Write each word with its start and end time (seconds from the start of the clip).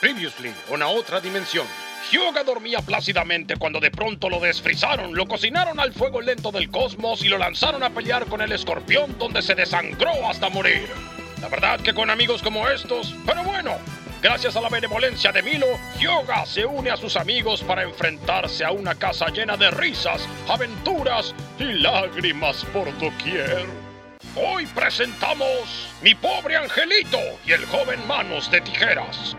Previously, 0.00 0.54
una 0.70 0.88
otra 0.88 1.20
dimensión. 1.20 1.66
Hyuga 2.10 2.42
dormía 2.42 2.80
plácidamente 2.80 3.56
cuando 3.56 3.80
de 3.80 3.90
pronto 3.90 4.30
lo 4.30 4.40
desfrizaron, 4.40 5.14
lo 5.14 5.26
cocinaron 5.26 5.78
al 5.78 5.92
fuego 5.92 6.22
lento 6.22 6.50
del 6.50 6.70
cosmos 6.70 7.22
y 7.22 7.28
lo 7.28 7.36
lanzaron 7.36 7.82
a 7.82 7.90
pelear 7.90 8.24
con 8.24 8.40
el 8.40 8.50
escorpión 8.50 9.18
donde 9.18 9.42
se 9.42 9.54
desangró 9.54 10.10
hasta 10.26 10.48
morir. 10.48 10.88
La 11.42 11.48
verdad 11.48 11.80
que 11.80 11.92
con 11.92 12.08
amigos 12.08 12.42
como 12.42 12.66
estos, 12.66 13.14
pero 13.26 13.44
bueno, 13.44 13.76
gracias 14.22 14.56
a 14.56 14.62
la 14.62 14.70
benevolencia 14.70 15.32
de 15.32 15.42
Milo, 15.42 15.66
Hyuga 15.98 16.46
se 16.46 16.64
une 16.64 16.90
a 16.90 16.96
sus 16.96 17.16
amigos 17.16 17.62
para 17.62 17.82
enfrentarse 17.82 18.64
a 18.64 18.72
una 18.72 18.94
casa 18.94 19.26
llena 19.28 19.58
de 19.58 19.70
risas, 19.70 20.26
aventuras 20.48 21.34
y 21.58 21.64
lágrimas 21.64 22.64
por 22.72 22.86
doquier. 22.98 23.66
Hoy 24.34 24.64
presentamos 24.66 25.90
Mi 26.02 26.14
pobre 26.14 26.56
angelito 26.56 27.20
y 27.44 27.52
el 27.52 27.66
joven 27.66 28.06
Manos 28.06 28.50
de 28.50 28.62
Tijeras. 28.62 29.36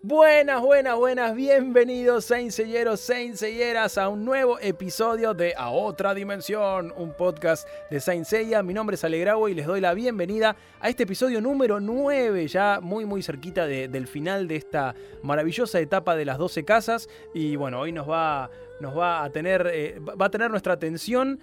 Buenas, 0.00 0.62
buenas, 0.62 0.96
buenas, 0.96 1.34
bienvenidos 1.34 2.26
Sainselleros, 2.26 3.00
Sainselleras 3.00 3.98
a 3.98 4.08
un 4.08 4.24
nuevo 4.24 4.58
episodio 4.60 5.34
de 5.34 5.54
A 5.56 5.70
Otra 5.70 6.14
Dimensión, 6.14 6.92
un 6.96 7.12
podcast 7.14 7.68
de 7.90 7.98
Saint 7.98 8.24
Seiya. 8.24 8.62
Mi 8.62 8.72
nombre 8.74 8.94
es 8.94 9.02
Alegravo 9.02 9.48
y 9.48 9.54
les 9.54 9.66
doy 9.66 9.80
la 9.80 9.94
bienvenida 9.94 10.54
a 10.80 10.88
este 10.88 11.02
episodio 11.02 11.40
número 11.40 11.80
9, 11.80 12.46
ya 12.46 12.78
muy 12.80 13.06
muy 13.06 13.22
cerquita 13.24 13.66
de- 13.66 13.88
del 13.88 14.06
final 14.06 14.46
de 14.46 14.56
esta 14.56 14.94
maravillosa 15.22 15.80
etapa 15.80 16.14
de 16.14 16.24
las 16.24 16.38
12 16.38 16.64
casas. 16.64 17.08
Y 17.34 17.56
bueno, 17.56 17.80
hoy 17.80 17.90
nos 17.90 18.08
va, 18.08 18.50
nos 18.80 18.96
va 18.96 19.24
a 19.24 19.30
tener, 19.30 19.68
eh, 19.72 19.98
va 20.00 20.26
a 20.26 20.30
tener 20.30 20.48
nuestra 20.50 20.74
atención 20.74 21.40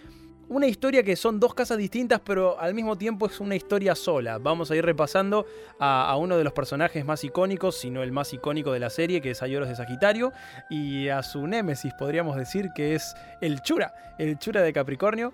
una 0.50 0.68
historia 0.68 1.04
que 1.04 1.16
son 1.16 1.40
dos 1.40 1.54
casas 1.54 1.78
distintas, 1.78 2.22
pero 2.24 2.60
al 2.60 2.74
mismo 2.74 2.98
tiempo 2.98 3.26
es 3.26 3.40
una 3.40 3.56
historia 3.56 3.96
sola. 3.96 4.38
Vamos 4.38 4.70
a 4.72 4.76
ir 4.76 4.86
repasando 4.86 5.46
a, 5.80 6.16
uno 6.18 6.38
de 6.38 6.44
los 6.44 6.54
personajes 6.54 7.04
más 7.06 7.24
icónicos, 7.24 7.78
si 7.78 7.90
no 7.90 8.04
el 8.04 8.12
más 8.12 8.34
icónico 8.34 8.72
de 8.72 8.80
la 8.80 8.90
serie, 8.90 9.22
que 9.22 9.32
es 9.32 9.42
Ayoros 9.42 9.70
de 9.70 9.76
Sagitario, 9.76 10.32
y 10.70 11.10
a 11.10 11.24
su 11.24 11.48
némesis, 11.48 11.94
podríamos 11.94 12.36
decir, 12.36 12.70
que 12.76 12.96
es 12.96 13.16
el 13.42 13.62
Chura, 13.62 13.94
el 14.18 14.38
Chura 14.38 14.62
de 14.62 14.74
Capricornio. 14.74 15.34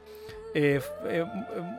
Eh, 0.54 0.82
eh, 1.06 1.26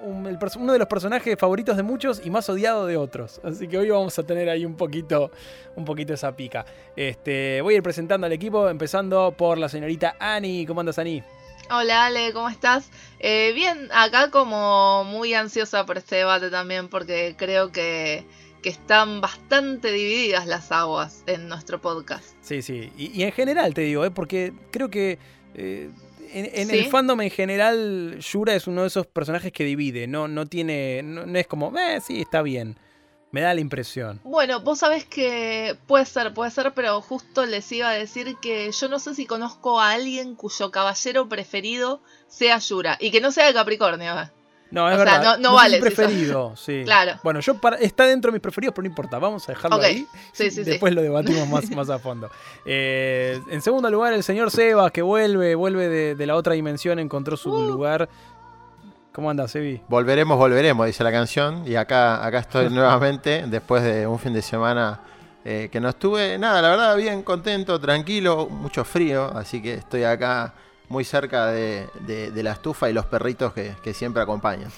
uno 0.03 0.73
de 0.73 0.79
los 0.79 0.89
personajes 0.89 1.37
favoritos 1.39 1.77
de 1.77 1.83
muchos 1.83 2.25
y 2.25 2.31
más 2.31 2.49
odiado 2.49 2.87
de 2.87 2.97
otros. 2.97 3.41
Así 3.45 3.69
que 3.69 3.77
hoy 3.77 3.91
vamos 3.91 4.19
a 4.19 4.23
tener 4.23 4.49
ahí 4.49 4.65
un 4.65 4.77
poquito, 4.77 5.31
un 5.77 5.85
poquito 5.85 6.15
esa 6.15 6.35
pica. 6.35 6.65
Este, 6.97 7.61
voy 7.61 7.75
a 7.75 7.77
ir 7.79 7.83
presentando 7.83 8.27
al 8.27 8.33
equipo, 8.33 8.69
empezando 8.69 9.35
por 9.37 9.59
la 9.59 9.69
señorita 9.69 10.17
Ani. 10.19 10.65
¿Cómo 10.65 10.81
andas, 10.81 10.99
Ani? 10.99 11.23
Hola 11.71 12.07
Ale, 12.07 12.33
¿cómo 12.33 12.49
estás? 12.49 12.91
Eh, 13.19 13.53
bien, 13.55 13.89
acá 13.93 14.31
como 14.31 15.05
muy 15.05 15.33
ansiosa 15.35 15.87
por 15.87 15.97
este 15.99 16.17
debate 16.17 16.51
también 16.51 16.89
porque 16.89 17.35
creo 17.39 17.73
que, 17.73 18.25
que 18.63 18.69
están 18.69 19.21
bastante 19.21 19.91
divididas 19.93 20.47
las 20.47 20.71
aguas 20.73 21.23
en 21.27 21.49
nuestro 21.49 21.81
podcast. 21.81 22.35
Sí, 22.43 22.63
sí. 22.63 22.93
Y, 22.97 23.19
y 23.19 23.23
en 23.23 23.33
general 23.33 23.75
te 23.75 23.83
digo, 23.83 24.05
¿eh? 24.05 24.11
porque 24.11 24.53
creo 24.71 24.91
que 24.91 25.19
eh, 25.55 25.91
en, 26.33 26.51
en 26.53 26.69
¿Sí? 26.69 26.79
el 26.79 26.87
fandom 26.87 27.21
en 27.21 27.31
general, 27.31 28.19
Yura 28.19 28.55
es 28.55 28.67
uno 28.67 28.83
de 28.83 28.89
esos 28.89 29.07
personajes 29.07 29.53
que 29.53 29.65
divide. 29.65 30.07
No, 30.07 30.29
no 30.29 30.47
tiene. 30.47 31.03
No, 31.03 31.27
no 31.27 31.39
es 31.39 31.47
como, 31.47 31.77
eh, 31.79 32.01
sí, 32.01 32.21
está 32.21 32.43
bien. 32.43 32.77
Me 33.33 33.41
da 33.41 33.55
la 33.55 33.61
impresión. 33.61 34.21
Bueno, 34.25 34.61
vos 34.61 34.79
sabés 34.81 35.05
que 35.07 35.77
puede 35.87 36.05
ser, 36.05 36.33
puede 36.35 36.51
ser, 36.51 36.73
pero 36.75 37.01
justo 37.01 37.45
les 37.47 37.71
iba 37.73 37.89
a 37.89 37.93
decir 37.95 38.37
que 38.43 38.71
yo 38.71 38.89
no 38.89 38.99
sé 38.99 39.15
si 39.15 39.27
conozco 39.27 39.81
a 39.81 39.91
alguien 39.93 40.35
cuyo 40.37 40.71
caballero 40.71 41.29
preferido 41.29 42.01
sea 42.29 42.59
Yura 42.59 42.97
y 43.01 43.11
que 43.11 43.21
no 43.23 43.33
sea 43.33 43.47
de 43.47 43.55
Capricornio. 43.55 44.21
eh. 44.21 44.31
No, 44.71 44.89
es 44.89 44.95
O 44.99 45.03
sea, 45.05 45.19
verdad. 45.19 45.37
no- 45.39 45.43
no 45.43 45.49
es 45.51 45.55
vale 45.63 45.77
si 45.77 45.83
sos- 45.83 45.95
preferido, 45.95 46.57
sí. 46.57 46.83
Claro. 46.85 47.21
Bueno, 47.23 47.41
yo 47.41 47.61
para- 47.61 47.77
está 47.77 48.07
dentro 48.07 48.31
de 48.31 48.37
mis 48.37 48.41
preferidos, 48.43 48.75
pero 48.75 48.85
no 48.85 48.89
importa. 48.89 49.19
Vamos 49.19 49.47
a 49.49 49.53
dejarlo 49.53 49.77
Ok. 49.77 49.83
ahí. 49.85 50.07
Sí, 50.33 50.51
sí, 50.51 50.65
sí. 50.65 50.71
Después 50.71 50.95
lo 50.95 51.03
debatimos 51.03 51.47
más, 51.49 51.71
más 51.73 51.91
a 51.91 51.99
fondo. 51.99 52.31
Eh, 52.65 53.39
en 53.51 53.61
segundo 53.61 53.91
lugar, 53.91 54.13
el 54.15 54.23
señor 54.23 54.51
Sebas, 54.51 54.91
que 54.93 55.03
vuelve, 55.03 55.55
vuelve 55.57 55.89
de, 55.89 56.15
de 56.15 56.27
la 56.27 56.37
otra 56.37 56.55
dimensión, 56.55 56.99
encontró 56.99 57.37
su 57.37 57.51
Uh. 57.53 57.67
lugar. 57.69 58.09
¿Cómo 59.13 59.29
andas, 59.29 59.51
Sebi? 59.51 59.81
Volveremos, 59.89 60.39
volveremos, 60.39 60.87
dice 60.87 61.05
la 61.05 61.13
canción. 61.13 61.65
Y 61.67 61.77
acá, 61.77 62.25
acá 62.25 62.39
estoy 62.39 62.71
nuevamente, 62.71 63.45
después 63.47 63.83
de 63.83 64.07
un 64.07 64.19
fin 64.19 64.33
de 64.33 64.41
semana 64.43 65.01
eh, 65.45 65.69
que 65.71 65.81
no 65.81 65.91
estuve, 65.91 66.39
nada, 66.39 66.63
la 66.63 66.71
verdad, 66.71 66.97
bien 66.97 67.23
contento, 67.23 67.79
tranquilo, 67.79 68.49
mucho 68.49 68.85
frío. 68.85 69.31
Así 69.37 69.61
que 69.61 69.75
estoy 69.75 70.05
acá 70.05 70.55
muy 70.89 71.05
cerca 71.05 71.47
de, 71.47 71.89
de- 72.07 72.31
de 72.31 72.43
la 72.43 72.53
estufa 72.53 72.89
y 72.89 72.93
los 72.93 73.05
perritos 73.07 73.53
que, 73.53 73.75
que 73.83 73.93
siempre 73.93 74.23
acompañan. 74.23 74.71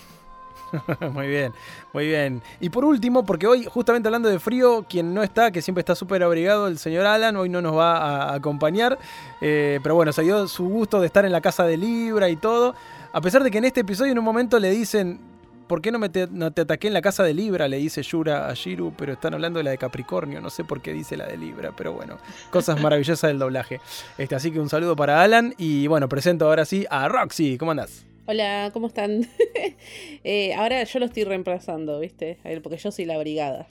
muy 1.12 1.28
bien, 1.28 1.52
muy 1.92 2.06
bien. 2.08 2.42
Y 2.58 2.68
por 2.70 2.84
último, 2.84 3.24
porque 3.24 3.46
hoy, 3.46 3.64
justamente 3.64 4.08
hablando 4.08 4.28
de 4.28 4.40
frío, 4.40 4.84
quien 4.88 5.14
no 5.14 5.22
está, 5.22 5.52
que 5.52 5.62
siempre 5.62 5.80
está 5.80 5.94
súper 5.94 6.24
abrigado, 6.24 6.66
el 6.66 6.78
señor 6.78 7.06
Alan, 7.06 7.36
hoy 7.36 7.48
no 7.48 7.62
nos 7.62 7.76
va 7.76 7.96
a 8.30 8.34
acompañar. 8.34 8.98
Eh, 9.40 9.78
pero 9.84 9.94
bueno, 9.94 10.12
se 10.12 10.22
dio 10.22 10.48
su 10.48 10.68
gusto 10.68 11.00
de 11.00 11.06
estar 11.06 11.24
en 11.24 11.30
la 11.30 11.40
casa 11.40 11.64
de 11.64 11.76
Libra 11.76 12.28
y 12.28 12.34
todo. 12.34 12.74
A 13.14 13.20
pesar 13.20 13.44
de 13.44 13.50
que 13.52 13.58
en 13.58 13.64
este 13.64 13.82
episodio 13.82 14.10
en 14.10 14.18
un 14.18 14.24
momento 14.24 14.58
le 14.58 14.70
dicen, 14.70 15.20
¿por 15.68 15.80
qué 15.80 15.92
no, 15.92 16.00
me 16.00 16.08
te, 16.08 16.26
no 16.26 16.52
te 16.52 16.62
ataqué 16.62 16.88
en 16.88 16.94
la 16.94 17.00
casa 17.00 17.22
de 17.22 17.32
Libra? 17.32 17.68
Le 17.68 17.76
dice 17.76 18.02
Yura 18.02 18.48
a 18.48 18.54
Shiru, 18.54 18.92
pero 18.98 19.12
están 19.12 19.34
hablando 19.34 19.58
de 19.58 19.62
la 19.62 19.70
de 19.70 19.78
Capricornio. 19.78 20.40
No 20.40 20.50
sé 20.50 20.64
por 20.64 20.82
qué 20.82 20.92
dice 20.92 21.16
la 21.16 21.28
de 21.28 21.36
Libra, 21.36 21.72
pero 21.76 21.92
bueno, 21.92 22.18
cosas 22.50 22.82
maravillosas 22.82 23.28
del 23.30 23.38
doblaje. 23.38 23.80
Este, 24.18 24.34
así 24.34 24.50
que 24.50 24.58
un 24.58 24.68
saludo 24.68 24.96
para 24.96 25.22
Alan 25.22 25.54
y 25.58 25.86
bueno, 25.86 26.08
presento 26.08 26.46
ahora 26.46 26.64
sí 26.64 26.86
a 26.90 27.06
Roxy. 27.06 27.56
¿Cómo 27.56 27.70
andás? 27.70 28.04
Hola, 28.26 28.70
¿cómo 28.72 28.88
están? 28.88 29.28
Eh, 30.24 30.54
ahora 30.54 30.82
yo 30.82 30.98
lo 30.98 31.06
estoy 31.06 31.22
reemplazando, 31.22 32.00
¿viste? 32.00 32.38
A 32.44 32.48
ver, 32.48 32.62
porque 32.62 32.78
yo 32.78 32.90
soy 32.90 33.04
la 33.04 33.16
brigada. 33.18 33.68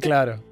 Claro. 0.00 0.42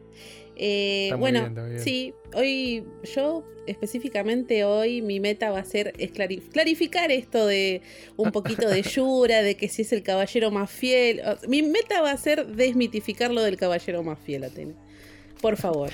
Eh, 0.59 1.13
bueno, 1.19 1.51
bien, 1.51 1.55
bien. 1.69 1.81
sí, 1.81 2.15
hoy 2.35 2.85
yo 3.15 3.45
específicamente 3.67 4.65
hoy 4.65 5.03
mi 5.03 5.21
meta 5.21 5.51
va 5.51 5.59
a 5.59 5.65
ser 5.65 5.93
es 5.99 6.13
clari- 6.13 6.41
clarificar 6.51 7.11
esto 7.11 7.47
de 7.47 7.83
un 8.17 8.33
poquito 8.33 8.69
de 8.69 8.81
Yura, 8.95 9.43
de 9.43 9.57
que 9.57 9.69
si 9.69 9.83
es 9.83 9.93
el 9.93 10.03
caballero 10.03 10.51
más 10.51 10.71
fiel. 10.71 11.21
O- 11.27 11.49
Mi 11.49 11.63
meta 11.63 12.01
va 12.01 12.13
a 12.13 12.17
ser 12.17 12.47
desmitificar 12.47 13.31
lo 13.33 13.43
del 13.43 13.57
caballero 13.57 14.03
más 14.03 14.19
fiel, 14.19 14.45
Atena. 14.45 14.73
Por 15.43 15.57
favor. 15.57 15.91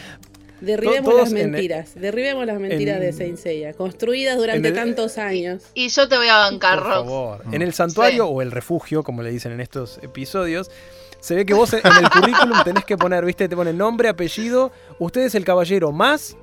Derribemos 0.60 1.12
las 1.16 1.32
el- 1.32 1.48
mentiras, 1.48 1.94
derribemos 1.96 2.46
las 2.46 2.60
mentiras 2.60 2.96
en- 2.98 3.02
de 3.02 3.12
Saint 3.12 3.36
Seiya, 3.38 3.72
construidas 3.72 4.38
durante 4.38 4.68
el- 4.68 4.74
tantos 4.74 5.18
años. 5.18 5.64
Y 5.74 5.88
yo 5.88 6.08
te 6.08 6.16
voy 6.16 6.28
a 6.28 6.36
bancar, 6.36 6.78
Por 6.78 6.88
favor. 6.88 7.46
Mm. 7.48 7.54
En 7.54 7.62
el 7.62 7.72
santuario 7.72 8.26
Sí. 8.26 8.30
o 8.32 8.42
el 8.42 8.52
refugio, 8.52 9.02
como 9.02 9.22
le 9.24 9.30
dicen 9.32 9.50
en 9.50 9.60
estos 9.60 9.98
episodios, 10.04 10.70
se 11.22 11.34
ve 11.36 11.46
que 11.46 11.54
vos 11.54 11.72
en 11.72 11.80
el 11.86 12.10
currículum 12.10 12.62
tenés 12.64 12.84
que 12.84 12.96
poner, 12.98 13.24
viste, 13.24 13.48
te 13.48 13.54
pone 13.56 13.72
nombre, 13.72 14.08
apellido, 14.08 14.72
usted 14.98 15.22
es 15.22 15.34
el 15.36 15.44
caballero 15.44 15.92
más, 15.92 16.36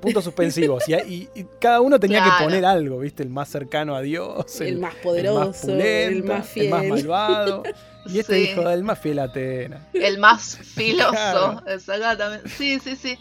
puntos 0.00 0.24
suspensivos. 0.24 0.88
Y, 0.88 0.94
y- 0.94 1.28
y 1.34 1.44
cada 1.60 1.80
uno 1.80 2.00
tenía 2.00 2.22
Claro. 2.22 2.38
que 2.38 2.44
poner 2.44 2.64
algo, 2.64 2.98
viste, 2.98 3.22
el 3.22 3.28
más 3.28 3.48
cercano 3.50 3.94
a 3.94 4.00
Dios, 4.00 4.60
El, 4.60 4.66
el, 4.68 4.78
más 4.80 4.94
poderoso, 4.96 5.70
el 5.70 6.24
más 6.24 6.48
fiel. 6.48 6.66
el 6.66 6.70
más 6.72 6.84
malvado. 6.86 7.62
Y 8.06 8.18
este 8.18 8.34
Sí. 8.34 8.40
dijo, 8.48 8.68
el 8.68 8.82
más 8.82 8.98
fiel 8.98 9.18
a 9.20 9.24
Atena. 9.24 9.88
El 9.94 10.18
más 10.18 10.56
filoso. 10.58 11.10
Claro. 11.12 11.62
Exactamente. 11.68 12.48
Sí, 12.48 12.80
sí, 12.80 12.96
sí. 12.96 13.16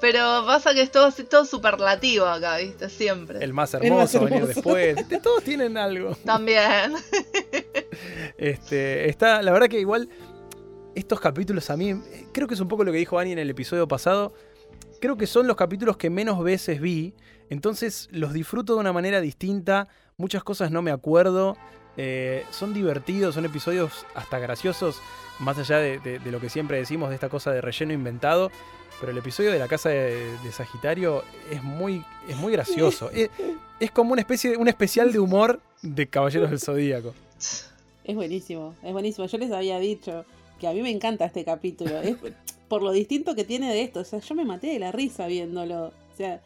Pero 0.00 0.44
pasa 0.46 0.74
que 0.74 0.82
es 0.82 0.90
todo 0.90 1.10
todo 1.28 1.44
superlativo 1.44 2.26
acá, 2.26 2.58
¿viste? 2.58 2.88
Siempre. 2.88 3.42
El 3.42 3.52
más 3.52 3.72
El 3.74 3.84
hermoso, 3.86 4.20
más 4.20 4.30
venir 4.30 4.46
después. 4.46 4.96
Todos 5.22 5.42
tienen 5.44 5.76
algo. 5.76 6.14
También. 6.24 6.92
Este, 8.38 9.08
está, 9.08 9.42
la 9.42 9.52
verdad 9.52 9.68
que 9.68 9.78
igual 9.80 10.08
estos 10.94 11.20
capítulos 11.20 11.70
a 11.70 11.76
mí, 11.76 11.90
eh, 11.90 12.26
creo 12.32 12.46
que 12.46 12.54
es 12.54 12.60
un 12.60 12.68
poco 12.68 12.84
lo 12.84 12.92
que 12.92 12.98
dijo 12.98 13.18
Ani 13.18 13.32
en 13.32 13.38
el 13.38 13.50
episodio 13.50 13.88
pasado, 13.88 14.32
creo 15.00 15.16
que 15.16 15.26
son 15.26 15.46
los 15.46 15.56
capítulos 15.56 15.96
que 15.96 16.10
menos 16.10 16.42
veces 16.42 16.80
vi, 16.80 17.14
entonces 17.50 18.08
los 18.12 18.32
disfruto 18.32 18.74
de 18.74 18.80
una 18.80 18.92
manera 18.92 19.20
distinta, 19.20 19.88
muchas 20.16 20.42
cosas 20.44 20.70
no 20.70 20.82
me 20.82 20.90
acuerdo, 20.90 21.56
eh, 21.96 22.44
son 22.50 22.72
divertidos, 22.72 23.34
son 23.34 23.44
episodios 23.44 24.06
hasta 24.14 24.38
graciosos, 24.38 25.00
más 25.38 25.58
allá 25.58 25.78
de, 25.78 26.20
lo 26.24 26.40
que 26.40 26.48
siempre 26.48 26.78
decimos 26.78 27.10
de 27.10 27.16
esta 27.16 27.28
cosa 27.28 27.52
de 27.52 27.60
relleno 27.60 27.92
inventado. 27.92 28.50
Pero 29.00 29.12
el 29.12 29.18
episodio 29.18 29.50
de 29.50 29.58
la 29.58 29.68
casa 29.68 29.88
de, 29.88 30.36
Sagitario 30.52 31.24
es 31.50 31.62
muy, 31.62 32.04
es 32.28 32.36
muy 32.36 32.52
gracioso. 32.52 33.10
Es, 33.10 33.90
como 33.90 34.12
una 34.12 34.20
especie 34.20 34.56
un 34.56 34.68
especial 34.68 35.12
de 35.12 35.18
humor 35.18 35.60
de 35.82 36.06
Caballeros 36.06 36.50
del 36.50 36.60
Zodíaco. 36.60 37.12
Es 38.04 38.14
buenísimo, 38.14 38.74
es 38.82 38.92
buenísimo. 38.92 39.26
Yo 39.26 39.38
les 39.38 39.50
había 39.50 39.78
dicho 39.78 40.24
que 40.62 40.68
a 40.68 40.72
mí 40.72 40.80
me 40.80 40.90
encanta 40.90 41.24
este 41.24 41.44
capítulo. 41.44 42.00
Es 42.00 42.16
por 42.68 42.84
lo 42.84 42.92
distinto 42.92 43.34
que 43.34 43.42
tiene 43.42 43.72
de 43.72 43.82
esto. 43.82 44.00
O 44.00 44.04
sea, 44.04 44.20
yo 44.20 44.34
me 44.36 44.44
maté 44.44 44.68
de 44.68 44.78
la 44.78 44.92
risa 44.92 45.26
viéndolo. 45.26 45.86
O 45.86 46.16
sea, 46.16 46.40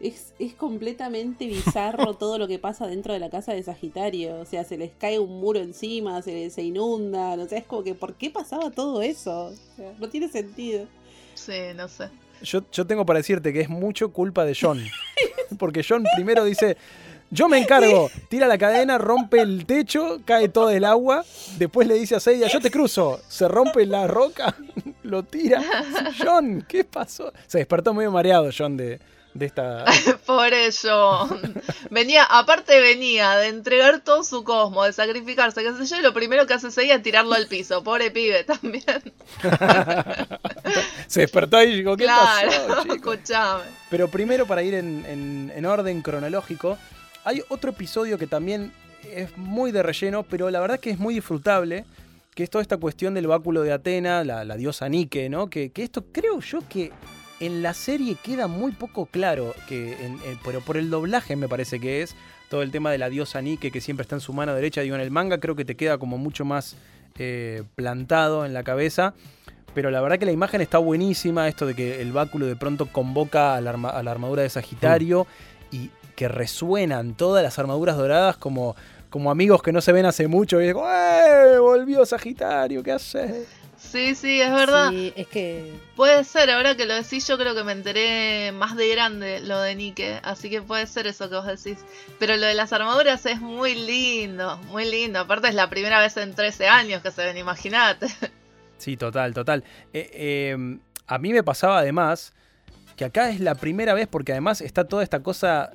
es, 0.00 0.32
es 0.38 0.54
completamente 0.54 1.46
bizarro 1.46 2.14
todo 2.18 2.38
lo 2.38 2.48
que 2.48 2.58
pasa 2.58 2.86
dentro 2.86 3.12
de 3.12 3.20
la 3.20 3.28
casa 3.28 3.52
de 3.52 3.62
Sagitario. 3.62 4.40
O 4.40 4.46
sea, 4.46 4.64
se 4.64 4.78
les 4.78 4.92
cae 4.98 5.18
un 5.18 5.38
muro 5.40 5.60
encima, 5.60 6.22
se, 6.22 6.48
se 6.48 6.62
inundan. 6.62 7.38
O 7.38 7.46
sea, 7.46 7.58
es 7.58 7.66
como 7.66 7.84
que, 7.84 7.94
¿por 7.94 8.14
qué 8.14 8.30
pasaba 8.30 8.70
todo 8.70 9.02
eso? 9.02 9.48
O 9.48 9.76
sea, 9.76 9.92
no 9.98 10.08
tiene 10.08 10.28
sentido. 10.28 10.86
Sí, 11.34 11.52
no 11.76 11.86
sé. 11.86 12.08
Yo, 12.42 12.62
yo 12.72 12.86
tengo 12.86 13.04
para 13.04 13.18
decirte 13.18 13.52
que 13.52 13.60
es 13.60 13.68
mucho 13.68 14.10
culpa 14.10 14.46
de 14.46 14.56
John. 14.58 14.82
Porque 15.58 15.84
John 15.86 16.02
primero 16.16 16.46
dice, 16.46 16.78
Yo 17.30 17.48
me 17.48 17.58
encargo. 17.58 18.10
Tira 18.28 18.46
la 18.48 18.58
cadena, 18.58 18.98
rompe 18.98 19.40
el 19.40 19.64
techo, 19.66 20.20
cae 20.24 20.48
todo 20.48 20.70
el 20.70 20.84
agua. 20.84 21.24
Después 21.58 21.86
le 21.86 21.94
dice 21.94 22.16
a 22.16 22.20
Seiya, 22.20 22.48
yo 22.48 22.60
te 22.60 22.70
cruzo. 22.70 23.20
Se 23.28 23.46
rompe 23.46 23.86
la 23.86 24.06
roca, 24.08 24.56
lo 25.04 25.22
tira. 25.22 25.62
John, 26.22 26.64
¿qué 26.68 26.84
pasó? 26.84 27.32
Se 27.46 27.58
despertó 27.58 27.94
medio 27.94 28.10
mareado 28.10 28.50
John 28.56 28.76
de, 28.76 28.98
de 29.34 29.46
esta... 29.46 29.84
Pobre 30.26 30.70
John. 30.72 31.54
Venía, 31.90 32.24
aparte 32.24 32.80
venía 32.80 33.36
de 33.36 33.46
entregar 33.46 34.00
todo 34.00 34.24
su 34.24 34.42
cosmo, 34.42 34.82
de 34.84 34.92
sacrificarse, 34.92 35.62
qué 35.62 35.72
sé 35.72 35.86
yo, 35.86 36.00
y 36.00 36.02
lo 36.02 36.12
primero 36.12 36.48
que 36.48 36.54
hace 36.54 36.72
Seiya 36.72 36.96
es 36.96 37.02
tirarlo 37.04 37.34
al 37.34 37.46
piso. 37.46 37.84
Pobre 37.84 38.10
pibe 38.10 38.42
también. 38.42 38.84
Se 41.06 41.20
despertó 41.20 41.56
ahí 41.58 41.70
y 41.72 41.76
dijo, 41.78 41.96
¿qué 41.96 42.04
claro, 42.04 42.50
pasó. 43.06 43.60
Pero 43.88 44.08
primero, 44.08 44.46
para 44.46 44.62
ir 44.64 44.74
en, 44.74 45.04
en- 45.06 45.52
en 45.54 45.66
orden 45.66 46.02
cronológico, 46.02 46.76
hay 47.24 47.42
otro 47.48 47.70
episodio 47.70 48.18
que 48.18 48.26
también 48.26 48.72
es 49.14 49.36
muy 49.36 49.72
de 49.72 49.82
relleno, 49.82 50.22
pero 50.22 50.50
la 50.50 50.60
verdad 50.60 50.78
que 50.80 50.90
es 50.90 50.98
muy 50.98 51.14
disfrutable, 51.14 51.84
que 52.34 52.42
es 52.44 52.50
toda 52.50 52.62
esta 52.62 52.76
cuestión 52.76 53.14
del 53.14 53.26
báculo 53.26 53.62
de 53.62 53.72
Atena, 53.72 54.24
la, 54.24 54.44
la 54.44 54.56
diosa 54.56 54.88
Nike, 54.88 55.28
¿no? 55.28 55.48
Que, 55.50 55.70
que 55.70 55.82
esto 55.82 56.04
creo 56.12 56.40
yo 56.40 56.60
que 56.68 56.92
en 57.40 57.62
la 57.62 57.72
serie 57.74 58.16
queda 58.22 58.46
muy 58.46 58.72
poco 58.72 59.06
claro, 59.06 59.54
que 59.68 59.92
en- 60.04 60.18
en- 60.24 60.38
pero 60.44 60.60
por 60.60 60.76
el 60.76 60.90
doblaje 60.90 61.36
me 61.36 61.48
parece 61.48 61.80
que 61.80 62.02
es 62.02 62.14
todo 62.50 62.62
el 62.62 62.70
tema 62.70 62.90
de 62.92 62.98
la 62.98 63.08
diosa 63.08 63.40
Nike 63.40 63.70
que 63.70 63.80
siempre 63.80 64.02
está 64.02 64.16
en 64.16 64.20
su 64.20 64.32
mano 64.32 64.54
derecha. 64.54 64.80
Digo, 64.82 64.94
en 64.96 65.00
el 65.00 65.10
manga 65.10 65.38
creo 65.40 65.56
que 65.56 65.64
te 65.64 65.76
queda 65.76 65.98
como 65.98 66.18
mucho 66.18 66.44
más 66.44 66.76
eh, 67.18 67.62
plantado 67.76 68.44
en 68.44 68.52
la 68.52 68.62
cabeza. 68.62 69.14
Pero 69.72 69.90
la 69.92 70.00
verdad 70.00 70.18
que 70.18 70.26
la 70.26 70.32
imagen 70.32 70.60
está 70.60 70.78
buenísima, 70.78 71.46
esto 71.48 71.64
de 71.64 71.74
que 71.74 72.02
el 72.02 72.10
báculo 72.12 72.46
de 72.46 72.56
pronto 72.56 72.86
convoca 72.86 73.54
a 73.54 73.60
la, 73.60 73.70
arma- 73.70 73.90
a 73.90 74.02
la 74.02 74.10
armadura 74.10 74.42
de 74.42 74.50
Sagitario 74.50 75.26
y 75.70 75.90
que 76.20 76.28
resuenan 76.28 77.14
todas 77.14 77.42
las 77.42 77.58
armaduras 77.58 77.96
doradas 77.96 78.36
como, 78.36 78.76
como 79.08 79.30
amigos 79.30 79.62
que 79.62 79.72
no 79.72 79.80
se 79.80 79.90
ven 79.90 80.04
hace 80.04 80.28
mucho. 80.28 80.60
Y 80.60 80.66
digo, 80.66 80.86
¡eh! 80.86 81.58
Volvió 81.58 82.04
Sagitario, 82.04 82.82
¿qué 82.82 82.92
haces? 82.92 83.48
Sí, 83.78 84.14
sí, 84.14 84.38
es 84.38 84.52
verdad. 84.52 84.90
Sí, 84.90 85.14
es 85.16 85.26
que 85.28 85.72
Puede 85.96 86.22
ser, 86.24 86.50
ahora 86.50 86.76
que 86.76 86.84
lo 86.84 86.92
decís, 86.92 87.26
yo 87.26 87.38
creo 87.38 87.54
que 87.54 87.64
me 87.64 87.72
enteré 87.72 88.52
más 88.52 88.76
de 88.76 88.90
grande 88.90 89.40
lo 89.40 89.62
de 89.62 89.74
Nike, 89.74 90.20
así 90.22 90.50
que 90.50 90.60
puede 90.60 90.86
ser 90.86 91.06
eso 91.06 91.30
que 91.30 91.36
vos 91.36 91.46
decís. 91.46 91.78
Pero 92.18 92.36
lo 92.36 92.44
de 92.44 92.52
las 92.52 92.74
armaduras 92.74 93.24
es 93.24 93.40
muy 93.40 93.74
lindo, 93.74 94.58
muy 94.68 94.84
lindo. 94.84 95.20
Aparte 95.20 95.48
es 95.48 95.54
la 95.54 95.70
primera 95.70 96.00
vez 96.00 96.18
en 96.18 96.34
13 96.34 96.68
años 96.68 97.00
que 97.00 97.12
se 97.12 97.24
ven, 97.24 97.38
imagínate. 97.38 98.08
Sí, 98.76 98.98
total, 98.98 99.32
total. 99.32 99.64
Eh, 99.94 100.10
eh, 100.12 100.78
a 101.06 101.18
mí 101.18 101.32
me 101.32 101.42
pasaba 101.42 101.78
además 101.78 102.34
que 102.96 103.06
acá 103.06 103.30
es 103.30 103.40
la 103.40 103.54
primera 103.54 103.94
vez, 103.94 104.06
porque 104.06 104.32
además 104.32 104.60
está 104.60 104.84
toda 104.84 105.02
esta 105.02 105.22
cosa 105.22 105.70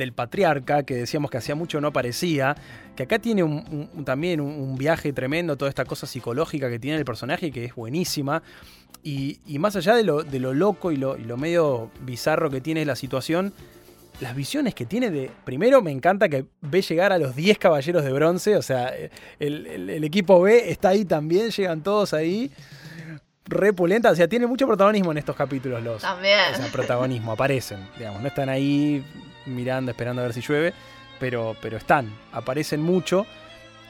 del 0.00 0.12
patriarca, 0.12 0.82
que 0.82 0.94
decíamos 0.96 1.30
que 1.30 1.38
hacía 1.38 1.54
mucho 1.54 1.80
no 1.80 1.88
aparecía, 1.88 2.56
que 2.96 3.04
acá 3.04 3.20
tiene 3.20 3.42
un- 3.44 3.88
un- 3.94 4.04
también 4.04 4.40
un, 4.40 4.76
viaje 4.76 5.12
tremendo, 5.12 5.56
toda 5.56 5.68
esta 5.68 5.84
cosa 5.84 6.06
psicológica 6.08 6.68
que 6.68 6.78
tiene 6.80 6.98
el 6.98 7.04
personaje, 7.04 7.52
que 7.52 7.64
es 7.66 7.74
buenísima. 7.76 8.42
Y, 9.02 9.38
y 9.46 9.58
más 9.58 9.76
allá 9.76 9.94
de 9.94 10.02
lo, 10.02 10.22
de 10.24 10.40
lo 10.40 10.52
loco 10.52 10.90
y 10.92 10.96
lo, 10.96 11.16
y 11.16 11.22
lo 11.24 11.36
medio 11.36 11.90
bizarro 12.02 12.50
que 12.50 12.60
tiene 12.60 12.84
la 12.84 12.96
situación, 12.96 13.52
las 14.20 14.34
visiones 14.36 14.74
que 14.74 14.84
tiene 14.84 15.10
de. 15.10 15.30
Primero, 15.44 15.80
me 15.80 15.90
encanta 15.90 16.28
que 16.28 16.44
ve 16.60 16.82
llegar 16.82 17.10
a 17.10 17.16
los 17.18 17.34
10 17.34 17.56
caballeros 17.58 18.04
de 18.04 18.12
bronce. 18.12 18.56
O 18.56 18.62
sea, 18.62 18.92
el, 19.38 19.66
el- 19.66 19.88
el 19.88 20.04
equipo 20.04 20.42
B 20.42 20.70
está 20.70 20.90
ahí 20.90 21.06
también, 21.06 21.50
llegan 21.50 21.82
todos 21.82 22.12
ahí. 22.12 22.50
Repulenta. 23.46 24.10
O 24.10 24.14
sea, 24.14 24.28
tiene 24.28 24.46
mucho 24.46 24.66
protagonismo 24.66 25.10
en 25.12 25.18
estos 25.18 25.34
capítulos 25.34 25.82
los. 25.82 26.02
También. 26.02 26.52
O 26.52 26.56
sea, 26.56 26.66
protagonismo, 26.70 27.32
aparecen. 27.32 27.78
Digamos, 27.98 28.20
no 28.20 28.28
están 28.28 28.48
ahí 28.50 29.02
mirando, 29.46 29.90
esperando 29.90 30.22
a 30.22 30.26
ver 30.26 30.34
si 30.34 30.40
llueve. 30.40 30.72
Pero, 31.18 31.54
pero 31.60 31.76
están, 31.76 32.12
aparecen 32.32 32.80
mucho. 32.80 33.26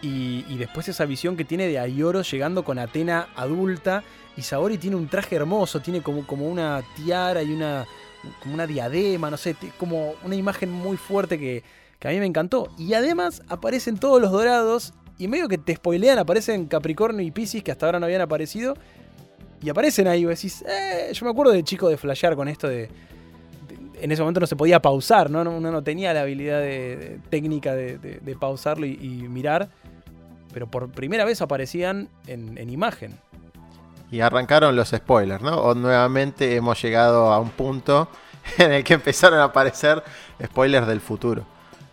Y, 0.03 0.57
después 0.57 0.89
esa 0.89 1.05
visión 1.05 1.37
que 1.37 1.45
tiene 1.45 1.67
de 1.67 1.79
Ayoro 1.79 2.23
llegando 2.23 2.65
con 2.65 2.79
Atena 2.79 3.29
adulta. 3.37 4.03
Y 4.37 4.43
Saori 4.43 4.79
tiene 4.79 4.97
un 4.97 5.09
traje 5.09 5.37
hermoso, 5.37 5.81
tiene 5.81 6.03
como, 6.03 6.27
como 6.27 6.47
una 6.47 6.83
tiara 6.97 7.43
y 7.43 7.53
una, 7.53 7.87
como 8.41 8.55
una 8.55 8.67
diadema, 8.67 9.31
no 9.31 9.37
sé, 9.37 9.55
como 9.79 10.15
una 10.25 10.35
imagen 10.35 10.71
muy 10.71 10.97
fuerte 10.97 11.39
que, 11.39 11.63
que 11.99 12.09
a 12.09 12.11
mí 12.11 12.19
me 12.19 12.27
encantó. 12.27 12.69
Y 12.79 12.95
además 12.95 13.43
aparecen 13.49 13.99
todos 13.99 14.21
los 14.21 14.33
dorados 14.33 14.95
y 15.19 15.29
medio 15.29 15.49
que 15.49 15.59
te 15.59 15.77
spoilean, 15.77 16.19
aparecen 16.19 16.67
Capricornio 16.67 17.25
y 17.25 17.31
Pisces 17.31 17.63
que 17.63 17.71
hasta 17.71 17.87
ahora 17.87 18.01
no 18.01 18.07
habían 18.07 18.23
aparecido. 18.23 18.75
Y 19.63 19.69
aparecen 19.69 20.09
ahí, 20.09 20.25
vos 20.25 20.35
decís, 20.35 20.65
eh, 20.67 21.11
yo 21.13 21.27
me 21.27 21.31
acuerdo 21.31 21.53
de 21.53 21.63
chico 21.63 21.89
de 21.89 21.99
flashear 21.99 22.35
con 22.35 22.49
esto 22.49 22.67
de... 22.67 22.89
en 24.03 24.13
ese 24.13 24.23
momento 24.23 24.41
no 24.41 24.47
se 24.47 24.57
podía 24.57 24.81
pausar, 24.81 25.31
¿no? 25.31 25.45
No- 25.45 25.51
Uno 25.57 25.71
no 25.71 25.83
tenía 25.83 26.13
la 26.15 26.23
habilidad 26.23 26.61
de- 26.61 27.19
técnica 27.31 27.75
de, 27.75 28.37
pausarlo 28.39 28.87
y, 28.87 28.97
mirar. 29.29 29.69
Pero 30.53 30.67
por 30.69 30.91
primera 30.91 31.25
vez 31.25 31.41
aparecían 31.43 32.09
en, 32.27 32.59
en 32.59 32.71
imagen. 32.71 33.19
Y 34.11 34.21
arrancaron 34.21 34.75
los 34.75 34.89
spoilers, 34.89 35.43
¿no? 35.43 35.57
O 35.61 35.75
nuevamente 35.75 36.57
hemos 36.57 36.83
llegado 36.83 37.33
a 37.33 37.39
un 37.39 37.51
punto 37.51 38.09
en 38.59 38.73
el 38.73 38.83
que 38.85 38.95
empezaron 38.95 39.39
a 39.39 39.45
aparecer 39.45 40.03
spoilers 40.45 40.87
del 40.89 41.01
futuro. 41.01 41.45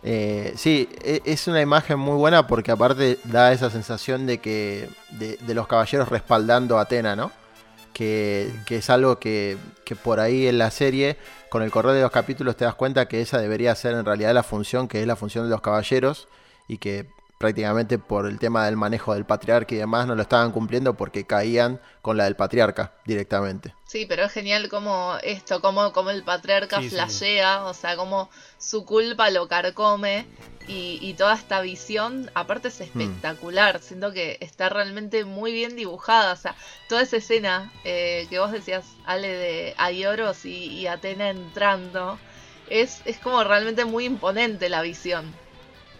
Eh, 0.02 0.52
sí, 0.56 0.88
e- 1.04 1.22
es 1.24 1.46
una 1.46 1.60
imagen 1.60 1.98
muy 1.98 2.16
buena 2.16 2.46
porque 2.46 2.70
aparte 2.72 3.18
da 3.24 3.52
esa 3.52 3.70
sensación 3.70 4.26
de 4.26 4.38
que 4.38 4.88
de 5.10 5.54
los 5.54 5.66
caballeros 5.68 6.08
respaldando 6.08 6.78
a 6.78 6.82
Atena, 6.82 7.14
¿no? 7.14 7.30
Que, 7.92 8.50
que 8.66 8.76
es 8.76 8.90
algo 8.90 9.18
que, 9.18 9.56
que 9.84 9.96
por 9.96 10.20
ahí 10.20 10.46
en 10.46 10.58
la 10.58 10.70
serie, 10.70 11.16
con 11.48 11.62
el 11.62 11.70
correr 11.70 11.92
de 11.92 12.02
los 12.02 12.10
capítulos, 12.10 12.56
te 12.56 12.64
das 12.64 12.74
cuenta 12.74 13.08
que 13.08 13.20
esa 13.20 13.40
debería 13.40 13.74
ser 13.74 13.94
en 13.94 14.04
realidad 14.04 14.32
la 14.34 14.42
función, 14.42 14.86
que 14.86 15.00
es 15.00 15.06
la 15.06 15.16
función 15.16 15.44
de 15.44 15.50
los 15.50 15.60
caballeros, 15.60 16.28
y 16.68 16.78
que 16.78 17.10
prácticamente 17.38 17.98
por 17.98 18.26
el 18.26 18.38
tema 18.38 18.66
del 18.66 18.76
manejo 18.76 19.14
del 19.14 19.24
patriarca 19.24 19.74
y 19.74 19.78
demás 19.78 20.06
no 20.06 20.14
lo 20.14 20.22
estaban 20.22 20.50
cumpliendo 20.52 20.94
porque 20.94 21.24
caían 21.24 21.80
con 22.02 22.16
la 22.16 22.24
del 22.24 22.36
patriarca 22.36 22.92
directamente. 23.06 23.74
Sí, 23.86 24.04
pero 24.06 24.24
es 24.24 24.32
genial 24.32 24.68
como 24.68 25.14
esto, 25.22 25.60
como, 25.60 25.92
como 25.92 26.10
el 26.10 26.24
patriarca 26.24 26.80
Sí, 26.80 26.90
sí. 26.90 26.90
flashea, 26.90 27.64
o 27.64 27.74
sea, 27.74 27.96
como 27.96 28.28
su 28.58 28.84
culpa 28.84 29.30
lo 29.30 29.48
carcome 29.48 30.26
y, 30.66 30.98
y 31.00 31.14
toda 31.14 31.34
esta 31.34 31.60
visión, 31.62 32.30
aparte 32.34 32.68
es 32.68 32.80
espectacular, 32.80 33.80
siento 33.80 34.12
que 34.12 34.36
está 34.40 34.68
realmente 34.68 35.24
muy 35.24 35.52
bien 35.52 35.76
dibujada, 35.76 36.32
o 36.34 36.36
sea, 36.36 36.54
toda 36.88 37.02
esa 37.02 37.16
escena 37.16 37.72
eh, 37.84 38.26
que 38.28 38.38
vos 38.38 38.52
decías, 38.52 38.84
Ale, 39.06 39.28
de 39.28 39.74
Aioros 39.78 40.44
y, 40.44 40.66
y 40.66 40.86
Atena 40.86 41.30
entrando, 41.30 42.18
es, 42.68 43.00
es 43.06 43.16
como 43.18 43.42
realmente 43.44 43.84
muy 43.86 44.04
imponente 44.04 44.68
la 44.68 44.82
visión. 44.82 45.32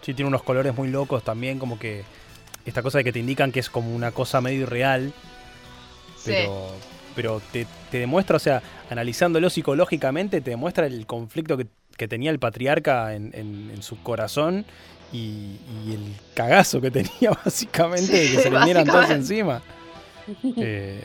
Sí, 0.01 0.13
tiene 0.13 0.27
unos 0.29 0.43
colores 0.43 0.75
muy 0.75 0.87
locos 0.89 1.23
también, 1.23 1.59
como 1.59 1.77
que 1.79 2.03
esta 2.65 2.81
cosa 2.81 2.99
de 2.99 3.03
que 3.03 3.11
te 3.13 3.19
indican 3.19 3.51
que 3.51 3.59
es 3.59 3.69
como 3.69 3.93
una 3.95 4.11
cosa 4.11 4.41
medio 4.41 4.61
irreal, 4.63 5.13
Sí. 6.17 6.31
pero, 6.31 6.71
pero 7.15 7.41
te, 7.51 7.65
te 7.91 7.99
demuestra, 7.99 8.35
o 8.37 8.39
sea, 8.39 8.61
analizándolo 8.89 9.49
psicológicamente, 9.49 10.41
te 10.41 10.51
demuestra 10.51 10.85
el 10.85 11.05
conflicto 11.05 11.57
que, 11.57 11.67
que 11.97 12.07
tenía 12.07 12.31
el 12.31 12.39
patriarca 12.39 13.13
en, 13.15 13.31
en- 13.33 13.71
en 13.73 13.81
su 13.83 14.01
corazón 14.03 14.65
y, 15.11 15.57
y 15.87 15.93
el 15.93 16.01
cagazo 16.35 16.79
que 16.81 16.91
tenía 16.91 17.31
básicamente 17.45 18.11
de 18.17 18.31
que 18.31 18.41
se 18.41 18.49
le 18.49 18.57
vinieran 18.59 18.85
todos 18.85 19.09
encima. 19.09 19.61
Eh, 20.57 21.01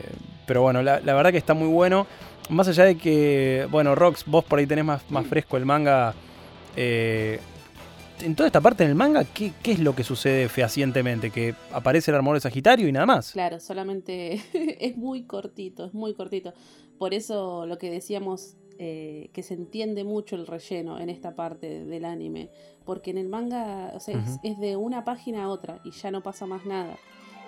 pero 0.46 0.60
bueno, 0.60 0.82
la, 0.82 1.00
la 1.00 1.14
verdad 1.14 1.30
que 1.32 1.38
está 1.38 1.54
muy 1.54 1.68
bueno. 1.68 2.06
Más 2.50 2.68
allá 2.68 2.84
de 2.84 2.98
que, 2.98 3.66
bueno, 3.70 3.94
Rox, 3.94 4.24
vos 4.26 4.44
por 4.44 4.58
ahí 4.58 4.66
tenés 4.66 4.84
más, 4.84 5.00
más 5.10 5.26
fresco 5.26 5.56
el 5.56 5.64
manga. 5.64 6.12
eh, 6.76 7.40
en 8.20 8.34
toda 8.34 8.46
esta 8.46 8.60
parte 8.60 8.86
del 8.86 8.94
manga, 8.94 9.24
¿qué, 9.24 9.52
qué 9.62 9.72
es 9.72 9.80
lo 9.80 9.94
que 9.94 10.04
sucede 10.04 10.48
fehacientemente? 10.48 11.30
Que 11.30 11.54
aparece 11.72 12.10
el 12.10 12.16
armador 12.16 12.36
de 12.36 12.40
Sagitario 12.40 12.88
y 12.88 12.92
nada 12.92 13.06
más. 13.06 13.32
Claro, 13.32 13.60
solamente 13.60 14.40
es 14.80 14.96
muy 14.96 15.24
cortito, 15.24 15.86
es 15.86 15.94
muy 15.94 16.14
cortito. 16.14 16.52
Por 16.98 17.14
eso 17.14 17.66
lo 17.66 17.78
que 17.78 17.90
decíamos, 17.90 18.56
eh, 18.78 19.30
que 19.32 19.44
se 19.44 19.54
entiende 19.54 20.02
mucho 20.02 20.34
el 20.34 20.46
relleno 20.46 20.98
en 20.98 21.08
esta 21.08 21.36
parte 21.36 21.84
del 21.84 22.04
anime. 22.04 22.50
Porque 22.84 23.10
en 23.10 23.18
el 23.18 23.28
manga, 23.28 23.92
o 23.94 24.00
sea, 24.00 24.22
es, 24.42 24.58
de 24.58 24.76
una 24.76 25.04
página 25.04 25.44
a 25.44 25.48
otra 25.48 25.80
y 25.84 25.92
ya 25.92 26.10
no 26.10 26.22
pasa 26.22 26.46
más 26.46 26.66
nada. 26.66 26.98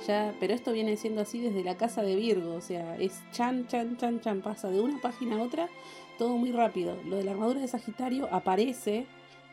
Ya, 0.07 0.35
pero 0.41 0.55
esto 0.55 0.73
viene 0.73 0.97
siendo 0.97 1.23
así 1.23 1.41
desde 1.41 1.65
la 1.65 1.77
casa 1.77 2.03
de 2.03 2.17
Virgo, 2.17 2.55
o 2.55 2.61
sea, 2.61 2.97
es 2.99 3.19
chan, 3.33 3.67
chan, 3.67 3.97
chan, 3.97 4.21
chan, 4.21 4.43
pasa 4.43 4.71
de 4.71 4.79
una 4.81 5.01
página 5.01 5.39
a 5.39 5.43
otra, 5.43 5.69
todo 6.19 6.37
muy 6.37 6.53
rápido. 6.53 6.97
Lo 7.07 7.17
de 7.17 7.25
la 7.25 7.33
armadura 7.33 7.61
de 7.61 7.69
Sagitario 7.69 8.29
aparece 8.31 9.07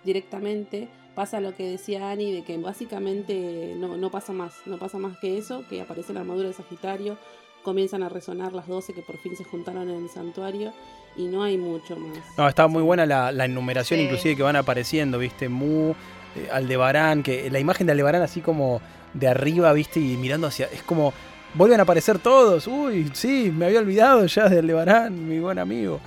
directamente, 0.03 0.89
pasa 1.15 1.39
lo 1.39 1.55
que 1.55 1.67
decía 1.69 2.09
Ani, 2.11 2.31
de 2.33 2.43
que 2.43 2.57
básicamente 2.57 3.73
no, 3.77 3.97
no 3.97 4.09
pasa 4.11 4.33
más, 4.33 4.53
no 4.65 4.77
pasa 4.77 4.97
más 4.97 5.17
que 5.19 5.37
eso, 5.37 5.63
que 5.69 5.81
aparece 5.81 6.13
la 6.13 6.21
armadura 6.21 6.47
de 6.47 6.53
Sagitario, 6.53 7.17
comienzan 7.63 8.03
a 8.03 8.09
resonar 8.09 8.53
las 8.53 8.67
12 8.67 8.93
que 8.93 9.01
por 9.01 9.17
fin 9.19 9.35
se 9.37 9.43
juntaron 9.43 9.89
en 9.89 10.03
el 10.03 10.09
santuario 10.09 10.73
y 11.15 11.25
no 11.25 11.43
hay 11.43 11.57
mucho 11.57 11.95
más. 11.95 12.17
No, 12.37 12.47
está 12.47 12.67
muy 12.67 12.81
buena 12.81 13.05
la, 13.05 13.31
la 13.31 13.45
enumeración, 13.45 13.99
Sí. 13.99 14.05
inclusive 14.05 14.35
que 14.35 14.43
van 14.43 14.55
apareciendo, 14.55 15.17
¿viste? 15.19 15.47
Mu, 15.49 15.91
eh, 16.35 16.49
Aldebarán, 16.51 17.23
que 17.23 17.49
la 17.49 17.59
imagen 17.59 17.85
de 17.87 17.91
Aldebarán 17.93 18.21
así 18.21 18.41
como 18.41 18.81
de 19.13 19.27
arriba, 19.27 19.71
¿viste? 19.73 19.99
Y 19.99 20.17
mirando 20.17 20.47
hacia. 20.47 20.65
Es 20.67 20.83
como. 20.83 21.13
Vuelven 21.55 21.79
a 21.79 21.83
aparecer 21.83 22.17
todos. 22.17 22.65
Uy, 22.65 23.11
sí, 23.13 23.53
me 23.55 23.65
había 23.67 23.77
olvidado 23.79 24.25
ya 24.25 24.49
de 24.49 24.57
Aldebarán, 24.57 25.29
mi 25.29 25.37
buen 25.39 25.59
amigo. 25.59 25.99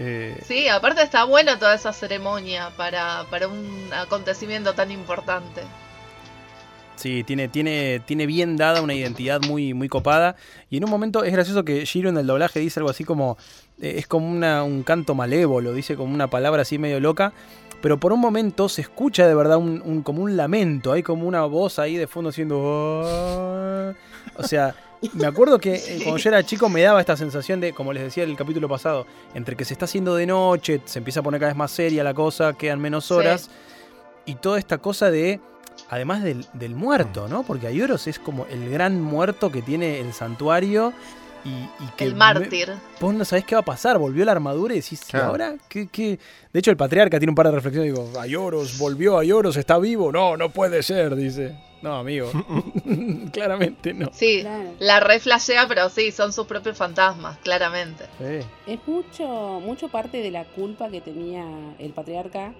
Eh, 0.00 0.40
Sí, 0.46 0.68
aparte 0.68 1.02
está 1.02 1.24
buena 1.24 1.58
toda 1.58 1.74
esa 1.74 1.92
ceremonia 1.92 2.70
para, 2.76 3.24
para 3.30 3.48
un 3.48 3.90
acontecimiento 3.92 4.74
tan 4.74 4.90
importante. 4.90 5.62
Sí, 6.96 7.24
tiene, 7.24 7.48
tiene, 7.48 8.00
tiene 8.04 8.26
bien 8.26 8.56
dada 8.56 8.80
una 8.80 8.94
identidad 8.94 9.40
muy, 9.42 9.74
muy 9.74 9.88
copada. 9.88 10.36
Y 10.70 10.76
en 10.76 10.84
un 10.84 10.90
momento 10.90 11.24
es 11.24 11.32
gracioso 11.32 11.64
que 11.64 11.84
Shiro 11.84 12.10
en 12.10 12.16
el 12.18 12.26
doblaje 12.26 12.60
dice 12.60 12.78
algo 12.80 12.90
así 12.90 13.04
como. 13.04 13.36
eh, 13.80 13.94
es 13.98 14.06
como 14.06 14.30
una, 14.30 14.62
un 14.62 14.82
canto 14.84 15.14
malévolo, 15.14 15.72
dice 15.72 15.96
como 15.96 16.14
una 16.14 16.28
palabra 16.30 16.62
así 16.62 16.78
medio 16.78 17.00
loca. 17.00 17.32
Pero 17.80 17.98
por 17.98 18.12
un 18.12 18.20
momento 18.20 18.68
se 18.68 18.82
escucha 18.82 19.26
de 19.26 19.34
verdad 19.34 19.56
un, 19.56 19.82
un- 19.84 20.02
como 20.02 20.22
un 20.22 20.36
lamento. 20.36 20.92
Hay 20.92 21.02
como 21.02 21.26
una 21.26 21.42
voz 21.44 21.80
ahí 21.80 21.96
de 21.96 22.06
fondo 22.06 22.30
haciendo. 22.30 22.60
"Oh". 22.60 23.92
O 24.36 24.42
sea, 24.44 24.74
me 25.14 25.26
acuerdo 25.26 25.58
que 25.58 25.74
eh, 25.74 26.00
cuando 26.02 26.16
yo 26.18 26.28
era 26.30 26.44
chico 26.44 26.68
me 26.68 26.82
daba 26.82 27.00
esta 27.00 27.16
sensación 27.16 27.60
de, 27.60 27.72
como 27.72 27.92
les 27.92 28.02
decía 28.04 28.24
en 28.24 28.30
el 28.30 28.36
capítulo 28.36 28.68
pasado, 28.68 29.06
entre 29.34 29.56
que 29.56 29.64
se 29.64 29.74
está 29.74 29.84
haciendo 29.86 30.14
de 30.14 30.26
noche, 30.26 30.80
se 30.84 30.98
empieza 30.98 31.20
a 31.20 31.22
poner 31.22 31.40
cada 31.40 31.50
vez 31.50 31.56
más 31.56 31.70
seria 31.70 32.04
la 32.04 32.14
cosa, 32.14 32.52
quedan 32.54 32.80
menos 32.80 33.06
Sí. 33.06 33.14
horas. 33.14 33.50
Y 34.26 34.36
toda 34.36 34.58
esta 34.58 34.78
cosa 34.78 35.10
de 35.10 35.40
además 35.88 36.22
del, 36.22 36.46
del 36.52 36.74
muerto, 36.74 37.28
¿no? 37.28 37.42
Porque 37.42 37.66
Ayoros 37.66 38.06
es 38.06 38.18
como 38.18 38.46
el 38.46 38.70
gran 38.70 39.00
muerto 39.00 39.50
que 39.50 39.62
tiene 39.62 40.00
el 40.00 40.12
santuario 40.12 40.92
y, 41.44 41.48
y 41.48 41.88
que 41.96 42.04
El 42.04 42.12
me- 42.12 42.18
mártir. 42.18 42.72
vos 43.00 43.14
no 43.14 43.24
sabés 43.24 43.44
qué 43.44 43.54
va 43.54 43.60
a 43.60 43.64
pasar, 43.64 43.98
volvió 43.98 44.24
la 44.24 44.32
armadura 44.32 44.74
y 44.74 44.80
decís, 44.80 45.02
¿y 45.02 45.10
Claro. 45.10 45.26
ahora? 45.26 45.54
¿Qué, 45.68 45.88
qué? 45.88 46.18
De 46.52 46.60
hecho, 46.60 46.70
el 46.70 46.76
patriarca 46.76 47.18
tiene 47.18 47.30
un 47.30 47.34
par 47.34 47.46
de 47.46 47.52
reflexiones, 47.52 47.92
digo, 47.94 48.20
Ayoros, 48.20 48.78
volvió 48.78 49.18
Ayoros, 49.18 49.56
está 49.56 49.78
vivo, 49.78 50.12
no, 50.12 50.36
no 50.36 50.50
puede 50.50 50.82
ser, 50.82 51.16
dice. 51.16 51.56
No, 51.82 51.96
amigo, 51.96 52.30
claramente 53.32 53.92
no. 53.92 54.10
Sí, 54.12 54.40
Claro. 54.42 54.70
la 54.78 55.00
reflashea, 55.00 55.66
pero 55.66 55.88
sí, 55.88 56.12
son 56.12 56.32
sus 56.32 56.46
propios 56.46 56.76
fantasmas, 56.76 57.38
claramente. 57.38 58.04
Sí. 58.18 58.46
Es 58.72 58.78
mucho, 58.86 59.60
mucho 59.60 59.88
parte 59.88 60.18
de 60.18 60.30
la 60.30 60.44
culpa 60.44 60.88
que 60.90 61.00
tenía 61.00 61.44
el 61.78 61.92
patriarca 61.92 62.52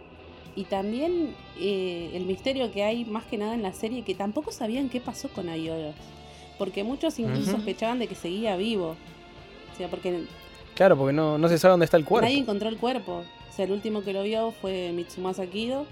y 0.56 0.64
también 0.64 1.34
eh, 1.58 2.10
el 2.14 2.26
misterio 2.26 2.72
que 2.72 2.82
hay 2.84 3.04
más 3.04 3.24
que 3.24 3.38
nada 3.38 3.54
en 3.54 3.62
la 3.62 3.72
serie 3.72 4.02
que 4.02 4.14
tampoco 4.14 4.50
sabían 4.52 4.88
qué 4.88 5.00
pasó 5.00 5.28
con 5.28 5.48
Ayoros. 5.48 5.94
Porque 6.58 6.84
muchos 6.84 7.18
incluso 7.18 7.50
sospechaban 7.52 7.98
de 7.98 8.06
que 8.06 8.14
seguía 8.14 8.56
vivo. 8.56 8.96
O 9.72 9.76
sea, 9.76 9.88
porque 9.88 10.24
Claro, 10.74 10.96
porque 10.96 11.12
no, 11.12 11.36
no 11.38 11.48
se 11.48 11.58
sabe 11.58 11.72
dónde 11.72 11.84
está 11.84 11.96
el 11.96 12.04
cuerpo. 12.04 12.26
nadie 12.26 12.38
encontró 12.38 12.68
el 12.68 12.78
cuerpo. 12.78 13.22
O 13.50 13.54
sea, 13.54 13.64
el 13.66 13.72
último 13.72 14.02
que 14.02 14.12
lo 14.12 14.22
vio 14.22 14.52
fue 14.60 14.90
Mitsumasa 14.94 15.46
Kido 15.46 15.86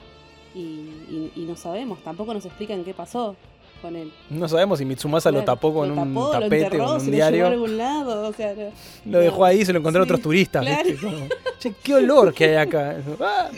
y, 0.54 0.58
y- 0.60 1.32
y 1.36 1.40
no 1.40 1.56
sabemos, 1.56 2.02
tampoco 2.02 2.32
nos 2.34 2.44
explican 2.46 2.82
qué 2.84 2.94
pasó 2.94 3.36
con 3.82 3.96
él. 3.96 4.12
No 4.30 4.48
sabemos 4.48 4.78
si 4.78 4.84
Mitsumasa 4.84 5.30
lo 5.30 5.42
tapó 5.44 5.72
con 5.74 5.88
lo 5.94 6.00
un 6.02 6.14
tapó, 6.14 6.30
tapete 6.30 6.64
enterró, 6.64 6.84
o 6.84 6.86
con 6.92 7.00
se 7.00 7.06
un 7.06 7.12
lo 7.12 7.16
llevó 7.16 7.26
a 7.26 7.30
diario. 7.30 7.46
algún 7.46 7.76
lado, 7.78 8.28
o 8.28 8.32
sea, 8.32 8.54
no- 8.54 9.12
Lo 9.12 9.18
dejó 9.20 9.44
ahí 9.44 9.60
y 9.60 9.64
se 9.66 9.72
lo 9.72 9.78
encontró 9.80 10.02
a 10.02 10.04
Sí, 10.06 10.10
otros 10.10 10.22
turistas. 10.22 10.62
claro. 10.64 10.84
¿viste? 10.88 11.06
Como, 11.06 11.26
che, 11.58 11.74
qué 11.82 11.94
olor 11.94 12.32
que 12.34 12.44
hay 12.44 12.56
acá. 12.56 12.96
Ah. 13.20 13.50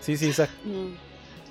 Sí, 0.00 0.16
sí, 0.16 0.28
esa- 0.28 0.48
no. 0.64 0.88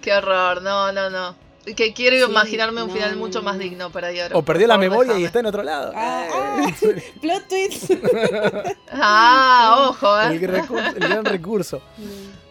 Qué 0.02 0.14
horror, 0.14 0.62
no, 0.62 0.92
no, 0.92 1.10
no. 1.10 1.36
Que 1.76 1.94
quiero 1.94 2.26
Sí, 2.26 2.32
imaginarme 2.32 2.82
un 2.84 2.90
no, 2.90 2.94
final 2.94 3.16
mucho 3.16 3.42
más 3.42 3.56
no. 3.56 3.62
digno 3.64 3.90
para 3.90 4.12
Yoro. 4.12 4.38
O 4.38 4.44
perdió 4.44 4.68
la 4.68 4.78
memoria 4.78 5.18
y 5.18 5.24
está 5.24 5.40
en 5.40 5.46
otro 5.46 5.64
lado. 5.64 5.94
Ah, 5.96 6.66
Eh, 6.82 7.14
Plot 7.22 7.48
twist. 7.48 7.92
Ah, 8.92 9.88
ojo, 9.90 10.20
el, 10.22 10.44
eh. 10.44 10.48
recurso- 10.48 10.96
el 10.96 11.08
gran 11.10 11.26
recurso. 11.26 11.82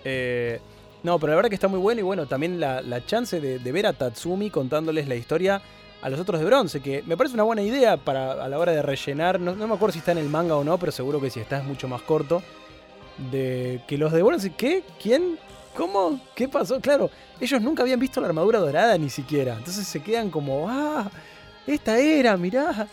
Eh, 0.04 0.60
no, 1.02 1.18
pero 1.18 1.30
la 1.32 1.36
verdad 1.36 1.48
que 1.48 1.54
está 1.56 1.68
muy 1.68 1.78
bueno 1.78 2.00
y 2.00 2.04
bueno, 2.04 2.26
también 2.26 2.58
la, 2.60 2.80
la 2.80 3.04
chance 3.04 3.40
de, 3.40 3.58
de 3.58 3.72
ver 3.72 3.86
a 3.86 3.92
Tatsumi 3.92 4.50
contándoles 4.50 5.08
la 5.08 5.14
historia 5.14 5.60
a 6.00 6.08
los 6.08 6.18
otros 6.18 6.40
de 6.40 6.46
bronce, 6.46 6.80
que 6.80 7.02
me 7.06 7.16
parece 7.16 7.34
una 7.34 7.42
buena 7.44 7.62
idea 7.62 7.96
para 7.96 8.32
a 8.44 8.48
la 8.48 8.58
hora 8.58 8.72
de 8.72 8.82
rellenar, 8.82 9.38
no, 9.38 9.54
no 9.54 9.68
me 9.68 9.74
acuerdo 9.74 9.92
si 9.92 9.98
está 10.00 10.10
en 10.12 10.18
el 10.18 10.28
manga 10.28 10.56
o 10.56 10.64
no, 10.64 10.78
pero 10.78 10.90
seguro 10.90 11.20
que 11.20 11.30
si 11.30 11.38
está 11.38 11.58
es 11.58 11.64
mucho 11.64 11.86
más 11.86 12.02
corto, 12.02 12.42
de 13.30 13.82
que 13.86 13.98
los 13.98 14.10
de 14.12 14.22
bronce, 14.22 14.52
¿qué? 14.56 14.82
¿Quién? 15.00 15.38
¿Cómo? 15.76 16.20
¿Qué 16.34 16.48
pasó? 16.48 16.80
Claro, 16.80 17.10
ellos 17.40 17.60
nunca 17.60 17.82
habían 17.82 17.98
visto 18.00 18.20
la 18.20 18.28
armadura 18.28 18.58
dorada 18.58 18.96
ni 18.98 19.10
siquiera, 19.10 19.54
entonces 19.56 19.86
se 19.86 20.02
quedan 20.02 20.30
como, 20.30 20.68
ah, 20.68 21.10
esta 21.66 21.98
era, 21.98 22.36
mirá. 22.36 22.86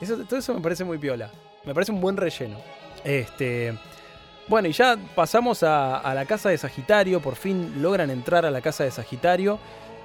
Eso, 0.00 0.16
todo 0.18 0.38
eso 0.38 0.54
me 0.54 0.60
parece 0.60 0.84
muy 0.84 0.98
piola, 0.98 1.30
me 1.64 1.74
parece 1.74 1.92
un 1.92 2.00
buen 2.00 2.16
relleno. 2.16 2.58
Este... 3.04 3.78
Bueno, 4.48 4.66
y 4.66 4.72
ya 4.72 4.98
pasamos 5.14 5.62
a, 5.62 5.98
a 5.98 6.12
la 6.12 6.26
casa 6.26 6.48
de 6.48 6.58
Sagitario. 6.58 7.20
Por 7.20 7.36
fin 7.36 7.80
logran 7.80 8.10
entrar 8.10 8.44
a 8.44 8.50
la 8.50 8.60
casa 8.60 8.82
de 8.82 8.90
Sagitario. 8.90 9.60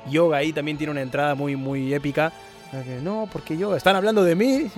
Yoga 0.08 0.38
ahí 0.38 0.54
también 0.54 0.78
tiene 0.78 0.92
una 0.92 1.02
entrada 1.02 1.34
muy, 1.34 1.56
muy 1.56 1.92
épica. 1.96 2.32
Que, 2.70 3.02
No, 3.02 3.28
porque 3.32 3.58
Yoga, 3.58 3.76
están 3.76 3.96
hablando 3.96 4.24
de 4.24 4.36
mí. 4.36 4.70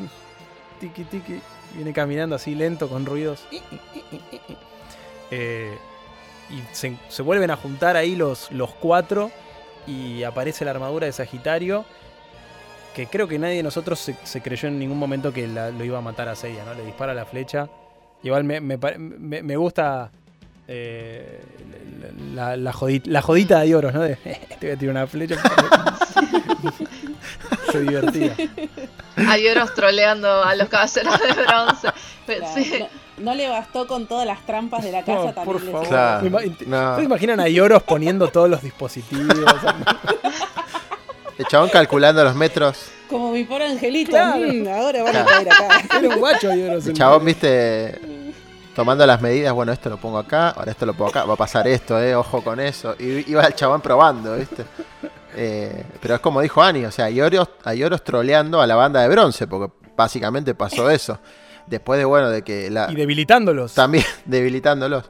Tiki, 0.80 1.04
tiki. 1.04 1.42
Viene 1.76 1.92
caminando 1.92 2.36
así 2.38 2.56
lento 2.56 2.88
con 2.88 3.06
ruidos. 3.06 3.46
Eh, 5.32 5.78
y 6.50 6.62
se, 6.74 6.96
se 7.10 7.22
vuelven 7.22 7.52
a 7.52 7.56
juntar 7.58 7.96
ahí 7.98 8.16
los, 8.16 8.52
los 8.52 8.72
cuatro. 8.76 9.32
Y 9.86 10.24
aparece 10.24 10.66
la 10.66 10.72
armadura 10.72 11.06
de 11.06 11.14
Sagitario. 11.14 11.86
Que 12.94 13.08
creo 13.08 13.28
que 13.28 13.38
nadie 13.40 13.58
de 13.58 13.64
nosotros 13.64 14.00
se, 14.00 14.16
se 14.24 14.42
creyó 14.42 14.68
en 14.68 14.80
ningún 14.80 14.98
momento 14.98 15.32
que 15.32 15.48
la- 15.48 15.70
lo 15.70 15.84
iba 15.84 15.98
a 16.00 16.02
matar 16.02 16.28
a 16.30 16.36
Seiya, 16.36 16.66
¿no? 16.66 16.74
Le 16.74 16.84
dispara 16.86 17.14
la 17.14 17.26
flecha. 17.26 17.70
Igual 18.24 18.44
me, 18.44 18.60
me 18.60 18.78
pare- 18.80 18.98
me- 18.98 19.44
me 19.44 19.56
gusta 19.56 20.10
eh, 20.68 21.40
la, 22.34 22.58
la 22.58 22.74
jodita, 22.74 23.10
la 23.10 23.22
jodita 23.22 23.60
de 23.60 23.68
Ioros, 23.68 23.94
¿no? 23.94 24.02
De, 24.02 24.16
te 24.60 24.68
voy 24.68 24.72
a 24.72 24.78
tirar 24.78 24.96
una 24.96 25.08
flecha. 25.08 25.36
Se 27.72 27.82
divertía. 27.82 28.34
Hay 29.16 29.48
oros 29.48 29.74
troleando 29.74 30.44
a 30.44 30.56
los 30.56 30.70
caballeros 30.70 31.20
de 31.20 31.34
bronce. 31.44 31.90
Pero 32.26 32.40
Claro, 32.40 32.56
sí. 32.64 32.86
No, 33.18 33.34
le 33.36 33.50
bastó 33.50 33.88
con 33.88 34.06
todas 34.08 34.26
las 34.26 34.46
trampas 34.46 34.84
de 34.84 34.92
la 34.92 35.04
casa 35.04 35.18
No, 35.26 35.34
también. 35.34 35.46
por 35.46 35.62
les- 35.62 35.72
favor. 35.72 35.88
Claro. 35.88 36.22
Me 36.22 36.30
ima- 36.30 36.58
No. 36.68 36.90
¿Ustedes 36.92 37.06
imaginan 37.06 37.40
a 37.40 37.50
Ioros 37.50 37.84
poniendo 37.84 38.28
todos 38.30 38.50
los 38.50 38.62
dispositivos? 38.62 39.36
El 41.38 41.46
chabón 41.46 41.70
calculando 41.70 42.24
los 42.24 42.36
metros. 42.36 42.90
Como 43.10 43.32
mi 43.32 43.44
pobre 43.44 43.68
angelito. 43.68 44.12
Claro. 44.12 44.40
mm, 44.40 44.68
ahora 44.68 45.04
van 45.04 45.16
a 45.16 45.26
caer 45.26 45.52
acá. 45.52 45.82
Era 46.00 46.10
un 46.10 46.20
guacho 46.20 46.54
Ioros. 46.54 46.86
El 46.88 46.94
chabón, 46.94 47.24
viste, 47.26 48.34
tomando 48.76 49.06
las 49.06 49.22
medidas. 49.22 49.54
Bueno, 49.54 49.72
esto 49.72 49.90
lo 49.90 49.98
pongo 49.98 50.18
acá, 50.18 50.50
ahora 50.50 50.72
esto 50.72 50.86
lo 50.86 50.94
pongo 50.94 51.12
acá. 51.12 51.26
Va 51.26 51.36
a 51.36 51.38
pasar 51.38 51.68
esto, 51.68 52.02
eh, 52.02 52.16
ojo 52.16 52.44
con 52.44 52.60
eso. 52.60 52.96
Y 53.00 53.30
iba 53.32 53.44
el 53.46 53.54
chabón 53.54 53.82
probando, 53.82 54.36
viste. 54.36 54.66
Eh, 55.36 55.84
pero 56.02 56.16
es 56.16 56.20
como 56.22 56.42
dijo 56.42 56.62
Ani, 56.64 56.86
o 56.86 56.92
sea, 56.92 57.06
hay 57.06 57.22
oros, 57.22 57.48
hay 57.64 57.84
oros 57.84 58.04
troleando 58.04 58.60
a 58.60 58.66
la 58.66 58.76
banda 58.76 59.02
de 59.04 59.08
bronce, 59.10 59.46
porque 59.46 59.72
básicamente 59.96 60.56
pasó 60.56 60.90
eso. 60.90 61.20
Después 61.68 62.00
de, 62.00 62.06
bueno, 62.06 62.30
de 62.30 62.42
que 62.44 62.70
la, 62.70 62.88
Y 62.92 62.96
debilitándolos. 62.96 63.74
también 63.74 64.04
debilitándolos. 64.26 65.10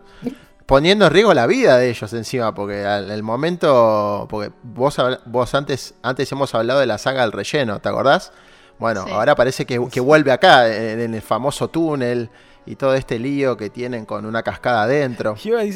Poniendo 0.66 1.06
en 1.06 1.14
riesgo 1.14 1.34
la 1.34 1.48
vida 1.48 1.78
de 1.78 1.90
ellos 1.90 2.12
encima, 2.14 2.54
porque 2.54 2.84
al 2.86 3.10
el 3.10 3.24
momento. 3.24 4.28
Porque 4.30 4.52
vos, 4.64 5.00
habla- 5.00 5.22
vos 5.26 5.54
antes, 5.56 5.94
antes 6.04 6.30
hemos 6.32 6.54
hablado 6.56 6.80
de 6.82 6.86
la 6.88 6.98
saga 6.98 7.22
del 7.22 7.32
relleno, 7.32 7.80
¿te 7.80 7.88
acordás? 7.90 8.32
Bueno, 8.80 9.06
Sí. 9.06 9.12
ahora 9.14 9.34
parece 9.36 9.66
que, 9.66 9.80
que 9.92 10.00
vuelve 10.02 10.32
acá, 10.32 10.68
en, 10.68 11.00
en 11.00 11.14
el 11.14 11.22
famoso 11.22 11.70
túnel 11.70 12.30
y 12.66 12.76
todo 12.76 12.96
este 12.96 13.18
lío 13.18 13.56
que 13.56 13.70
tienen 13.70 14.06
con 14.06 14.26
una 14.26 14.44
cascada 14.44 14.84
adentro. 14.84 15.36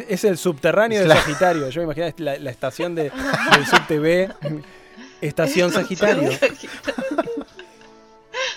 Es 0.10 0.24
el 0.26 0.38
subterráneo 0.38 1.02
de. 1.02 1.08
Sagitario. 1.08 1.70
Yo 1.70 1.80
me 1.82 1.86
imaginaba 1.86 2.14
la, 2.18 2.38
la 2.38 2.50
estación 2.52 2.94
de, 2.94 3.04
del 3.04 3.66
subtv. 3.66 4.34
Estación 5.22 5.72
Sagitario. 5.72 6.32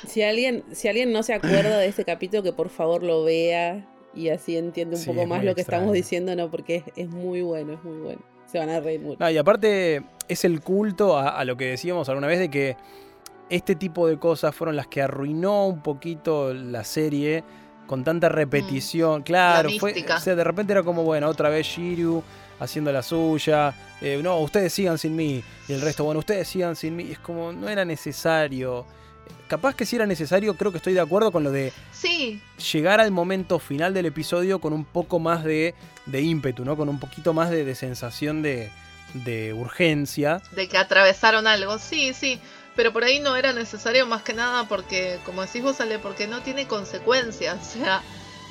Si 0.07 0.23
alguien, 0.23 0.63
si 0.73 0.89
alguien 0.89 1.13
no 1.13 1.23
se 1.23 1.35
acuerda 1.35 1.79
de 1.79 1.87
este 1.87 2.05
capítulo, 2.05 2.43
que 2.43 2.53
por 2.53 2.69
favor 2.71 3.03
lo 3.03 3.25
vea 3.25 3.87
y 4.15 4.29
así 4.29 4.57
entiende 4.57 4.97
un 4.97 5.03
Sí, 5.03 5.11
poco 5.11 5.27
más 5.27 5.45
lo 5.45 5.55
que 5.55 5.63
extraño. 5.63 5.83
estamos 5.83 5.95
diciendo, 5.95 6.37
no, 6.37 6.51
porque 6.51 6.77
es, 6.77 6.85
es 6.97 7.09
muy 7.09 7.41
bueno, 7.43 7.73
es 7.75 7.83
muy 7.85 7.99
bueno. 7.99 8.21
Se 8.47 8.59
van 8.59 8.71
a 8.71 8.81
reír 8.81 9.01
mucho. 9.01 9.17
No, 9.19 9.29
y 9.31 9.37
aparte 9.37 10.03
es 10.29 10.45
el 10.45 10.61
culto 10.61 11.17
a, 11.19 11.31
a 11.31 11.45
lo 11.45 11.57
que 11.57 11.67
decíamos 11.67 12.09
alguna 12.09 12.27
vez 12.29 12.39
de 12.39 12.51
que 12.51 12.77
este 13.51 13.75
tipo 13.75 14.07
de 14.07 14.19
cosas 14.19 14.55
fueron 14.55 14.77
las 14.77 14.87
que 14.87 15.03
arruinó 15.03 15.67
un 15.67 15.83
poquito 15.83 16.55
la 16.55 16.85
serie 16.85 17.43
con 17.87 18.05
tanta 18.05 18.29
repetición. 18.29 19.23
Claro, 19.23 19.69
La 19.71 19.79
fue, 19.79 19.95
o 20.17 20.21
sea, 20.21 20.35
de 20.37 20.45
repente 20.45 20.73
era 20.73 20.83
como, 20.83 21.03
bueno, 21.03 21.29
otra 21.29 21.49
vez 21.49 21.67
Shiryu 21.67 22.23
haciendo 22.61 22.93
la 22.93 23.03
suya. 23.03 23.75
eh, 24.01 24.21
no, 24.23 24.39
ustedes 24.41 24.73
sigan 24.73 24.97
sin 24.99 25.15
mí. 25.17 25.43
Y 25.69 25.73
el 25.73 25.81
resto, 25.81 26.05
bueno, 26.05 26.21
ustedes 26.21 26.47
sigan 26.49 26.77
sin 26.77 26.97
mí. 26.97 27.11
Es 27.11 27.19
como, 27.19 27.53
no 27.53 27.69
era 27.69 27.85
necesario. 27.85 28.87
Capaz 29.49 29.75
que 29.75 29.85
sí 29.87 29.97
era 29.97 30.07
necesario, 30.07 30.55
creo 30.55 30.73
que 30.73 30.79
estoy 30.79 30.95
de 30.95 31.01
acuerdo 31.01 31.31
con 31.33 31.45
lo 31.45 31.51
de 31.51 31.73
Sí, 31.93 32.41
llegar 32.73 33.01
al 33.01 33.11
momento 33.11 33.59
final 33.59 33.93
del 33.95 34.07
episodio 34.07 34.59
con 34.61 34.73
un 34.73 34.85
poco 34.85 35.19
más 35.19 35.45
de, 35.45 35.75
de 36.07 36.23
ímpetu, 36.23 36.65
¿no? 36.65 36.77
Con 36.77 36.89
un 36.89 36.99
poquito 36.99 37.33
más 37.35 37.51
de, 37.51 37.65
de 37.65 37.75
sensación 37.75 38.43
de, 38.43 38.71
de 39.13 39.53
urgencia. 39.53 40.41
de 40.53 40.69
que 40.69 40.79
atravesaron 40.79 41.47
algo. 41.47 41.79
Sí, 41.79 42.13
sí. 42.15 42.41
Pero 42.77 42.93
por 42.93 43.05
ahí 43.05 43.21
no 43.21 43.37
era 43.37 43.53
necesario 43.53 44.05
más 44.07 44.23
que 44.23 44.33
nada 44.35 44.65
porque, 44.69 45.19
como 45.25 45.43
decís 45.43 45.63
vos, 45.63 45.81
Ale, 45.81 45.99
porque 45.99 46.27
no 46.27 46.41
tiene 46.43 46.67
consecuencias. 46.67 47.77
O 47.77 47.85
sea, 47.85 48.03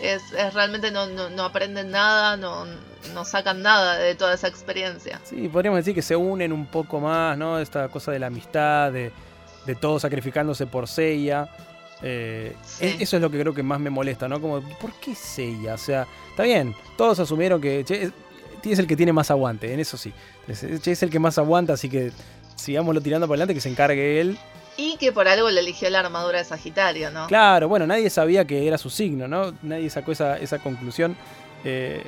es, 0.01 0.21
es 0.33 0.53
realmente 0.53 0.89
no, 0.91 1.05
no, 1.07 1.29
no 1.29 1.43
aprenden 1.43 1.91
nada, 1.91 2.35
no, 2.37 2.65
no 3.13 3.25
sacan 3.25 3.61
nada 3.61 3.97
de 3.97 4.15
toda 4.15 4.33
esa 4.33 4.47
experiencia. 4.47 5.19
Sí, 5.23 5.47
podríamos 5.49 5.77
decir 5.79 5.93
que 5.93 6.01
se 6.01 6.15
unen 6.15 6.51
un 6.51 6.65
poco 6.65 6.99
más, 6.99 7.37
¿no? 7.37 7.59
Esta 7.59 7.87
cosa 7.89 8.11
de 8.11 8.19
la 8.19 8.27
amistad, 8.27 8.91
de, 8.91 9.11
de 9.65 9.75
todos 9.75 10.01
sacrificándose 10.01 10.65
por 10.67 10.87
Seiya. 10.87 11.49
Eh, 12.01 12.55
Sí. 12.65 12.85
e- 12.85 12.97
Eso 13.03 13.15
es 13.17 13.21
lo 13.21 13.29
que 13.29 13.39
creo 13.39 13.53
que 13.53 13.63
más 13.63 13.79
me 13.79 13.89
molesta, 13.89 14.27
¿no? 14.27 14.41
Como, 14.41 14.61
¿por 14.61 14.91
qué 14.99 15.15
Seiya? 15.15 15.75
O 15.75 15.77
sea, 15.77 16.05
está 16.31 16.43
bien, 16.43 16.75
todos 16.97 17.19
asumieron 17.19 17.61
que 17.61 17.83
Che 17.85 18.11
es, 18.71 18.79
el 18.79 18.87
que 18.87 18.95
tiene 18.95 19.13
más 19.13 19.29
aguante, 19.31 19.73
en 19.73 19.79
eso 19.79 19.97
sí. 19.97 20.11
Es, 20.47 20.65
Che 20.81 20.91
es 20.91 21.03
el 21.03 21.09
que 21.09 21.19
más 21.19 21.37
aguanta, 21.37 21.73
así 21.73 21.89
que 21.89 22.11
sigámoslo 22.55 23.01
tirando 23.01 23.27
para 23.27 23.35
adelante, 23.35 23.53
que 23.53 23.61
se 23.61 23.69
encargue 23.69 24.19
él. 24.21 24.37
Y 24.75 24.97
que 24.97 25.11
por 25.11 25.27
algo 25.27 25.49
le 25.51 25.59
eligió 25.59 25.89
la 25.91 25.99
armadura 25.99 26.39
de 26.39 26.45
Sagitario, 26.45 27.11
¿no? 27.11 27.27
Claro, 27.27 27.67
bueno, 27.69 27.85
nadie 27.85 28.09
sabía 28.09 28.45
que 28.45 28.67
era 28.67 28.77
su 28.77 28.89
signo, 28.89 29.27
¿no? 29.27 29.53
Nadie 29.61 29.89
sacó 29.89 30.11
esa, 30.13 30.37
esa 30.39 30.59
conclusión. 30.59 31.15
Eh, 31.63 32.03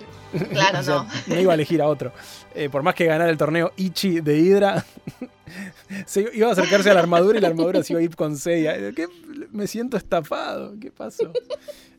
Claro, 0.52 0.80
o 0.80 0.84
sea, 0.84 0.96
no. 0.96 1.08
no 1.28 1.40
iba 1.40 1.52
a 1.54 1.56
elegir 1.56 1.82
a 1.82 1.88
otro. 1.88 2.12
Eh, 2.56 2.68
por 2.70 2.84
más 2.84 2.96
que 2.96 3.06
ganara 3.06 3.30
el 3.30 3.38
torneo 3.38 3.72
Ichi 3.78 4.20
de 4.20 4.38
Hydra, 4.40 4.84
se 6.06 6.30
iba 6.34 6.50
a 6.50 6.52
acercarse 6.52 6.90
a 6.90 6.94
la 6.94 7.00
armadura 7.02 7.38
y 7.38 7.42
la 7.42 7.48
armadura 7.50 7.84
se 7.84 7.94
iba 7.94 8.00
a 8.00 8.04
ir 8.04 8.16
con 8.16 8.38
Seiya. 8.38 8.78
Eh, 8.78 8.94
¿Qué? 8.96 9.08
Me 9.52 9.68
siento 9.68 9.98
estafado. 9.98 10.76
¿Qué 10.80 10.92
pasó? 10.92 11.32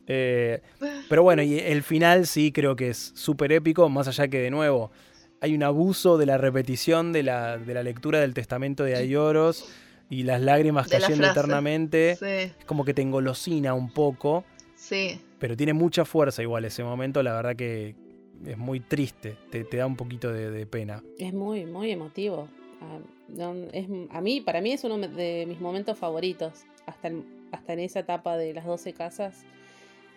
Eh, 0.07 0.61
pero 1.09 1.23
bueno, 1.23 1.41
y 1.43 1.59
el 1.59 1.83
final 1.83 2.27
sí 2.27 2.51
creo 2.51 2.75
que 2.75 2.89
es 2.89 3.11
súper 3.15 3.51
épico, 3.51 3.89
más 3.89 4.07
allá 4.07 4.27
que 4.29 4.39
de 4.39 4.49
nuevo 4.49 4.91
hay 5.41 5.53
un 5.53 5.63
abuso 5.63 6.17
de 6.17 6.25
la 6.25 6.37
repetición 6.37 7.13
de 7.13 7.23
la, 7.23 7.57
de 7.57 7.73
la 7.73 7.83
lectura 7.83 8.19
del 8.19 8.33
testamento 8.33 8.83
de 8.83 8.95
Ayoros 8.95 9.69
y 10.09 10.23
las 10.23 10.41
lágrimas 10.41 10.89
De 10.89 10.99
cayendo 10.99 11.27
eternamente. 11.27 12.15
Sí, 12.15 12.25
Es 12.25 12.65
como 12.65 12.85
que 12.85 12.93
te 12.93 13.01
engolosina 13.01 13.73
un 13.73 13.91
poco, 13.91 14.45
sí. 14.75 15.19
pero 15.39 15.55
tiene 15.55 15.73
mucha 15.73 16.05
fuerza 16.05 16.41
igual 16.41 16.65
ese 16.65 16.83
momento, 16.83 17.21
la 17.21 17.33
verdad 17.33 17.55
que 17.55 17.95
es 18.45 18.57
muy 18.57 18.79
triste, 18.79 19.37
te, 19.51 19.63
te 19.63 19.77
da 19.77 19.85
un 19.85 19.95
poquito 19.95 20.31
de, 20.31 20.49
de 20.51 20.65
pena. 20.65 21.03
Es 21.19 21.33
muy, 21.33 21.65
muy 21.65 21.91
emotivo. 21.91 22.47
Ah, 22.81 22.97
es, 23.73 23.87
a 24.11 24.21
mí, 24.21 24.41
para 24.41 24.61
mí 24.61 24.71
es 24.73 24.83
uno 24.83 24.97
de 24.97 25.45
mis 25.47 25.59
momentos 25.59 25.97
favoritos. 25.97 26.53
Hasta, 26.85 27.09
en- 27.09 27.25
hasta 27.51 27.73
en 27.73 27.79
esa 27.79 27.99
etapa 27.99 28.37
de 28.37 28.53
las 28.53 28.65
12 28.65 28.93
casas. 28.93 29.43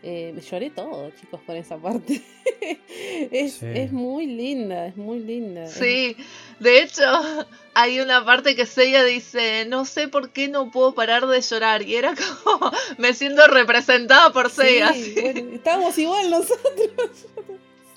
Eh, 0.03 0.33
me 0.35 0.41
lloré 0.41 0.71
todo, 0.71 1.11
chicos, 1.21 1.41
con 1.45 1.57
esa 1.57 1.77
parte. 1.77 2.23
es, 3.31 3.53
Sí. 3.55 3.67
es 3.67 3.93
muy 3.93 4.27
linda, 4.27 4.87
es 4.87 4.97
muy 4.97 5.19
linda. 5.21 5.67
Sí, 5.67 6.17
de 6.59 6.83
hecho, 6.83 7.03
hay 7.75 8.01
una 8.01 8.25
parte 8.25 8.57
que 8.57 8.65
Seiya 8.65 9.05
dice, 9.05 9.67
no 9.69 9.85
sé 9.85 10.09
por 10.09 10.31
qué 10.31 10.49
no 10.49 10.71
puedo 10.71 10.95
parar 10.95 11.27
de 11.27 11.41
llorar. 11.43 11.83
Y 11.83 11.97
era 11.97 12.15
como, 12.45 12.71
me 12.97 13.13
siento 13.13 13.47
representada 13.49 14.33
por 14.33 14.49
Sí, 14.49 14.57
Seiya. 14.63 14.93
sí. 14.95 15.15
bueno, 15.21 15.55
estábamos 15.55 15.99
igual 15.99 16.31
nosotros. 16.31 17.27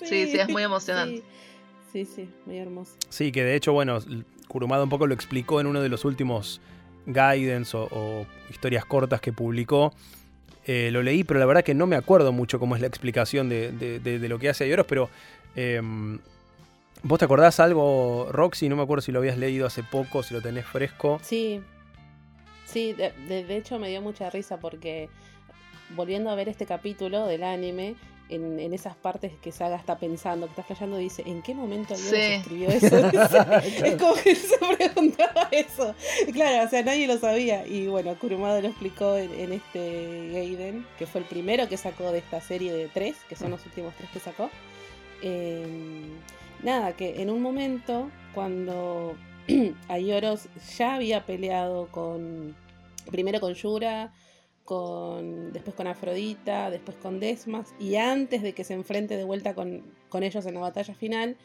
Sí, 0.04 0.26
sí, 0.30 0.38
es 0.38 0.48
muy 0.50 0.62
emocionante. 0.62 1.22
Sí, 1.90 2.04
sí, 2.04 2.12
sí, 2.16 2.28
muy 2.44 2.58
hermoso. 2.58 2.92
Sí, 3.08 3.32
que 3.32 3.42
de 3.44 3.54
hecho, 3.56 3.72
bueno, 3.72 3.98
Kurumada 4.54 4.84
un 4.84 4.88
poco 4.88 5.08
lo 5.08 5.14
explicó 5.14 5.60
en 5.60 5.66
uno 5.66 5.82
de 5.82 5.88
los 5.88 6.04
últimos 6.04 6.60
guidance 7.06 7.76
o, 7.76 7.88
o 7.90 8.26
historias 8.48 8.84
cortas 8.84 9.20
que 9.20 9.32
publicó. 9.32 9.92
Eh, 10.64 10.90
lo 10.92 11.02
leí, 11.02 11.24
pero 11.24 11.40
la 11.40 11.46
verdad 11.46 11.64
que 11.64 11.74
no 11.74 11.88
me 11.88 11.96
acuerdo 11.96 12.30
mucho 12.30 12.60
cómo 12.60 12.76
es 12.76 12.80
la 12.80 12.86
explicación 12.86 13.48
de, 13.48 14.28
lo 14.28 14.38
que 14.38 14.48
hace 14.48 14.62
Ayoros, 14.62 14.86
pero 14.86 15.10
em, 15.56 16.20
¿vos 17.02 17.18
te 17.18 17.24
acordás 17.24 17.58
algo, 17.58 18.28
Roxy? 18.30 18.68
No 18.68 18.76
me 18.76 18.84
acuerdo 18.84 19.02
si 19.02 19.10
lo 19.10 19.18
habías 19.18 19.38
leído 19.38 19.66
hace 19.66 19.82
poco, 19.82 20.22
si 20.22 20.34
lo 20.34 20.40
tenés 20.40 20.66
fresco. 20.66 21.18
Sí, 21.20 21.60
sí, 22.64 22.92
de 22.92 23.56
hecho 23.56 23.80
me 23.80 23.88
dio 23.88 24.02
mucha 24.02 24.30
risa 24.30 24.60
porque 24.60 25.08
volviendo 25.96 26.30
a 26.30 26.36
ver 26.36 26.48
este 26.48 26.64
capítulo 26.64 27.26
del 27.26 27.42
anime, 27.42 27.96
en, 28.28 28.58
en 28.58 28.72
esas 28.72 28.96
partes 28.96 29.32
que 29.42 29.52
Saga 29.52 29.76
está 29.76 29.98
pensando, 29.98 30.46
que 30.46 30.50
está 30.52 30.62
flasheando, 30.62 30.96
dice, 30.96 31.22
¿en 31.26 31.42
qué 31.42 31.54
momento 31.54 31.94
Ayoros 31.94 32.10
Sí. 32.10 32.16
escribió 32.20 32.68
eso? 32.70 32.86
Es 33.84 33.96
como 33.96 34.14
que 34.14 34.34
se 34.34 34.56
preguntaba 34.76 35.48
eso. 35.50 35.94
Claro, 36.32 36.66
o 36.66 36.68
sea, 36.70 36.82
nadie 36.82 37.06
lo 37.06 37.18
sabía. 37.18 37.66
Y 37.66 37.86
bueno, 37.86 38.14
Kurumada 38.18 38.60
lo 38.60 38.68
explicó 38.68 39.16
en, 39.16 39.30
en 39.38 39.52
este 39.52 40.30
Gaiden, 40.32 40.86
que 40.98 41.06
fue 41.06 41.20
el 41.20 41.26
primero 41.26 41.68
que 41.68 41.76
sacó 41.76 42.10
de 42.12 42.18
esta 42.18 42.40
serie 42.40 42.72
de 42.72 42.88
tres, 42.88 43.16
que 43.28 43.36
son 43.36 43.50
los 43.50 43.64
últimos 43.66 43.94
tres 43.96 44.08
que 44.10 44.20
sacó. 44.20 44.50
Eh, 45.22 45.66
nada, 46.62 46.92
que 46.94 47.20
en 47.22 47.30
un 47.30 47.42
momento, 47.42 48.10
cuando 48.34 49.16
Ayoros 49.88 50.48
ya 50.76 50.94
había 50.94 51.24
peleado 51.26 51.88
con. 51.88 52.56
Primero 53.10 53.38
con 53.38 53.52
Yura, 53.52 54.12
con, 54.64 55.52
después 55.52 55.74
con 55.76 55.86
Afrodita, 55.86 56.70
después 56.70 56.96
con 56.96 57.20
Desmas, 57.20 57.74
y 57.78 57.96
antes 57.96 58.42
de 58.42 58.52
que 58.54 58.64
se 58.64 58.74
enfrente 58.74 59.16
de 59.16 59.24
vuelta 59.24 59.54
con, 59.54 59.82
con 60.08 60.22
ellos 60.22 60.46
en 60.46 60.54
la 60.54 60.60
batalla 60.60 60.94
final, 60.94 61.36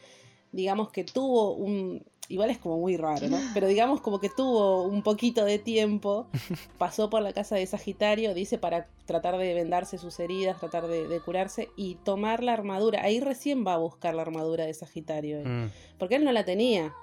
digamos 0.52 0.90
que 0.90 1.04
tuvo 1.04 1.52
un. 1.54 2.02
Igual 2.28 2.50
es 2.50 2.58
como 2.58 2.78
muy 2.78 2.96
raro, 2.96 3.26
¿no? 3.28 3.38
Pero 3.54 3.66
digamos 3.66 4.00
como 4.00 4.20
que 4.20 4.28
tuvo 4.28 4.84
un 4.84 5.02
poquito 5.02 5.44
de 5.44 5.58
tiempo, 5.58 6.28
pasó 6.78 7.10
por 7.10 7.22
la 7.22 7.32
casa 7.32 7.56
de 7.56 7.66
Sagitario, 7.66 8.34
dice, 8.34 8.56
para 8.56 8.86
tratar 9.04 9.36
de 9.36 9.52
vendarse 9.52 9.98
sus 9.98 10.20
heridas, 10.20 10.60
tratar 10.60 10.86
de, 10.86 11.08
de 11.08 11.20
curarse 11.20 11.70
y 11.74 11.96
tomar 11.96 12.44
la 12.44 12.52
armadura. 12.52 13.02
Ahí 13.02 13.18
recién 13.18 13.66
va 13.66 13.74
a 13.74 13.78
buscar 13.78 14.14
la 14.14 14.22
armadura 14.22 14.64
de 14.64 14.72
Sagitario. 14.74 15.40
él. 15.40 15.48
Mm. 15.48 15.70
Porque 15.98 16.14
él 16.14 16.24
no 16.24 16.30
la 16.30 16.44
tenía. 16.44 16.94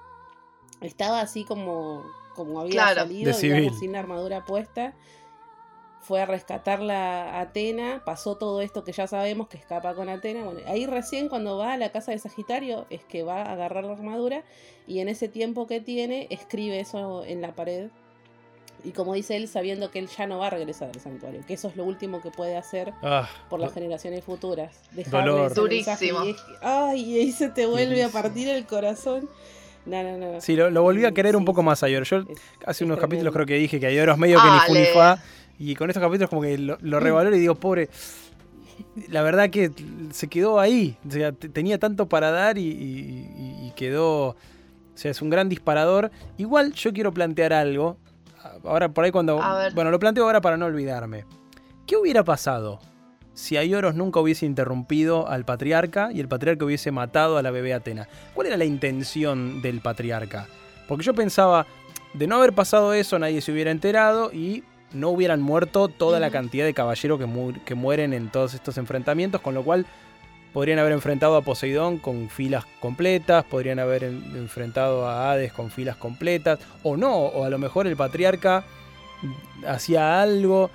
Estaba 0.80 1.20
así 1.20 1.44
como, 1.44 2.04
como 2.34 2.60
había 2.60 2.72
Claro. 2.72 3.00
salido, 3.02 3.36
digamos, 3.36 3.78
sin 3.78 3.92
la 3.92 3.98
armadura 3.98 4.46
puesta. 4.46 4.94
Fue 6.08 6.22
a 6.22 6.26
rescatarla 6.26 7.34
a 7.34 7.40
Atena, 7.42 8.00
pasó 8.02 8.36
todo 8.36 8.62
esto 8.62 8.82
que 8.82 8.92
ya 8.92 9.06
sabemos 9.06 9.46
que 9.48 9.58
escapa 9.58 9.92
con 9.94 10.08
Atena. 10.08 10.42
Bueno, 10.42 10.60
ahí 10.66 10.86
recién 10.86 11.28
cuando 11.28 11.58
va 11.58 11.74
a 11.74 11.76
la 11.76 11.90
casa 11.92 12.12
de 12.12 12.18
Sagitario 12.18 12.86
es 12.88 13.04
que 13.04 13.22
va 13.22 13.42
a 13.42 13.52
agarrar 13.52 13.84
la 13.84 13.92
armadura 13.92 14.42
y 14.86 15.00
en 15.00 15.10
ese 15.10 15.28
tiempo 15.28 15.66
que 15.66 15.82
tiene 15.82 16.26
escribe 16.30 16.80
eso 16.80 17.24
en 17.24 17.42
la 17.42 17.52
pared. 17.54 17.88
Y 18.84 18.92
como 18.92 19.12
dice 19.12 19.36
él, 19.36 19.48
sabiendo 19.48 19.90
que 19.90 19.98
él 19.98 20.08
ya 20.08 20.26
no 20.26 20.38
va 20.38 20.46
a 20.46 20.50
regresar 20.50 20.88
al 20.94 21.00
santuario, 21.00 21.40
que 21.46 21.52
eso 21.54 21.68
es 21.68 21.76
lo 21.76 21.84
último 21.84 22.22
que 22.22 22.30
puede 22.30 22.56
hacer 22.56 22.94
Ah, 23.02 23.28
por 23.50 23.60
las 23.60 23.74
generaciones 23.74 24.24
futuras. 24.24 24.80
Mensaje 24.92 25.54
Durísimo. 25.54 26.24
y 26.24 26.30
es 26.30 26.36
que- 26.36 26.52
ay, 26.62 27.00
y 27.02 27.20
ahí 27.20 27.32
se 27.32 27.50
te 27.50 27.66
vuelve 27.66 28.02
a 28.02 28.08
partir 28.08 28.48
el 28.48 28.64
corazón. 28.66 29.28
No, 29.84 30.02
no, 30.02 30.16
no. 30.16 30.40
Sí, 30.40 30.54
lo, 30.54 30.70
lo 30.70 30.82
volví 30.82 31.04
a 31.06 31.12
querer 31.12 31.34
un 31.34 31.44
poco 31.44 31.62
más 31.62 31.82
a 31.82 31.86
Ayoros. 31.86 32.08
Yo 32.10 32.18
Es- 32.18 32.26
hace 32.64 32.84
es 32.84 32.86
unos 32.86 32.98
capítulos 33.00 33.32
creo 33.34 33.46
que 33.46 33.54
dije 33.54 33.80
que 33.80 33.86
Ayoros 33.86 34.16
medio 34.18 34.38
que 34.40 34.48
ni 34.50 34.58
fu 34.60 34.72
ni 34.74 34.78
Ale. 34.80 34.92
fa, 34.94 35.22
Y 35.58 35.74
con 35.74 35.90
estos 35.90 36.02
capítulos 36.02 36.30
como 36.30 36.42
que 36.42 36.56
lo, 36.58 36.78
lo 36.80 37.00
revaloro 37.00 37.34
y 37.34 37.40
digo, 37.40 37.54
pobre, 37.56 37.88
la 39.08 39.22
verdad 39.22 39.50
que 39.50 39.70
se 40.12 40.28
quedó 40.28 40.60
ahí. 40.60 40.96
O 41.06 41.10
sea, 41.10 41.32
te- 41.32 41.48
tenía 41.48 41.78
tanto 41.78 42.08
para 42.08 42.30
dar 42.30 42.58
y, 42.58 42.62
y- 42.68 43.72
quedó... 43.76 44.28
O 44.30 44.36
sea, 45.00 45.12
es 45.12 45.22
un 45.22 45.30
gran 45.30 45.48
disparador. 45.48 46.10
Igual 46.38 46.72
yo 46.72 46.92
quiero 46.92 47.12
plantear 47.12 47.52
algo. 47.52 47.96
Ahora 48.64 48.88
por 48.88 49.04
ahí 49.04 49.12
cuando... 49.12 49.36
Bueno, 49.74 49.90
lo 49.92 49.98
planteo 50.00 50.24
ahora 50.24 50.40
para 50.40 50.56
no 50.56 50.66
olvidarme. 50.66 51.24
¿Qué 51.86 51.96
hubiera 51.96 52.24
pasado 52.24 52.80
si 53.34 53.56
Aioros 53.56 53.94
nunca 53.94 54.18
hubiese 54.18 54.46
interrumpido 54.46 55.28
al 55.28 55.44
patriarca 55.44 56.10
y 56.12 56.18
el 56.18 56.26
patriarca 56.26 56.64
hubiese 56.64 56.90
matado 56.90 57.36
a 57.38 57.42
la 57.42 57.52
bebé 57.52 57.72
Atena? 57.74 58.08
¿Cuál 58.34 58.48
era 58.48 58.56
la 58.56 58.64
intención 58.64 59.62
del 59.62 59.80
patriarca? 59.80 60.48
Porque 60.88 61.04
yo 61.04 61.14
pensaba, 61.14 61.66
de 62.14 62.26
no 62.26 62.34
haber 62.36 62.52
pasado 62.52 62.92
eso 62.92 63.18
nadie 63.20 63.40
se 63.40 63.52
hubiera 63.52 63.70
enterado 63.70 64.32
y 64.32 64.64
no 64.92 65.10
hubieran 65.10 65.40
muerto 65.40 65.88
toda 65.88 66.18
la 66.20 66.30
cantidad 66.30 66.64
de 66.64 66.74
caballeros 66.74 67.18
que, 67.18 67.26
mu- 67.26 67.52
que 67.64 67.74
mueren 67.74 68.12
en 68.12 68.30
todos 68.30 68.54
estos 68.54 68.78
enfrentamientos, 68.78 69.40
con 69.40 69.54
lo 69.54 69.62
cual 69.62 69.86
podrían 70.52 70.78
haber 70.78 70.92
enfrentado 70.92 71.36
a 71.36 71.42
Poseidón 71.42 71.98
con 71.98 72.30
filas 72.30 72.64
completas, 72.80 73.44
podrían 73.44 73.78
haber 73.78 74.04
en- 74.04 74.24
enfrentado 74.36 75.06
a 75.06 75.30
Hades 75.30 75.52
con 75.52 75.70
filas 75.70 75.96
completas, 75.96 76.58
o 76.82 76.96
no, 76.96 77.14
o 77.16 77.44
a 77.44 77.50
lo 77.50 77.58
mejor 77.58 77.86
el 77.86 77.96
patriarca 77.96 78.64
hacía 79.66 80.22
algo, 80.22 80.70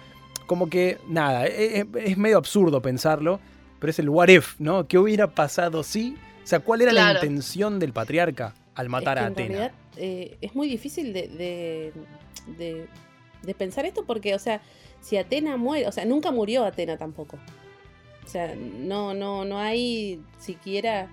como 0.45 0.69
que 0.69 0.97
nada, 1.08 1.47
e- 1.47 1.80
e- 1.80 1.88
es, 2.06 2.17
medio 2.17 2.38
absurdo 2.38 2.82
pensarlo, 2.82 3.39
pero 3.80 3.91
es 3.91 3.99
el 3.99 4.10
what 4.10 4.28
if, 4.30 4.56
¿no? 4.60 4.88
¿Qué 4.88 4.97
hubiera 4.97 5.28
pasado 5.28 5.84
si? 5.84 6.15
O 6.43 6.47
sea, 6.47 6.60
¿cuál 6.60 6.82
era 6.82 6.91
la 6.93 7.13
intención 7.13 7.80
del 7.80 7.93
patriarca 7.93 8.54
al 8.76 8.89
matar 8.89 9.17
es 9.17 9.21
que 9.21 9.23
a 9.23 9.28
en 9.28 9.34
Atena? 9.34 9.47
realidad 9.49 9.71
eh, 9.97 10.38
es 10.41 10.56
muy 10.56 10.67
difícil 10.67 11.13
de, 11.13 11.28
de, 11.30 11.93
de- 12.58 12.88
de 13.43 13.53
pensar 13.53 13.86
esto 13.86 14.03
porque, 14.06 14.34
o 14.36 14.39
sea, 14.39 14.62
si 15.01 15.17
Atena 15.17 15.58
muere, 15.58 15.88
o 15.88 15.91
sea, 15.91 16.06
nunca 16.06 16.32
murió 16.32 16.65
Atena 16.65 16.97
tampoco. 16.97 17.38
O 18.25 18.27
sea, 18.29 18.56
no, 18.56 19.13
no, 19.13 19.43
no 19.45 19.60
hay 19.60 20.21
siquiera 20.39 21.08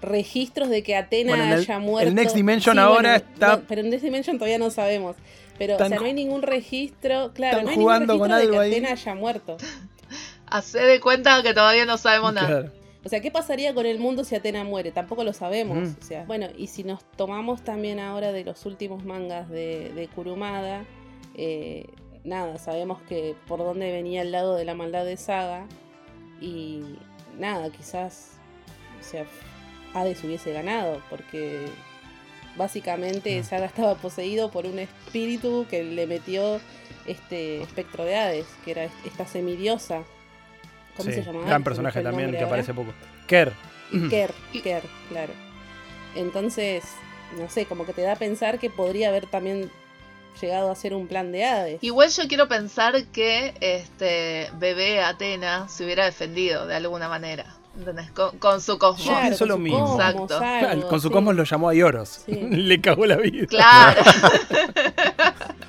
registros 0.00 0.68
de 0.68 0.82
que 0.82 0.96
Atena 0.96 1.30
Bueno, 1.30 1.44
en 1.44 1.50
el- 1.52 1.58
haya 1.60 1.78
muerto. 1.78 2.08
el 2.08 2.14
Next 2.14 2.34
Dimension 2.34 2.78
ahora 2.78 3.16
está- 3.16 3.56
no, 3.58 3.62
pero 3.68 3.80
en 3.82 3.90
Next 3.90 4.04
Dimension 4.04 4.38
todavía 4.38 4.58
no 4.58 4.70
sabemos. 4.70 5.16
Pero, 5.58 5.74
Están 5.74 5.86
o 5.86 5.88
sea, 5.90 5.98
no 6.00 6.06
hay 6.06 6.14
ningún 6.14 6.42
registro, 6.42 7.32
claro, 7.32 7.58
están 7.58 7.64
no 7.66 7.70
hay 7.70 7.76
jugando 7.76 8.12
ningún 8.14 8.28
con 8.28 8.36
registro 8.36 8.60
de 8.60 8.66
que 8.68 8.74
ahí. 8.74 8.80
Atena 8.82 8.92
haya 8.92 9.14
muerto. 9.14 9.56
Hacé 10.46 10.80
de 10.80 11.00
cuenta 11.00 11.42
que 11.42 11.54
todavía 11.54 11.84
no 11.84 11.96
sabemos 11.96 12.32
nada. 12.34 12.46
Claro. 12.48 12.72
O 13.04 13.08
sea, 13.08 13.20
¿qué 13.20 13.30
pasaría 13.30 13.74
con 13.74 13.84
el 13.86 13.98
mundo 13.98 14.24
si 14.24 14.34
Atena 14.34 14.64
muere? 14.64 14.90
Tampoco 14.90 15.24
lo 15.24 15.32
sabemos. 15.32 15.76
Mm. 15.90 15.94
O 16.00 16.04
sea, 16.04 16.24
bueno, 16.24 16.48
y 16.56 16.68
si 16.68 16.84
nos 16.84 17.04
tomamos 17.16 17.62
también 17.62 18.00
ahora 18.00 18.32
de 18.32 18.44
los 18.44 18.64
últimos 18.66 19.04
mangas 19.04 19.48
de, 19.50 19.92
de 19.94 20.08
Kurumada, 20.08 20.84
eh, 21.34 21.86
nada, 22.24 22.58
sabemos 22.58 23.00
que 23.02 23.34
por 23.46 23.58
dónde 23.58 23.92
venía 23.92 24.22
el 24.22 24.32
lado 24.32 24.54
de 24.56 24.64
la 24.64 24.74
maldad 24.74 25.04
de 25.04 25.16
Saga. 25.16 25.66
Y 26.40 26.82
nada, 27.38 27.70
quizás, 27.70 28.38
o 29.00 29.02
sea, 29.02 29.24
Hades 29.94 30.22
hubiese 30.24 30.52
ganado, 30.52 31.00
porque 31.10 31.66
básicamente. 32.56 33.42
Saga 33.44 33.66
estaba 33.66 33.94
poseído 33.96 34.50
por 34.50 34.66
un 34.66 34.78
espíritu 34.78 35.66
que 35.68 35.82
le 35.84 36.06
metió 36.06 36.60
este 37.06 37.62
espectro 37.62 38.04
de 38.04 38.16
Hades, 38.16 38.46
que 38.64 38.70
era 38.72 38.84
esta 39.04 39.26
semidiosa. 39.26 40.02
¿Cómo 40.96 41.10
Sí, 41.10 41.16
se 41.16 41.24
llamaba? 41.24 41.46
Gran 41.46 41.64
personaje 41.64 42.02
también 42.02 42.30
que 42.30 42.36
ahora. 42.38 42.46
aparece 42.48 42.72
poco. 42.74 42.92
Ker. 43.26 43.52
Ker, 44.10 44.32
Ker, 44.62 44.82
claro. 45.08 45.32
Entonces, 46.14 46.84
no 47.38 47.48
sé, 47.48 47.66
como 47.66 47.84
que 47.84 47.92
te 47.92 48.02
da 48.02 48.12
a 48.12 48.16
pensar 48.16 48.58
que 48.58 48.70
podría 48.70 49.08
haber 49.08 49.26
también 49.26 49.70
llegado 50.40 50.70
a 50.70 50.74
ser 50.74 50.94
un 50.94 51.06
plan 51.06 51.32
de 51.32 51.44
Hades. 51.44 51.82
Igual 51.82 52.10
yo 52.10 52.28
quiero 52.28 52.48
pensar 52.48 53.04
que 53.06 53.54
este 53.60 54.50
bebé 54.58 55.02
Atena 55.02 55.68
se 55.68 55.84
hubiera 55.84 56.04
defendido 56.04 56.66
de 56.66 56.76
alguna 56.76 57.08
manera. 57.08 57.46
¿Entendés? 57.78 58.10
Con, 58.12 58.38
con 58.38 58.60
su 58.60 58.78
cosmos. 58.78 59.04
Yo 59.06 59.12
pienso 59.20 59.38
con 59.40 59.48
lo 59.48 59.54
su 59.54 59.60
mismo. 59.60 59.96
cosmos, 59.96 60.30
Exacto. 60.30 60.68
algo, 60.68 60.88
Con 60.88 61.00
su 61.00 61.08
sí. 61.08 61.12
cosmos 61.14 61.34
lo 61.34 61.44
llamó 61.44 61.68
a 61.68 61.74
Ioros. 61.74 62.20
Sí. 62.26 62.32
Le 62.50 62.80
cagó 62.80 63.06
la 63.06 63.16
vida. 63.16 63.46
Claro. 63.46 64.02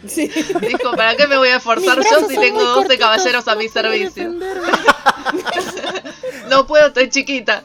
Sí. 0.08 0.30
Dijo, 0.62 0.92
¿para 0.96 1.16
qué 1.16 1.26
me 1.26 1.36
voy 1.36 1.48
a 1.50 1.56
esforzar 1.56 1.98
yo 1.98 2.28
si 2.30 2.36
tengo 2.38 2.58
muy 2.58 2.64
12 2.66 2.74
cortitos, 2.76 2.98
caballeros 3.00 3.48
a 3.48 3.54
no 3.56 3.60
mi 3.60 3.68
puedo 3.70 3.88
servicio? 3.88 4.34
No 6.50 6.68
puedo, 6.68 6.88
estoy 6.88 7.10
chiquita. 7.10 7.64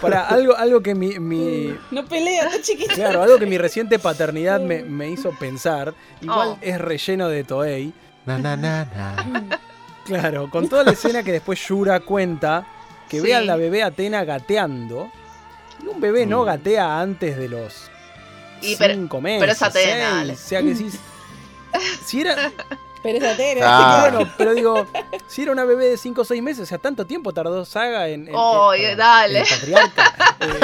Para 0.00 0.26
algo, 0.26 0.56
algo 0.56 0.80
que 0.82 0.94
mi, 0.94 1.18
mi- 1.18 1.74
No 1.90 2.04
pelea, 2.06 2.44
está 2.46 2.62
chiquito. 2.62 2.94
Claro, 2.94 3.22
algo 3.22 3.36
que 3.38 3.44
mi 3.46 3.58
reciente 3.58 3.98
paternidad 3.98 4.58
me, 4.58 4.82
me 4.84 5.10
hizo 5.10 5.32
pensar, 5.32 5.92
igual 6.22 6.48
Oh. 6.52 6.58
es 6.62 6.80
relleno 6.80 7.28
de 7.28 7.44
Toei. 7.44 7.92
Na, 8.24 8.38
na, 8.38 8.56
na, 8.56 8.84
na. 8.86 9.58
Claro, 10.06 10.48
con 10.50 10.68
toda 10.68 10.82
la 10.84 10.92
escena 10.92 11.22
que 11.22 11.32
después 11.32 11.60
Yura 11.68 12.00
cuenta, 12.00 12.66
que 13.08 13.18
Sí. 13.18 13.22
vean 13.26 13.46
la 13.46 13.56
bebé 13.56 13.82
Atena 13.82 14.24
gateando. 14.24 15.10
Y 15.82 15.86
un 15.88 16.00
bebé 16.00 16.26
no 16.26 16.42
Mm. 16.42 16.46
gatea 16.46 17.00
antes 17.00 17.36
de 17.36 17.48
los 17.48 17.90
Y 18.62 18.76
pero- 18.76 18.94
cinco 18.94 19.20
meses. 19.20 19.40
pero 19.40 19.52
es 19.52 19.62
Atena, 19.62 20.24
seis. 20.26 20.32
O 20.40 20.48
sea 20.48 20.62
que 20.62 20.74
si, 20.74 20.90
si 22.06 22.20
era. 22.22 22.52
Pero 23.02 23.18
esa 23.18 23.36
tela. 23.36 23.60
Ah. 23.68 24.00
Bueno, 24.10 24.32
pero 24.36 24.52
digo, 24.54 24.86
si 25.28 25.42
era 25.42 25.52
una 25.52 25.64
bebé 25.64 25.86
de 25.86 25.96
5 25.96 26.22
o 26.22 26.24
6 26.24 26.42
meses, 26.42 26.62
o 26.64 26.66
sea, 26.66 26.78
tanto 26.78 27.04
tiempo 27.06 27.32
tardó 27.32 27.64
Saga 27.64 28.08
en. 28.08 28.26
en- 28.26 28.34
Oh, 28.34 28.74
en- 28.74 28.96
dale. 28.96 29.38
en 29.40 29.44
el 29.44 29.48
patriarca, 29.48 30.14
eh, 30.40 30.60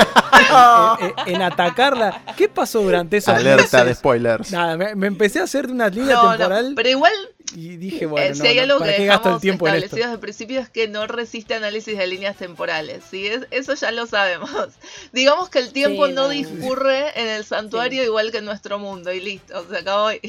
en, 1.00 1.28
en- 1.28 1.36
en 1.36 1.42
atacarla. 1.42 2.22
¿Qué 2.36 2.48
pasó 2.48 2.80
durante 2.80 3.18
esos 3.18 3.32
Alerta 3.34 3.84
de 3.84 3.94
spoilers. 3.94 4.50
Nada, 4.50 4.76
me, 4.76 4.94
me 4.96 5.06
empecé 5.06 5.38
a 5.38 5.44
hacer 5.44 5.70
una 5.70 5.88
línea 5.88 6.16
No, 6.16 6.30
temporal 6.30 6.70
no. 6.70 6.74
Pero 6.74 6.88
igual, 6.88 7.12
y 7.54 7.76
dije, 7.76 8.04
eh, 8.04 8.06
bueno, 8.06 8.34
si 8.34 8.42
no, 8.42 8.48
hay 8.48 8.56
no, 8.56 8.62
algo 8.62 8.78
¿para 8.78 8.92
que 8.92 8.98
qué 8.98 9.06
gasto 9.06 9.34
el 9.34 9.40
tiempo 9.40 9.68
en 9.68 9.74
esto? 9.74 9.84
establecido 9.86 10.06
desde 10.08 10.14
el 10.14 10.20
principio 10.20 10.60
es 10.60 10.68
que 10.70 10.88
no 10.88 11.06
resiste 11.06 11.54
análisis 11.54 11.96
de 11.98 12.06
líneas 12.06 12.36
temporales. 12.36 13.02
¿sí? 13.10 13.26
Es- 13.26 13.46
eso 13.50 13.74
ya 13.74 13.90
lo 13.92 14.06
sabemos. 14.06 14.50
Digamos 15.12 15.48
que 15.50 15.58
el 15.60 15.72
tiempo 15.72 16.06
Sí, 16.06 16.12
no 16.12 16.22
no. 16.24 16.28
discurre 16.28 17.20
en 17.20 17.28
el 17.28 17.44
santuario 17.44 18.02
igual 18.04 18.30
que 18.32 18.38
en 18.38 18.44
nuestro 18.46 18.78
mundo 18.78 19.12
y 19.12 19.20
listo, 19.20 19.66
se 19.68 19.78
acabó 19.78 20.06
ahí. 20.06 20.20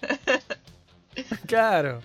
Claro. 1.46 2.00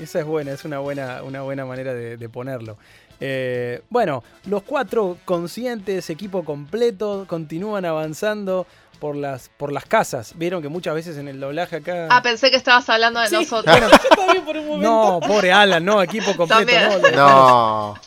Esa 0.00 0.20
es 0.20 0.24
buena, 0.24 0.52
es 0.52 0.64
una 0.64 0.78
buena, 0.78 1.22
una 1.22 1.42
buena 1.42 1.64
manera 1.64 1.94
de, 1.94 2.16
de 2.16 2.28
ponerlo. 2.28 2.76
Eh, 3.20 3.82
bueno, 3.90 4.22
los 4.46 4.62
cuatro 4.62 5.18
conscientes, 5.24 6.08
equipo 6.10 6.44
completo, 6.44 7.26
continúan 7.28 7.84
avanzando 7.84 8.66
por 9.00 9.16
las, 9.16 9.48
por 9.56 9.72
las 9.72 9.84
casas. 9.86 10.34
Vieron 10.36 10.62
que 10.62 10.68
muchas 10.68 10.94
veces 10.94 11.16
en 11.16 11.26
el 11.26 11.40
doblaje 11.40 11.76
acá. 11.76 12.06
Ah, 12.10 12.22
pensé 12.22 12.50
que 12.50 12.56
estabas 12.56 12.88
hablando 12.88 13.18
de 13.20 13.26
Sí. 13.28 13.34
nosotros. 13.34 13.76
Yo 13.80 14.16
también 14.16 14.44
por 14.44 14.56
un 14.56 14.66
momento. 14.68 14.88
no, 14.88 15.20
pobre 15.26 15.50
Alan, 15.52 15.84
no, 15.84 16.00
equipo 16.02 16.36
completo. 16.36 16.66
También. 17.00 17.16
No, 17.16 17.94
No. 17.94 18.00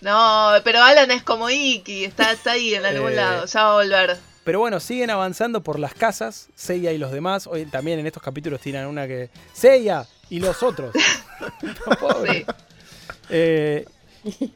No, 0.00 0.50
pero 0.64 0.82
Alan 0.82 1.10
es 1.10 1.22
como 1.22 1.48
Iki, 1.48 2.04
está, 2.04 2.32
está 2.32 2.52
ahí 2.52 2.74
en 2.74 2.84
algún 2.84 3.12
Eh, 3.12 3.16
lado, 3.16 3.46
ya 3.46 3.62
va 3.64 3.70
a 3.70 3.74
volver. 3.74 4.16
Pero 4.44 4.58
bueno, 4.60 4.78
siguen 4.78 5.08
avanzando 5.08 5.62
por 5.62 5.78
las 5.78 5.94
casas, 5.94 6.48
Seiya 6.54 6.92
y 6.92 6.98
los 6.98 7.10
demás. 7.10 7.46
Hoy 7.46 7.64
también 7.64 7.98
en 7.98 8.06
estos 8.06 8.22
capítulos 8.22 8.60
tiran 8.60 8.86
una 8.86 9.06
que. 9.06 9.30
Seiya 9.54 10.06
y 10.28 10.40
los 10.40 10.62
otros. 10.62 10.94
No, 11.62 11.96
pobre. 11.98 12.40
Sí, 12.40 12.46
Eh, 13.30 13.86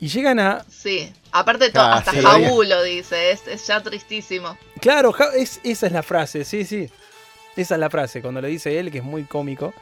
y 0.01 0.09
llegan 0.09 0.39
a. 0.41 0.65
sí. 0.71 1.13
Aparte, 1.31 1.67
de 1.67 1.71
todo, 1.73 1.83
Ah, 1.85 1.97
hasta 1.99 2.13
sí. 2.13 2.21
Jabu 2.23 2.63
lo 2.63 2.83
dice, 2.83 3.31
es, 3.33 3.47
es 3.47 3.67
ya 3.67 3.83
tristísimo. 3.83 4.57
Claro, 4.81 5.13
Ja- 5.13 5.35
es, 5.37 5.61
esa 5.63 5.87
es 5.87 5.93
la 5.93 6.03
frase, 6.03 6.45
sí, 6.45 6.65
sí. 6.65 6.89
Esa 7.57 7.75
es 7.75 7.81
la 7.81 7.91
frase, 7.91 8.23
cuando 8.23 8.41
le 8.41 8.49
dice 8.49 8.79
él, 8.79 8.91
que 8.91 8.99
es 8.99 9.05
muy 9.05 9.25
cómico. 9.25 9.75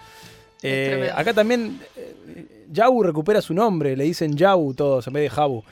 Eh, 0.62 1.11
acá 1.14 1.33
también 1.35 1.81
eh, 1.96 2.64
Yabu 2.72 3.03
recupera 3.03 3.40
su 3.42 3.53
nombre, 3.55 3.94
le 3.96 4.05
dicen 4.05 4.35
Yabu 4.37 4.75
todos 4.75 5.07
en 5.07 5.12
vez 5.12 5.22
de 5.25 5.31
Jabu. 5.31 5.62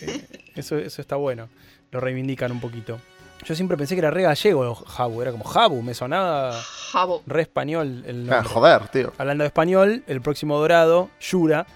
Eh, 0.00 0.24
eso, 0.56 0.76
eso 0.76 1.00
está 1.00 1.16
bueno, 1.16 1.48
lo 1.92 2.00
reivindican 2.00 2.50
un 2.52 2.60
poquito. 2.60 3.00
Yo 3.44 3.54
siempre 3.54 3.76
pensé 3.76 3.94
que 3.94 4.00
era 4.00 4.10
re 4.10 4.22
gallego 4.22 4.74
Jabu, 4.74 5.22
era 5.22 5.30
como 5.30 5.44
Jabu, 5.44 5.82
me 5.82 5.94
sonaba 5.94 6.52
Jabu. 6.92 7.22
re 7.26 7.42
español 7.42 8.02
el 8.06 8.28
Ah, 8.30 8.36
nombre. 8.36 8.48
joder, 8.52 8.88
tío. 8.88 9.12
Hablando 9.18 9.44
de 9.44 9.48
español, 9.48 10.02
el 10.06 10.20
próximo 10.20 10.58
dorado, 10.58 11.10
Yura, 11.20 11.66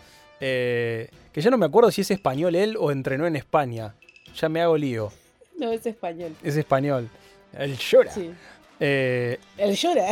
eh, 0.40 1.08
que 1.38 1.42
ya 1.42 1.52
no 1.52 1.56
me 1.58 1.66
acuerdo 1.66 1.92
si 1.92 2.00
es 2.00 2.10
español 2.10 2.56
él 2.56 2.76
o 2.76 2.90
entrenó 2.90 3.24
en 3.24 3.36
España. 3.36 3.94
Ya 4.34 4.48
me 4.48 4.60
hago 4.60 4.76
lío. 4.76 5.12
No, 5.56 5.70
es 5.70 5.86
español. 5.86 6.34
Es 6.42 6.56
español. 6.56 7.08
El 7.56 7.78
Yura. 7.78 8.10
Sí. 8.10 8.32
Eh, 8.80 9.38
El 9.56 9.76
llora. 9.76 10.10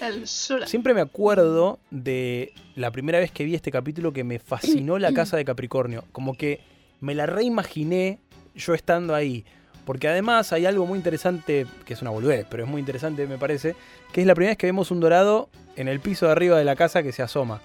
el. 0.00 0.14
El 0.16 0.24
Shura. 0.24 0.66
Siempre 0.66 0.94
me 0.94 1.02
acuerdo 1.02 1.80
de 1.90 2.54
la 2.76 2.90
primera 2.90 3.18
vez 3.18 3.30
que 3.30 3.44
vi 3.44 3.54
este 3.54 3.70
capítulo 3.70 4.14
que 4.14 4.24
me 4.24 4.38
fascinó 4.38 4.98
la 4.98 5.12
casa 5.12 5.36
de 5.36 5.44
Capricornio. 5.44 6.04
Como 6.12 6.32
que 6.32 6.60
me 7.00 7.14
la 7.14 7.26
reimaginé 7.26 8.20
yo 8.54 8.72
estando 8.72 9.14
ahí. 9.14 9.44
Porque 9.84 10.08
además 10.08 10.54
hay 10.54 10.64
algo 10.64 10.86
muy 10.86 10.96
interesante, 10.96 11.66
que 11.84 11.92
es 11.92 12.00
una 12.00 12.10
boludez, 12.10 12.46
pero 12.48 12.64
es 12.64 12.70
muy 12.70 12.80
interesante 12.80 13.26
me 13.26 13.36
parece, 13.36 13.76
que 14.14 14.22
es 14.22 14.26
la 14.26 14.34
primera 14.34 14.52
vez 14.52 14.56
que 14.56 14.66
vemos 14.66 14.90
un 14.90 15.00
dorado 15.00 15.50
en 15.76 15.88
el 15.88 16.00
piso 16.00 16.24
de 16.24 16.32
arriba 16.32 16.56
de 16.56 16.64
la 16.64 16.74
casa 16.74 17.02
que 17.02 17.12
se 17.12 17.20
asoma. 17.20 17.60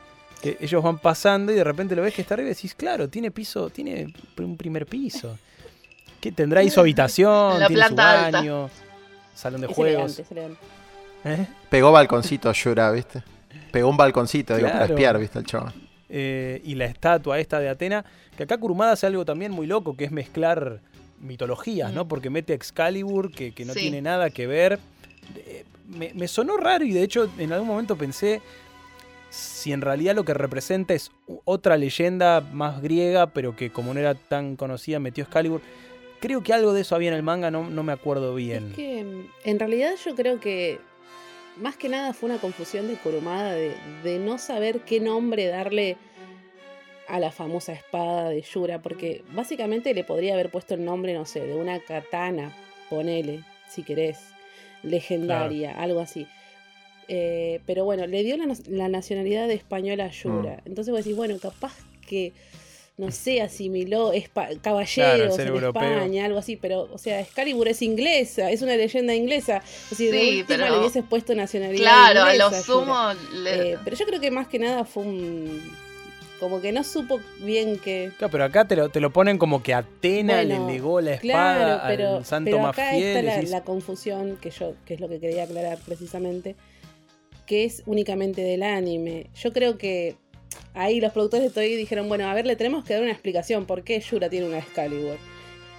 Ellos 0.59 0.83
van 0.83 0.99
pasando 0.99 1.51
y 1.51 1.55
de 1.55 1.63
repente 1.63 1.95
lo 1.95 2.01
ves 2.01 2.13
que 2.13 2.21
está 2.21 2.33
arriba 2.35 2.49
y 2.49 2.53
decís, 2.53 2.75
claro, 2.75 3.07
tiene 3.09 3.31
piso, 3.31 3.69
tiene 3.69 4.13
un 4.37 4.57
primer 4.57 4.85
piso. 4.85 5.37
¿Qué 6.21 6.31
tendrá 6.31 6.61
ahí 6.61 6.69
su 6.69 6.79
habitación? 6.79 7.59
La 7.59 7.67
tiene 7.67 7.81
su 7.83 7.87
alta. 7.89 8.31
baño, 8.31 8.69
salón 9.33 9.61
de 9.61 9.67
Es 9.67 9.73
juegos. 9.75 10.19
elegante, 10.19 10.21
es 10.21 10.31
elegante. 10.31 10.59
¿Eh? 11.43 11.47
Pegó 11.69 11.91
balconcito 11.91 12.51
Yura, 12.51 12.91
¿viste? 12.91 13.23
Pegó 13.71 13.89
un 13.89 13.97
balconcito, 13.97 14.55
digo, 14.55 14.69
para 14.69 14.85
espiar, 14.85 15.17
¿viste? 15.19 15.39
El 15.39 15.45
chaval. 15.45 15.73
eh, 16.09 16.61
y 16.63 16.75
la 16.75 16.85
estatua 16.85 17.39
esta 17.39 17.59
de 17.59 17.67
Atena, 17.69 18.05
que 18.37 18.43
acá 18.43 18.57
Kurumada 18.57 18.93
hace 18.93 19.05
algo 19.07 19.25
también 19.25 19.51
muy 19.51 19.65
loco, 19.67 19.95
que 19.97 20.05
es 20.05 20.11
mezclar 20.11 20.79
mitologías, 21.19 21.91
¿no? 21.93 22.05
Mm. 22.05 22.07
Porque 22.07 22.29
mete 22.29 22.53
Excalibur, 22.53 23.31
que, 23.31 23.53
que 23.53 23.65
no 23.65 23.73
Sí. 23.73 23.79
tiene 23.81 24.01
nada 24.01 24.29
que 24.29 24.45
ver. 24.47 24.79
Eh, 25.35 25.65
me, 25.89 26.11
me 26.13 26.27
sonó 26.27 26.57
raro 26.57 26.85
y 26.85 26.91
de 26.93 27.03
hecho 27.03 27.29
en 27.39 27.51
algún 27.53 27.67
momento 27.67 27.95
pensé 27.95 28.41
si 29.35 29.73
en 29.73 29.81
realidad 29.81 30.15
lo 30.15 30.23
que 30.23 30.33
representa 30.33 30.93
es 30.93 31.11
otra 31.43 31.77
leyenda 31.77 32.41
más 32.41 32.81
griega, 32.81 33.27
pero 33.27 33.55
que 33.55 33.69
como 33.69 33.93
no 33.93 33.99
era 33.99 34.15
tan 34.15 34.55
conocida 34.55 34.99
metió 34.99 35.23
Excalibur. 35.23 35.61
Creo 36.21 36.41
que 36.41 36.53
algo 36.53 36.73
de 36.73 36.81
eso 36.81 36.95
había 36.95 37.09
en 37.09 37.15
el 37.15 37.23
manga, 37.23 37.51
no, 37.51 37.69
no 37.69 37.83
me 37.83 37.91
acuerdo 37.91 38.33
bien. 38.33 38.69
Es 38.69 38.75
que 38.75 39.03
mm, 39.03 39.29
en 39.43 39.59
realidad 39.59 39.91
yo 40.03 40.15
creo 40.15 40.39
que 40.39 40.79
más 41.57 41.75
que 41.75 41.89
nada 41.89 42.13
fue 42.13 42.29
una 42.29 42.39
confusión 42.39 42.87
de 42.87 42.95
Kurumada 42.95 43.53
de, 43.53 43.75
de 44.03 44.19
no 44.19 44.37
saber 44.37 44.81
qué 44.81 44.99
nombre 44.99 45.47
darle 45.47 45.97
a 47.07 47.19
la 47.19 47.31
famosa 47.31 47.73
espada 47.73 48.29
de 48.29 48.41
Yura, 48.41 48.81
porque 48.81 49.23
básicamente 49.33 49.93
le 49.93 50.03
podría 50.03 50.33
haber 50.33 50.49
puesto 50.49 50.73
el 50.73 50.85
nombre, 50.85 51.13
no 51.13 51.25
sé, 51.25 51.45
de 51.45 51.55
una 51.55 51.79
katana, 51.79 52.51
ponele, 52.89 53.43
si 53.67 53.83
querés, 53.83 54.17
legendaria, 54.81 55.79
algo 55.79 55.99
así. 55.99 56.27
Eh, 57.07 57.59
pero 57.65 57.85
bueno, 57.85 58.07
le 58.07 58.23
dio 58.23 58.35
la, 58.37 58.45
la 58.69 58.87
nacionalidad 58.89 59.49
española 59.51 60.05
a 60.05 60.09
Yura. 60.11 60.61
Entonces 60.65 60.91
vos 60.91 61.03
decís, 61.03 61.15
bueno, 61.15 61.37
capaz 61.39 61.73
que, 62.07 62.33
no 62.97 63.11
sé, 63.11 63.41
asimiló 63.41 64.11
caballeros 64.61 65.35
ser 65.35 65.47
en 65.47 65.53
europeo. 65.53 65.83
España, 65.83 66.25
algo 66.25 66.39
así, 66.39 66.55
pero, 66.55 66.89
o 66.91 66.97
sea, 66.97 67.19
Excalibur 67.19 67.67
es 67.67 67.81
inglesa, 67.81 68.49
es 68.51 68.61
una 68.61 68.75
leyenda 68.75 69.13
inglesa. 69.13 69.61
O 69.91 69.95
sea, 69.95 70.11
de 70.11 70.19
Sí, 70.19 70.29
última 70.39 70.45
pero- 70.47 70.65
le 70.73 70.79
huyieses 70.79 71.03
puesto 71.09 71.35
nacionalidad 71.35 71.83
Claro, 71.83 72.23
a 72.23 72.35
lo 72.35 72.51
sumo 72.53 73.09
le- 73.43 73.71
Eh, 73.73 73.77
pero 73.83 73.95
yo 73.95 74.05
creo 74.05 74.19
que 74.19 74.31
más 74.31 74.47
que 74.47 74.59
nada 74.59 74.85
fue 74.85 75.03
un. 75.03 75.85
Como 76.39 76.59
que 76.59 76.73
no 76.73 76.83
supo 76.83 77.21
bien 77.39 77.79
que. 77.79 78.11
Claro, 78.17 78.29
pero 78.31 78.43
acá 78.43 78.67
te 78.67 78.75
lo, 78.75 78.89
te 78.89 78.99
lo 78.99 79.09
ponen 79.09 79.37
como 79.37 79.63
que 79.63 79.73
Atena 79.73 80.35
Bueno, 80.43 80.67
le 80.67 80.73
legó 80.73 80.99
la 80.99 81.13
espada 81.13 81.65
Claro, 81.65 81.83
pero, 81.87 82.17
al 82.17 82.25
santo 82.25 82.51
pero 82.51 82.59
más 82.61 82.73
acá 82.77 82.89
fiel. 82.91 83.03
está 83.03 83.21
la, 83.21 83.35
decís, 83.35 83.49
la 83.51 83.61
confusión 83.63 84.37
que 84.41 84.49
yo, 84.51 84.73
que 84.85 84.95
es 84.95 84.99
lo 84.99 85.07
que 85.07 85.19
quería 85.21 85.43
aclarar 85.45 85.77
precisamente, 85.85 86.55
que 87.45 87.63
es 87.65 87.83
únicamente 87.85 88.41
del 88.41 88.63
anime. 88.63 89.27
Yo 89.41 89.53
creo 89.53 89.77
que 89.77 90.15
ahí 90.73 90.99
los 90.99 91.11
productores 91.13 91.47
de 91.47 91.51
Toei 91.53 91.75
dijeron, 91.75 92.07
bueno, 92.07 92.27
a 92.29 92.33
ver, 92.33 92.45
le 92.45 92.55
tenemos 92.55 92.83
que 92.85 92.93
dar 92.93 93.03
una 93.03 93.11
explicación 93.11 93.65
por 93.65 93.83
qué 93.83 93.99
Yura 93.99 94.29
tiene 94.29 94.47
una 94.47 94.59
Excalibur. 94.59 95.17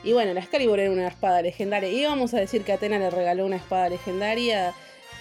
Y 0.05 0.13
bueno, 0.13 0.33
la 0.35 0.41
Excalibur 0.41 0.79
era 0.79 0.91
una 0.91 1.09
espada 1.09 1.43
legendaria. 1.43 1.89
Y 1.91 2.05
vamos 2.05 2.33
a 2.35 2.39
decir 2.39 2.63
que 2.63 2.73
Atena 2.73 2.99
le 2.99 3.11
regaló 3.11 3.45
una 3.45 3.57
espada 3.57 3.89
legendaria 3.89 4.73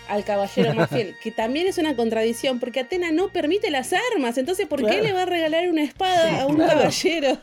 al 0.07 0.23
caballero 0.23 0.75
más 0.75 0.89
fiel, 0.91 1.15
que 1.23 1.31
también 1.31 1.65
es 1.65 1.79
una 1.79 1.95
contradicción, 1.95 2.59
porque 2.59 2.81
Atena 2.81 3.11
no 3.11 3.29
permite 3.29 3.71
las 3.71 3.91
armas. 4.13 4.37
Entonces, 4.37 4.67
¿por 4.67 4.79
Claro. 4.81 4.95
qué 4.95 5.01
le 5.01 5.13
va 5.13 5.23
a 5.23 5.25
regalar 5.25 5.67
una 5.69 5.83
espada 5.83 6.41
a 6.41 6.45
un 6.45 6.55
Claro. 6.57 6.73
caballero? 6.79 7.37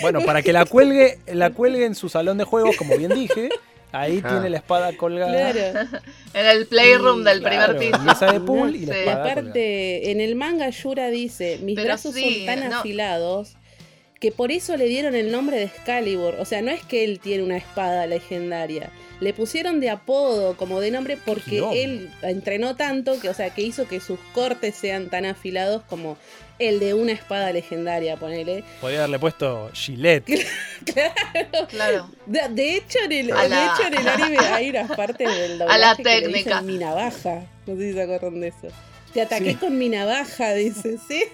Bueno, 0.00 0.22
para 0.22 0.40
que 0.40 0.54
la 0.54 0.64
cuelgue, 0.64 1.18
la 1.26 1.50
cuelgue 1.50 1.84
en 1.84 1.94
su 1.94 2.08
salón 2.08 2.38
de 2.38 2.44
juegos, 2.44 2.74
como 2.78 2.96
bien 2.96 3.12
dije. 3.14 3.50
Ahí 3.94 4.20
Ah. 4.24 4.28
tiene 4.28 4.50
la 4.50 4.56
espada 4.58 4.96
colgada. 4.96 5.52
Claro. 5.52 5.88
En 6.34 6.46
el 6.46 6.66
playroom 6.66 7.18
Sí, 7.18 7.24
del 7.24 7.40
Claro, 7.40 7.76
primer 7.76 7.92
piso. 7.92 8.02
mesa 8.04 8.32
de 8.32 8.40
pool 8.40 8.74
y 8.76 8.86
la 8.86 8.94
Sí. 8.94 9.00
Espada 9.00 9.16
colgada. 9.18 9.40
aparte, 9.40 10.10
en 10.10 10.20
el 10.20 10.34
manga 10.34 10.68
Yura 10.70 11.10
dice, 11.10 11.58
mis 11.62 11.76
Pero 11.76 11.86
brazos 11.86 12.14
sí, 12.14 12.44
son 12.44 12.46
tan 12.46 12.68
no. 12.70 12.78
afilados 12.80 13.54
que 14.20 14.32
por 14.32 14.50
eso 14.52 14.76
le 14.76 14.86
dieron 14.86 15.14
el 15.14 15.30
nombre 15.30 15.56
de 15.58 15.64
Excalibur. 15.64 16.34
O 16.40 16.44
sea, 16.44 16.62
no 16.62 16.70
es 16.70 16.82
que 16.82 17.04
él 17.04 17.20
tiene 17.20 17.42
una 17.44 17.56
espada 17.58 18.06
legendaria. 18.06 18.90
Le 19.24 19.32
pusieron 19.32 19.80
de 19.80 19.90
apodo, 19.90 20.56
como 20.56 20.80
de 20.80 20.90
nombre, 20.90 21.16
porque 21.16 21.82
él 21.82 22.10
entrenó 22.22 22.76
tanto 22.76 23.18
que, 23.20 23.28
o 23.30 23.34
sea, 23.34 23.50
que 23.50 23.62
hizo 23.62 23.88
que 23.88 23.98
sus 24.00 24.18
cortes 24.34 24.74
sean 24.76 25.08
tan 25.08 25.24
afilados 25.24 25.82
como 25.88 26.16
el 26.58 26.78
de 26.78 26.94
una 26.94 27.10
espada 27.12 27.50
legendaria, 27.52 28.16
ponele. 28.16 28.62
Podría 28.80 28.98
haberle 29.00 29.18
puesto 29.18 29.70
Gillette. 29.72 30.26
Claro. 31.68 32.08
De, 32.26 32.40
de 32.50 32.76
hecho, 32.76 32.98
en 33.04 33.12
el, 33.12 33.32
A 33.32 33.42
de 33.44 33.48
la- 33.48 33.64
hecho, 33.74 33.86
en 33.88 33.94
el 33.94 34.08
anime 34.08 34.38
hay 34.52 34.70
unas 34.70 34.90
partes 34.96 35.26
del 35.28 35.62
A 35.62 35.78
la 35.78 35.94
doblaje 35.94 36.02
que 36.02 36.08
le 36.08 36.14
dicen 36.28 36.32
técnica. 36.44 36.60
mi 36.62 36.78
navaja. 36.78 37.42
No 37.66 37.76
sé 37.76 37.80
si 37.88 37.92
se 37.94 38.02
acuerdan 38.02 38.40
de 38.40 38.48
eso. 38.48 38.68
Te 39.12 39.22
ataqué 39.22 39.50
Sí. 39.50 39.54
con 39.56 39.78
mi 39.78 39.88
navaja, 39.88 40.52
dice, 40.54 40.98
¿sí? 41.08 41.24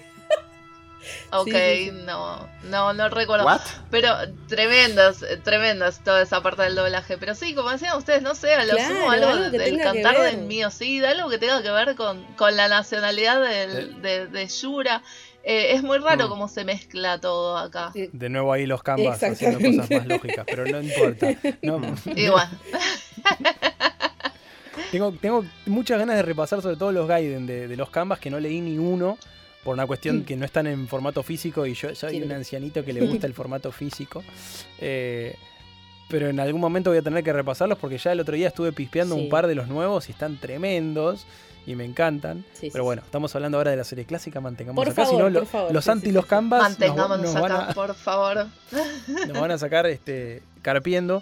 Ok, 1.31 1.47
Sí, 1.47 1.51
sí, 1.53 1.85
sí. 1.85 1.91
no, 2.05 2.47
no, 2.63 2.93
no 2.93 3.09
recuerdo. 3.09 3.45
¿What? 3.45 3.61
Pero 3.89 4.13
tremendas, 4.47 5.23
tremendas 5.43 6.03
toda 6.03 6.21
esa 6.21 6.41
parte 6.43 6.61
del 6.63 6.75
doblaje. 6.75 7.17
Pero 7.17 7.35
sí, 7.35 7.55
como 7.55 7.69
decían 7.71 7.97
ustedes, 7.97 8.21
no 8.21 8.35
sé, 8.35 8.53
a 8.53 8.65
lo 8.65 8.75
Claro, 8.75 8.95
sumo 8.95 9.11
algo, 9.11 9.27
algo 9.29 9.49
del 9.49 9.77
cantar 9.81 10.19
del 10.21 10.37
mío, 10.45 10.69
sí, 10.69 11.03
algo 11.03 11.29
que 11.29 11.37
tenga 11.37 11.61
que 11.63 11.71
ver 11.71 11.95
con, 11.95 12.23
con 12.35 12.55
la 12.55 12.67
nacionalidad 12.67 13.43
Eh. 13.51 13.67
del, 13.67 14.01
de, 14.01 14.27
de 14.27 14.47
Yura. 14.47 15.01
Eh, 15.43 15.73
es 15.73 15.81
muy 15.81 15.97
raro 15.97 16.27
Mm. 16.27 16.29
cómo 16.29 16.47
se 16.47 16.63
mezcla 16.63 17.19
todo 17.19 17.57
acá. 17.57 17.91
De 17.95 18.29
nuevo 18.29 18.53
ahí 18.53 18.67
los 18.67 18.83
canvas 18.83 19.23
haciendo 19.23 19.57
cosas 19.59 19.89
más 19.89 20.05
lógicas, 20.05 20.45
pero 20.47 20.65
no 20.67 20.79
importa. 20.81 21.33
No, 21.63 21.81
Igual. 22.15 22.47
tengo, 24.91 25.11
tengo 25.13 25.45
muchas 25.65 25.97
ganas 25.99 26.15
de 26.17 26.21
repasar 26.21 26.61
sobre 26.61 26.75
todo 26.75 26.91
los 26.91 27.07
Gaiden 27.07 27.47
de, 27.47 27.67
de 27.67 27.75
los 27.75 27.89
canvas 27.89 28.19
que 28.19 28.29
no 28.29 28.39
leí 28.39 28.61
ni 28.61 28.77
uno 28.77 29.17
por 29.63 29.73
una 29.73 29.85
cuestión 29.87 30.23
que 30.23 30.35
no 30.35 30.45
están 30.45 30.67
en 30.67 30.87
formato 30.87 31.21
físico 31.23 31.65
y 31.65 31.73
yo 31.73 31.93
soy 31.95 32.21
un 32.21 32.31
ancianito 32.31 32.83
que 32.83 32.93
le 32.93 33.01
gusta 33.05 33.27
el 33.27 33.33
formato 33.35 33.71
físico. 33.71 34.23
Eh, 34.79 35.35
pero 36.09 36.27
en 36.29 36.39
algún 36.39 36.59
momento 36.59 36.89
voy 36.89 36.99
a 36.99 37.01
tener 37.01 37.23
que 37.23 37.31
repasarlos 37.31 37.77
porque 37.77 37.97
ya 37.97 38.11
el 38.11 38.19
otro 38.19 38.35
día 38.35 38.47
estuve 38.49 38.71
pispeando 38.73 39.15
Sí. 39.15 39.21
un 39.21 39.29
par 39.29 39.47
de 39.47 39.55
los 39.55 39.67
nuevos 39.67 40.09
y 40.09 40.11
están 40.11 40.37
tremendos 40.37 41.25
y 41.65 41.75
me 41.75 41.85
encantan. 41.85 42.43
Sí, 42.53 42.69
Pero 42.71 42.83
bueno, 42.83 43.01
estamos 43.05 43.33
hablando 43.35 43.57
ahora 43.59 43.71
de 43.71 43.77
la 43.77 43.83
serie 43.83 44.03
clásica, 44.05 44.41
mantengamos 44.41 44.83
Por 44.83 44.91
acá, 44.91 45.05
si 45.05 45.15
no 45.15 45.29
lo- 45.29 45.45
los 45.71 45.87
anti 45.87 46.07
sí, 46.07 46.11
los 46.11 46.25
canvas 46.25 46.61
nos, 46.63 46.69
Mantengámonos 46.71 47.33
nos 47.33 47.35
acá, 47.35 47.69
a, 47.69 47.73
por 47.73 47.93
favor. 47.93 48.47
nos 49.27 49.39
van 49.39 49.51
a 49.51 49.57
sacar 49.57 49.85
este 49.85 50.41
carpiendo. 50.63 51.21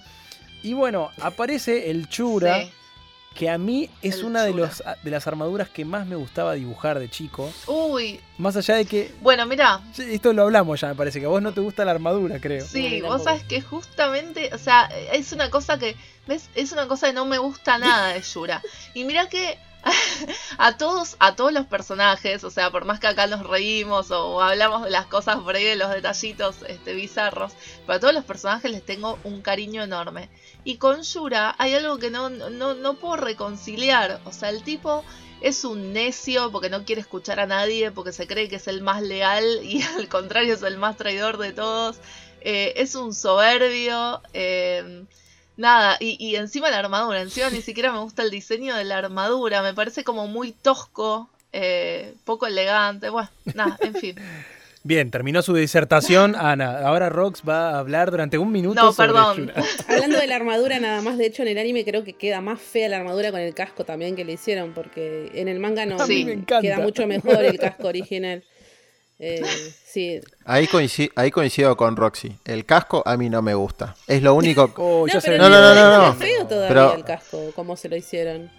Y 0.64 0.74
bueno, 0.74 1.10
aparece 1.22 1.92
el 1.92 2.08
Chura, 2.10 2.62
Sí. 2.64 2.72
Que 3.34 3.50
a 3.50 3.58
mí 3.58 3.90
es 4.02 4.20
El 4.20 4.26
una 4.26 4.44
de, 4.44 4.54
los, 4.54 4.84
de 5.02 5.12
las 5.12 5.26
armaduras 5.28 5.70
que 5.70 5.86
más 5.86 6.06
me 6.08 6.16
gustaba 6.16 6.54
dibujar 6.54 7.00
de 7.00 7.10
chico. 7.10 7.52
Uy, 7.68 8.20
Más 8.38 8.56
allá 8.58 8.76
de 8.76 8.86
que. 8.86 9.14
bueno, 9.22 9.46
mira, 9.46 9.82
Esto 9.98 10.34
lo 10.34 10.44
hablamos 10.44 10.82
ya, 10.82 10.90
me 10.90 10.96
parece 10.96 11.20
que 11.20 11.26
a 11.26 11.30
vos 11.30 11.42
no 11.42 11.54
te 11.54 11.62
gusta 11.62 11.86
la 11.86 11.92
armadura, 11.92 12.40
creo. 12.40 12.66
Sí, 12.66 13.02
vos 13.02 13.24
sabes 13.24 13.44
que 13.44 13.62
justamente, 13.62 14.50
o 14.54 14.58
sea, 14.58 14.90
es 15.14 15.32
una 15.32 15.50
cosa 15.50 15.78
que, 15.80 15.96
¿ves? 16.28 16.50
Es 16.56 16.72
una 16.72 16.88
cosa 16.88 17.08
que 17.08 17.14
no 17.14 17.26
me 17.26 17.38
gusta 17.38 17.78
nada 17.78 18.14
de 18.14 18.22
Yura. 18.22 18.62
Y 18.94 19.06
mira 19.06 19.30
que 19.30 19.58
a 20.58 20.78
todos, 20.78 21.16
a 21.20 21.36
todos 21.36 21.54
los 21.54 21.66
personajes, 21.66 22.44
o 22.44 22.50
sea, 22.50 22.72
por 22.72 22.86
más 22.86 23.00
que 23.00 23.08
acá 23.08 23.28
nos 23.28 23.46
reímos 23.46 24.12
o 24.12 24.42
hablamos 24.42 24.84
de 24.84 24.90
las 24.90 25.06
cosas 25.08 25.46
de 25.46 25.76
los 25.76 25.90
detallitos 25.92 26.58
este, 26.68 26.94
bizarros, 26.94 27.54
pero 27.86 27.98
a 27.98 28.00
todos 28.00 28.14
los 28.14 28.26
personajes 28.26 28.72
les 28.72 28.86
tengo 28.86 29.18
un 29.24 29.42
cariño 29.42 29.84
enorme. 29.84 30.30
Y 30.64 30.78
con 30.78 31.02
Yura 31.04 31.56
hay 31.58 31.74
algo 31.74 31.98
que 31.98 32.12
no, 32.12 32.30
no, 32.30 32.74
no 32.76 32.94
puedo 33.00 33.16
reconciliar. 33.18 34.22
O 34.26 34.32
sea, 34.34 34.50
el 34.50 34.64
tipo 34.64 35.04
es 35.42 35.64
un 35.64 35.94
necio 35.94 36.52
porque 36.52 36.70
no 36.70 36.84
quiere 36.86 37.02
escuchar 37.02 37.40
a 37.40 37.46
nadie, 37.46 37.92
porque 37.92 38.12
se 38.12 38.28
cree 38.28 38.50
que 38.50 38.58
es 38.58 38.68
el 38.68 38.82
más 38.82 39.02
leal 39.02 39.46
y 39.64 39.82
al 39.84 40.10
contrario 40.10 40.54
es 40.56 40.64
el 40.64 40.78
más 40.78 40.98
traidor 40.98 41.38
de 41.38 41.54
todos. 41.54 42.00
Eh, 42.42 42.74
es 42.78 42.96
un 42.96 43.14
soberbio. 43.14 44.22
eh, 44.34 45.06
nada, 45.60 45.98
y, 46.00 46.18
y 46.20 46.36
encima 46.36 46.70
la 46.72 46.80
armadura. 46.80 47.22
Encima 47.22 47.50
ni 47.52 47.62
siquiera 47.62 47.92
me 47.92 48.00
gusta 48.00 48.24
el 48.24 48.32
diseño 48.32 48.76
de 48.76 48.84
la 48.86 48.98
armadura. 48.98 49.62
Me 49.62 49.74
parece 49.74 50.04
como 50.04 50.28
muy 50.28 50.52
tosco, 50.54 51.30
eh, 51.54 52.14
poco 52.26 52.48
elegante. 52.48 53.10
Bueno, 53.10 53.30
nada, 53.54 53.78
en 53.82 53.94
fin. 53.94 54.16
Bien, 54.82 55.12
terminó 55.12 55.42
su 55.42 55.54
disertación. 55.54 56.38
Ana, 56.38 56.80
ahora 56.88 57.10
Rox 57.10 57.44
va 57.48 57.72
a 57.72 57.80
hablar 57.80 58.12
durante 58.12 58.38
un 58.38 58.50
minuto 58.50 58.82
No, 58.82 58.94
sobre 58.94 59.10
perdón. 59.10 59.52
Hablando 59.90 60.18
de 60.18 60.26
la 60.26 60.38
armadura, 60.38 60.80
nada 60.80 61.02
más, 61.02 61.18
de 61.18 61.26
hecho 61.26 61.42
en 61.42 61.50
el 61.50 61.58
anime 61.58 61.84
creo 61.84 62.06
que 62.06 62.14
queda 62.14 62.40
más 62.40 62.62
fea 62.62 62.88
la 62.88 62.96
armadura 62.98 63.30
con 63.32 63.42
el 63.42 63.54
casco 63.54 63.84
también 63.84 64.16
que 64.16 64.24
le 64.24 64.32
hicieron, 64.34 64.74
porque 64.74 65.32
en 65.36 65.50
el 65.50 65.60
manga 65.60 65.86
no 65.86 66.00
Sí. 66.06 66.26
queda 66.62 66.80
mucho 66.80 67.06
mejor 67.08 67.44
el 67.44 67.60
casco 67.60 67.90
original. 67.90 68.42
Eh, 69.22 69.42
sí. 69.86 70.22
Ahí, 70.46 70.66
coincido, 70.68 71.12
ahí 71.16 71.30
coincido 71.30 71.76
con 71.76 71.96
Roxy. 71.98 72.38
El 72.46 72.66
casco 72.66 73.04
a 73.06 73.18
mí 73.18 73.30
no 73.30 73.42
me 73.42 73.54
gusta. 73.54 73.96
Es 74.08 74.22
lo 74.24 74.34
único. 74.34 74.72
Oh, 74.78 75.06
no, 75.06 75.20
pero 75.24 75.38
No, 75.44 75.50
no, 75.50 75.60
no, 75.62 75.76
no, 75.76 76.04
es 76.04 76.08
no. 76.08 76.14
feo 76.16 76.48
todavía 76.48 76.68
Pero- 76.70 76.94
el 76.96 77.04
casco, 77.04 77.52
como 77.56 77.76
se 77.76 77.90
lo 77.90 77.96
hicieron. 77.98 78.50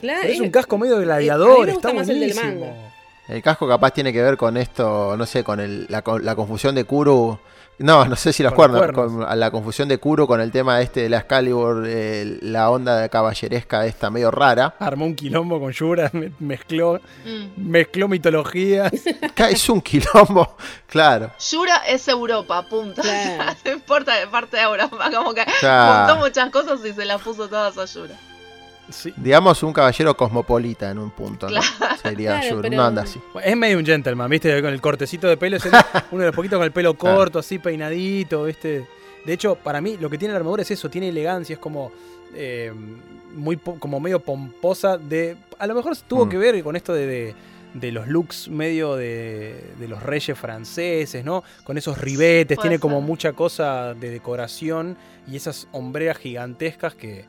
Claro, 0.00 0.20
Pero 0.22 0.32
es 0.34 0.40
un 0.40 0.46
es- 0.46 0.52
casco 0.52 0.78
medio 0.78 0.98
mí 0.98 1.04
gladiador, 1.04 1.68
está 1.68 1.90
el 1.90 1.94
buenísimo. 2.34 2.66
manga. 2.66 2.92
El 3.28 3.42
casco 3.42 3.66
capaz 3.66 3.90
tiene 3.90 4.12
que 4.12 4.22
ver 4.22 4.36
con 4.36 4.56
esto, 4.56 5.16
no 5.16 5.26
sé, 5.26 5.42
con 5.42 5.58
el- 5.58 5.86
la, 5.88 6.04
la 6.22 6.36
confusión 6.36 6.74
de 6.76 6.84
Kuro. 6.84 7.40
No, 7.78 8.06
no 8.06 8.16
sé 8.16 8.32
si 8.32 8.42
los 8.42 8.54
cuernos, 8.54 8.90
con 8.92 9.38
la 9.38 9.50
confusión 9.50 9.86
de 9.88 9.98
Kuro 9.98 10.26
con 10.26 10.40
el 10.40 10.50
tema 10.50 10.80
este 10.80 11.02
de 11.02 11.08
la 11.10 11.18
Excalibur, 11.18 11.84
eh, 11.86 12.38
la 12.40 12.70
onda 12.70 12.96
de 12.96 13.10
caballeresca 13.10 13.84
esta 13.84 14.08
medio 14.08 14.30
rara. 14.30 14.74
Armó 14.78 15.04
un 15.04 15.14
quilombo 15.14 15.60
con 15.60 15.72
Yura, 15.72 16.08
me- 16.14 16.32
mezcló, 16.38 17.00
Mm. 17.26 17.68
mezcló 17.70 18.08
mitología. 18.08 18.90
Ca- 19.34 19.50
Es 19.50 19.68
un 19.68 19.82
quilombo, 19.82 20.56
claro. 20.86 21.30
Yura 21.50 21.76
es 21.86 22.08
Europa, 22.08 22.62
punto. 22.62 23.02
Claro. 23.02 23.52
no 23.64 23.70
importa 23.72 24.14
de 24.16 24.26
parte 24.26 24.56
de 24.56 24.62
Europa, 24.62 25.10
como 25.14 25.34
que 25.34 25.44
Claro. 25.60 26.06
juntó 26.14 26.24
muchas 26.24 26.50
cosas 26.50 26.80
y 26.84 26.94
se 26.94 27.04
las 27.04 27.20
puso 27.20 27.46
todas 27.48 27.76
a 27.76 27.84
Yura. 27.84 28.14
Sí. 28.90 29.12
Digamos 29.16 29.62
un 29.62 29.72
caballero 29.72 30.16
cosmopolita 30.16 30.90
en 30.90 30.98
un 30.98 31.10
punto, 31.10 31.48
¿no? 31.50 31.60
Sería 32.02 32.40
Claro, 32.40 32.62
pero- 32.62 32.74
una 32.74 32.88
onda 32.88 33.02
así. 33.02 33.20
Es 33.44 33.56
medio 33.56 33.78
un 33.78 33.84
gentleman, 33.86 34.30
¿viste? 34.30 34.62
Con 34.62 34.72
el 34.72 34.80
cortecito 34.80 35.26
de 35.26 35.36
pelo, 35.36 35.56
es 35.56 35.64
el- 35.66 35.72
uno 36.12 36.20
de 36.20 36.26
los 36.28 36.34
poquitos 36.36 36.58
con 36.58 36.64
el 36.64 36.72
pelo 36.72 36.94
Claro. 36.94 37.16
corto, 37.16 37.38
así 37.40 37.58
peinadito, 37.58 38.44
¿viste? 38.44 38.86
De 39.24 39.32
hecho, 39.32 39.56
para 39.56 39.80
mí 39.80 39.96
lo 40.00 40.08
que 40.08 40.18
tiene 40.18 40.32
la 40.32 40.38
armadura 40.38 40.62
es 40.62 40.70
eso, 40.70 40.88
tiene 40.88 41.08
elegancia, 41.08 41.54
es 41.54 41.58
como 41.58 41.90
eh, 42.34 42.72
muy 43.34 43.56
po- 43.56 43.78
como 43.78 43.98
medio 44.00 44.20
pomposa 44.20 44.98
de 44.98 45.36
a 45.58 45.66
lo 45.66 45.74
mejor 45.74 45.96
tuvo 46.06 46.26
Mm. 46.26 46.28
que 46.28 46.38
ver 46.38 46.62
con 46.62 46.76
esto 46.76 46.92
de, 46.92 47.06
de- 47.06 47.34
de 47.74 47.92
los 47.92 48.06
looks 48.08 48.48
medio 48.48 48.94
de, 48.96 49.72
de 49.78 49.88
los 49.88 50.02
reyes 50.02 50.38
franceses, 50.38 51.24
¿no? 51.24 51.42
Con 51.64 51.76
esos 51.76 51.98
ribetes, 51.98 52.58
tiene 52.58 52.78
como 52.78 53.00
mucha 53.00 53.32
cosa 53.32 53.94
de 53.94 54.10
decoración 54.10 54.96
y 55.26 55.36
esas 55.36 55.66
hombreras 55.72 56.16
gigantescas 56.18 56.94
que 56.94 57.24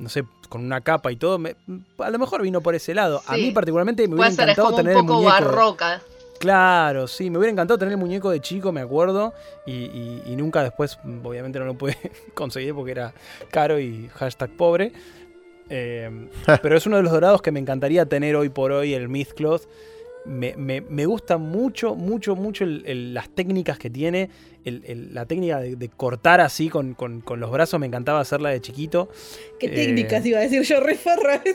no 0.00 0.08
sé, 0.08 0.24
con 0.48 0.64
una 0.64 0.80
capa 0.80 1.12
y 1.12 1.16
todo, 1.16 1.38
me- 1.38 1.54
a 1.98 2.10
lo 2.10 2.18
mejor 2.18 2.42
vino 2.42 2.60
por 2.60 2.74
ese 2.74 2.94
lado. 2.94 3.22
A 3.26 3.36
mí 3.36 3.50
particularmente 3.52 4.02
me 4.08 4.14
hubiera 4.14 4.30
Puede 4.30 4.36
ser, 4.36 4.48
es 4.48 4.58
encantado 4.58 4.66
como 4.68 4.76
un 4.78 4.82
tener 4.84 4.96
el 4.98 5.02
poco 5.06 5.14
muñeco. 5.20 5.34
de- 5.36 5.44
barroca. 5.44 6.02
Claro, 6.40 7.06
sí, 7.06 7.28
me 7.28 7.36
hubiera 7.36 7.52
encantado 7.52 7.76
tener 7.78 7.92
el 7.92 7.98
muñeco 7.98 8.30
de 8.30 8.40
chico, 8.40 8.72
me 8.72 8.80
acuerdo, 8.80 9.34
y, 9.66 9.72
y- 9.72 10.22
y 10.26 10.36
nunca 10.36 10.62
después, 10.62 10.98
obviamente 11.22 11.58
no 11.58 11.66
lo 11.66 11.74
pude 11.74 11.96
conseguir 12.34 12.74
porque 12.74 12.92
era 12.92 13.12
caro 13.50 13.78
y 13.78 14.08
hashtag 14.14 14.50
pobre. 14.56 14.92
Eh, 15.68 16.28
pero 16.62 16.76
es 16.76 16.86
uno 16.86 16.96
de 16.96 17.02
los 17.02 17.12
dorados 17.12 17.42
que 17.42 17.52
me 17.52 17.60
encantaría 17.60 18.06
tener 18.06 18.34
hoy 18.36 18.48
por 18.48 18.72
hoy, 18.72 18.94
el 18.94 19.08
Mythcloth. 19.08 19.62
Me, 20.26 20.54
me, 20.56 20.80
me 20.82 21.06
gusta 21.06 21.38
mucho, 21.38 21.94
mucho, 21.94 22.36
mucho 22.36 22.64
el- 22.64 22.82
el- 22.86 23.14
las 23.14 23.28
técnicas 23.30 23.78
que 23.78 23.90
tiene. 23.90 24.30
el- 24.66 24.84
el- 24.86 25.14
la 25.14 25.24
técnica 25.24 25.58
de, 25.58 25.74
de 25.76 25.88
cortar 25.88 26.42
así 26.42 26.68
con, 26.68 26.92
con- 26.92 27.22
con 27.22 27.40
los 27.40 27.50
brazos, 27.50 27.80
me 27.80 27.86
encantaba 27.86 28.20
hacerla 28.20 28.50
de 28.50 28.60
chiquito. 28.60 29.08
¿Qué 29.58 29.66
Eh, 29.68 29.70
técnicas 29.70 30.24
iba 30.26 30.38
a 30.38 30.42
decir 30.42 30.62
yo, 30.62 30.80
refarra? 30.80 31.40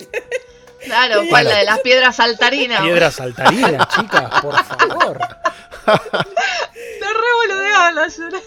Claro, 0.84 1.22
¿cuál? 1.30 1.46
La 1.46 1.58
de 1.60 1.66
las 1.66 1.80
piedras 1.80 2.16
saltarinas. 2.18 2.82
Piedras 2.82 3.14
saltarinas, 3.18 3.88
chicas, 3.90 4.42
por 4.42 4.56
favor. 4.64 5.20
Te 5.86 7.06
re 7.06 7.48
boludeaba 7.48 7.92
la 7.92 8.08
Yura. 8.08 8.40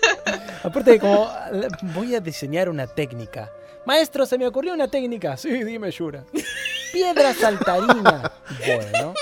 Aparte 0.62 0.90
de 0.92 0.98
como, 1.00 1.31
voy 1.94 2.14
a 2.14 2.20
diseñar 2.20 2.68
una 2.68 2.87
técnica. 2.87 3.50
Maestro, 3.87 4.26
se 4.26 4.38
me 4.38 4.46
ocurrió 4.46 4.74
una 4.74 4.88
técnica. 4.88 5.37
Sí, 5.37 5.64
dime, 5.64 5.90
Yura. 5.90 6.24
Piedra 6.92 7.35
saltarina. 7.35 8.33
Bueno, 8.66 9.14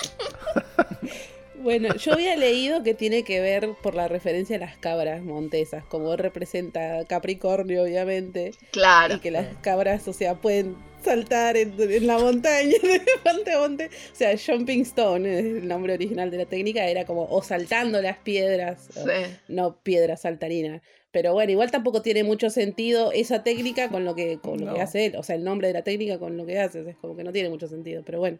Bueno, 1.59 1.97
yo 1.97 2.13
había 2.13 2.37
leído 2.37 2.83
que 2.85 2.95
tiene 2.95 3.25
que 3.25 3.41
ver 3.41 3.71
por 3.83 3.95
la 3.97 4.07
referencia 4.07 4.55
a 4.57 4.61
las 4.61 4.77
cabras 4.77 5.23
montesas, 5.23 5.85
como 5.87 6.15
representa 6.17 7.05
Capricornio, 7.09 7.83
obviamente, 7.83 8.53
Claro. 8.71 9.15
y 9.17 9.19
que 9.21 9.33
las 9.33 9.47
cabras, 9.63 10.07
o 10.07 10.13
sea, 10.13 10.35
pueden 10.37 10.77
saltar 11.03 11.57
en, 11.57 11.75
en 11.81 12.07
la 12.07 12.19
montaña 12.19 12.71
de 12.83 13.01
monte 13.25 13.53
a 13.53 13.59
monte. 13.59 13.87
O 14.13 14.15
sea, 14.17 14.37
Jumping 14.39 14.83
Stone, 14.83 15.39
es 15.39 15.45
el 15.45 15.67
nombre 15.67 15.95
original 15.95 16.31
de 16.31 16.37
la 16.39 16.47
técnica, 16.47 16.87
era 16.87 17.05
como 17.05 17.25
o 17.29 17.43
saltando 17.43 18.01
las 18.01 18.19
piedras, 18.19 18.91
o- 18.97 19.05
no 19.49 19.81
piedra 19.83 20.17
saltarina. 20.17 20.83
Pero 21.17 21.33
bueno, 21.33 21.51
igual 21.51 21.71
tampoco 21.71 22.03
tiene 22.03 22.25
mucho 22.25 22.51
sentido 22.51 23.11
esa 23.11 23.43
técnica 23.43 23.89
con 23.89 24.05
lo 24.05 24.15
que, 24.15 24.39
con 24.39 24.63
lo 24.63 24.75
que 24.75 24.79
No. 24.81 24.85
hace 24.85 25.07
él. 25.07 25.17
O 25.17 25.23
sea, 25.23 25.35
el 25.35 25.45
nombre 25.45 25.69
de 25.69 25.73
la 25.73 25.81
técnica 25.81 26.19
con 26.19 26.37
lo 26.37 26.45
que 26.45 26.61
haces. 26.61 26.87
Es 26.87 26.97
como 26.97 27.17
que 27.17 27.25
no 27.25 27.33
tiene 27.33 27.49
mucho 27.49 27.67
sentido. 27.69 28.03
Pero 28.05 28.19
bueno, 28.19 28.37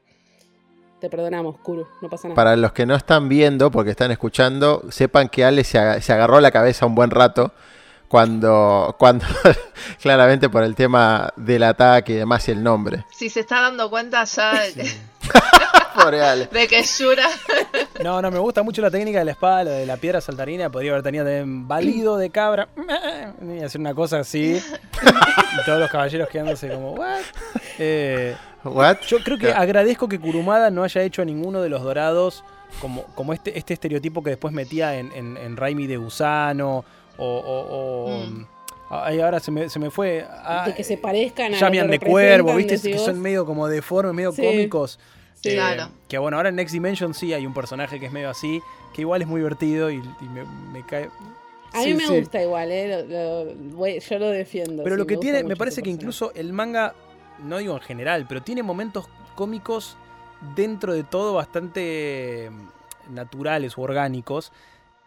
te 1.01 1.09
perdonamos, 1.09 1.57
Kuru, 1.61 1.87
no 2.03 2.11
pasa 2.11 2.29
nada. 2.29 2.35
Para 2.35 2.55
los 2.55 2.73
que 2.75 2.85
no 2.85 2.95
están 2.95 3.31
viendo, 3.31 3.71
porque 3.71 3.93
están 3.93 4.11
escuchando, 4.11 4.83
sepan 4.91 5.31
que 5.31 5.47
Ale 5.47 5.65
se, 5.65 6.03
se 6.03 6.13
agarró 6.13 6.39
la 6.41 6.51
cabeza 6.51 6.85
un 6.85 6.95
buen 6.95 7.09
rato 7.11 7.51
cuando, 8.09 8.95
cuando 8.99 9.25
claramente 10.03 10.51
por 10.51 10.63
el 10.63 10.75
tema 10.75 11.33
del 11.37 11.63
ataque 11.63 12.13
y 12.13 12.17
demás 12.17 12.47
y 12.49 12.51
el 12.51 12.63
nombre. 12.63 13.07
Si 13.17 13.31
se 13.31 13.41
está 13.41 13.63
dando 13.63 13.89
cuenta 13.89 14.23
ya 14.25 14.53
de, 14.75 14.87
Pobre 15.95 16.23
Ale. 16.23 16.47
de 16.53 16.69
que 16.69 16.83
Yura. 16.83 17.27
No, 18.05 18.21
no, 18.21 18.31
me 18.31 18.39
gusta 18.39 18.63
mucho 18.63 18.83
la 18.83 18.91
técnica 18.91 19.19
de 19.21 19.25
la 19.25 19.31
espada, 19.33 19.65
lo 19.65 19.71
de 19.71 19.87
la 19.87 19.97
piedra 19.97 20.21
saltarina. 20.21 20.71
Podría 20.71 20.93
haber 20.93 21.03
tenido 21.03 21.25
también 21.25 21.67
balido 21.67 22.17
de 22.19 22.31
cabra. 22.31 22.69
Y 23.43 23.63
hacer 23.63 23.81
una 23.81 23.95
cosa 23.95 24.19
así. 24.21 24.61
Y 24.63 25.65
todos 25.65 25.81
los 25.81 25.91
caballeros 25.91 26.29
quedándose 26.29 26.69
como, 26.69 26.93
¿what? 26.93 27.21
Eh, 27.79 28.37
What? 28.65 28.99
yo 29.09 29.19
creo 29.25 29.39
que 29.39 29.53
agradezco 29.53 30.09
que 30.09 30.19
Kurumada 30.21 30.71
no 30.71 30.83
haya 30.85 31.03
hecho 31.03 31.23
a 31.23 31.25
ninguno 31.25 31.63
de 31.63 31.69
los 31.71 31.83
dorados 31.83 32.45
como, 32.81 33.05
como 33.15 33.33
este, 33.33 33.57
este 33.59 33.73
estereotipo 33.75 34.23
que 34.23 34.31
después 34.31 34.53
metía 34.53 34.97
en, 34.99 35.13
en, 35.13 35.37
en 35.37 35.57
Raimi 35.57 35.87
de 35.87 35.97
gusano. 35.97 36.85
O. 37.17 37.27
o- 37.27 38.11
o- 38.13 38.27
Mm. 38.27 38.47
Ay, 38.89 39.21
ahora 39.21 39.41
se 39.41 39.51
me, 39.51 39.69
se 39.69 39.81
me 39.81 39.91
fue. 39.91 40.25
Ah, 40.31 40.63
de 40.65 40.73
que 40.73 40.85
se 40.85 40.97
parezcan 40.97 41.53
a. 41.53 41.59
Llamian 41.59 41.87
lo 41.89 41.93
de 41.93 41.99
cuervo, 41.99 42.55
¿viste? 42.55 42.79
Que 42.81 42.99
son 42.99 43.21
medio 43.21 43.45
como 43.45 43.67
deformes, 43.67 44.15
medio 44.15 44.31
Sí. 44.31 44.43
cómicos. 44.43 45.01
Sí. 45.37 45.51
Eh, 45.51 45.55
Claro. 45.55 45.89
Que 46.09 46.19
bueno, 46.19 46.37
ahora 46.37 46.49
en 46.49 46.57
Next 46.57 46.73
Dimension 46.73 47.15
sí 47.15 47.33
hay 47.33 47.47
un 47.47 47.55
personaje 47.55 48.01
que 48.01 48.07
es 48.07 48.13
medio 48.13 48.31
así, 48.31 48.61
que 48.95 49.03
igual 49.03 49.23
es 49.23 49.29
muy 49.29 49.41
divertido 49.41 49.91
y, 49.91 49.97
y 49.97 50.29
me, 50.29 50.45
me 50.73 50.85
cae. 50.85 51.09
A 51.73 51.83
Sí, 51.83 51.89
mí 51.91 51.95
me 51.95 52.07
sí. 52.07 52.21
gusta 52.21 52.43
igual, 52.43 52.71
¿eh? 52.73 53.05
Lo- 53.07 53.45
lo- 53.45 53.55
voy- 53.77 54.01
yo 54.01 54.19
lo 54.19 54.29
defiendo. 54.31 54.83
Pero 54.83 54.97
sí, 54.97 54.99
lo 55.01 55.07
que 55.07 55.17
tiene, 55.19 55.45
me 55.45 55.57
parece 55.57 55.83
que 55.83 55.91
personaje. 55.91 55.91
incluso 55.91 56.33
el 56.35 56.53
manga, 56.53 56.95
no 57.45 57.59
digo 57.59 57.75
en 57.75 57.81
general, 57.83 58.25
pero 58.29 58.43
tiene 58.43 58.63
momentos 58.63 59.09
cómicos 59.35 59.97
dentro 60.55 60.93
de 60.95 61.05
todo 61.05 61.35
bastante 61.35 62.51
mm, 62.51 63.15
naturales 63.15 63.77
u 63.77 63.83
orgánicos. 63.83 64.53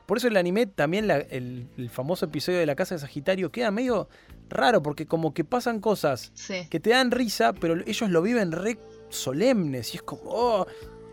Por 0.05 0.17
eso 0.17 0.27
el 0.27 0.37
anime 0.37 0.65
también, 0.67 1.07
la- 1.07 1.17
el, 1.17 1.67
el 1.77 1.89
famoso 1.89 2.25
episodio 2.25 2.59
de 2.59 2.65
la 2.65 2.75
casa 2.75 2.95
de 2.95 2.99
Sagitario, 3.01 3.51
queda 3.51 3.71
medio 3.71 4.07
raro, 4.49 4.81
porque 4.83 5.05
como 5.05 5.33
que 5.33 5.43
pasan 5.43 5.79
cosas 5.79 6.31
Sí. 6.33 6.67
que 6.69 6.79
te 6.79 6.91
dan 6.91 7.11
risa, 7.11 7.53
pero 7.53 7.75
ellos 7.85 8.09
lo 8.09 8.21
viven 8.21 8.51
re 8.51 8.77
solemnes 9.09 9.93
y 9.93 9.97
es 9.97 10.03
como, 10.03 10.21
oh, 10.25 10.67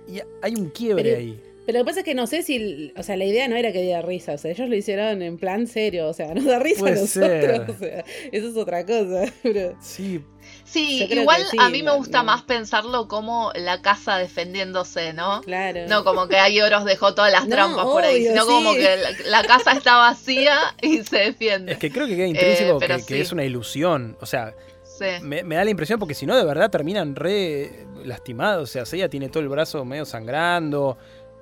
y 0.08 0.20
hay 0.42 0.54
un 0.54 0.70
quiebre 0.70 1.02
Pero- 1.02 1.16
ahí. 1.18 1.40
Pero 1.66 1.80
lo 1.80 1.84
que 1.84 1.88
pasa 1.88 1.98
es 1.98 2.04
que 2.04 2.14
no 2.14 2.28
sé 2.28 2.44
si. 2.44 2.92
O 2.96 3.02
sea, 3.02 3.16
la 3.16 3.24
idea 3.24 3.48
no 3.48 3.56
era 3.56 3.72
que 3.72 3.82
diera 3.82 4.00
risa. 4.00 4.34
O 4.34 4.38
sea, 4.38 4.52
ellos 4.52 4.68
lo 4.68 4.76
hicieron 4.76 5.20
en 5.20 5.36
plan 5.36 5.66
serio. 5.66 6.06
O 6.06 6.12
sea, 6.12 6.32
nos 6.34 6.44
da 6.44 6.60
risa 6.60 6.86
a 6.86 6.90
nosotros. 6.90 7.08
ser. 7.12 7.60
O 7.68 7.76
sea, 7.76 8.04
eso 8.30 8.48
es 8.50 8.56
otra 8.56 8.86
cosa. 8.86 9.24
Pero, 9.42 9.74
Sí, 9.82 10.20
Sí, 10.62 11.08
igual 11.10 11.42
sí, 11.50 11.56
a 11.58 11.68
mí 11.68 11.82
me 11.82 11.90
gusta 11.96 12.18
no. 12.18 12.24
más 12.26 12.42
pensarlo 12.42 13.08
como 13.08 13.50
la 13.56 13.82
casa 13.82 14.16
defendiéndose, 14.16 15.12
¿no? 15.12 15.40
claro. 15.40 15.88
No 15.88 16.04
como 16.04 16.28
que 16.28 16.36
ahí 16.36 16.60
Oros 16.60 16.84
dejó 16.84 17.14
todas 17.16 17.32
las 17.32 17.48
No, 17.48 17.56
trampas 17.56 17.84
por 17.84 18.04
ahí, 18.04 18.24
sino 18.24 18.46
como 18.46 18.72
que 18.74 18.96
la, 19.26 19.40
la 19.40 19.42
casa 19.44 19.72
está 19.72 19.96
vacía 19.96 20.56
y 20.82 21.02
se 21.02 21.16
defiende. 21.18 21.72
es 21.72 21.78
que 21.78 21.90
creo 21.90 22.06
que 22.06 22.14
queda 22.14 22.26
intrínseco 22.28 22.78
pero 22.78 23.04
que, 23.04 23.20
es 23.20 23.32
una 23.32 23.44
ilusión. 23.44 24.16
O 24.20 24.26
sea, 24.26 24.54
Sí. 24.98 25.04
me, 25.22 25.42
me 25.42 25.56
da 25.56 25.64
la 25.64 25.70
impresión 25.70 25.98
porque 25.98 26.14
si 26.14 26.24
no, 26.26 26.36
de 26.36 26.44
verdad 26.44 26.70
terminan 26.70 27.14
re 27.16 27.86
lastimados. 28.04 28.70
O 28.70 28.72
sea, 28.72 28.86
Seiya 28.86 29.08
tiene 29.08 29.28
todo 29.28 29.42
el 29.42 29.48
brazo 29.48 29.84
medio 29.84 30.04
sangrando. 30.04 30.96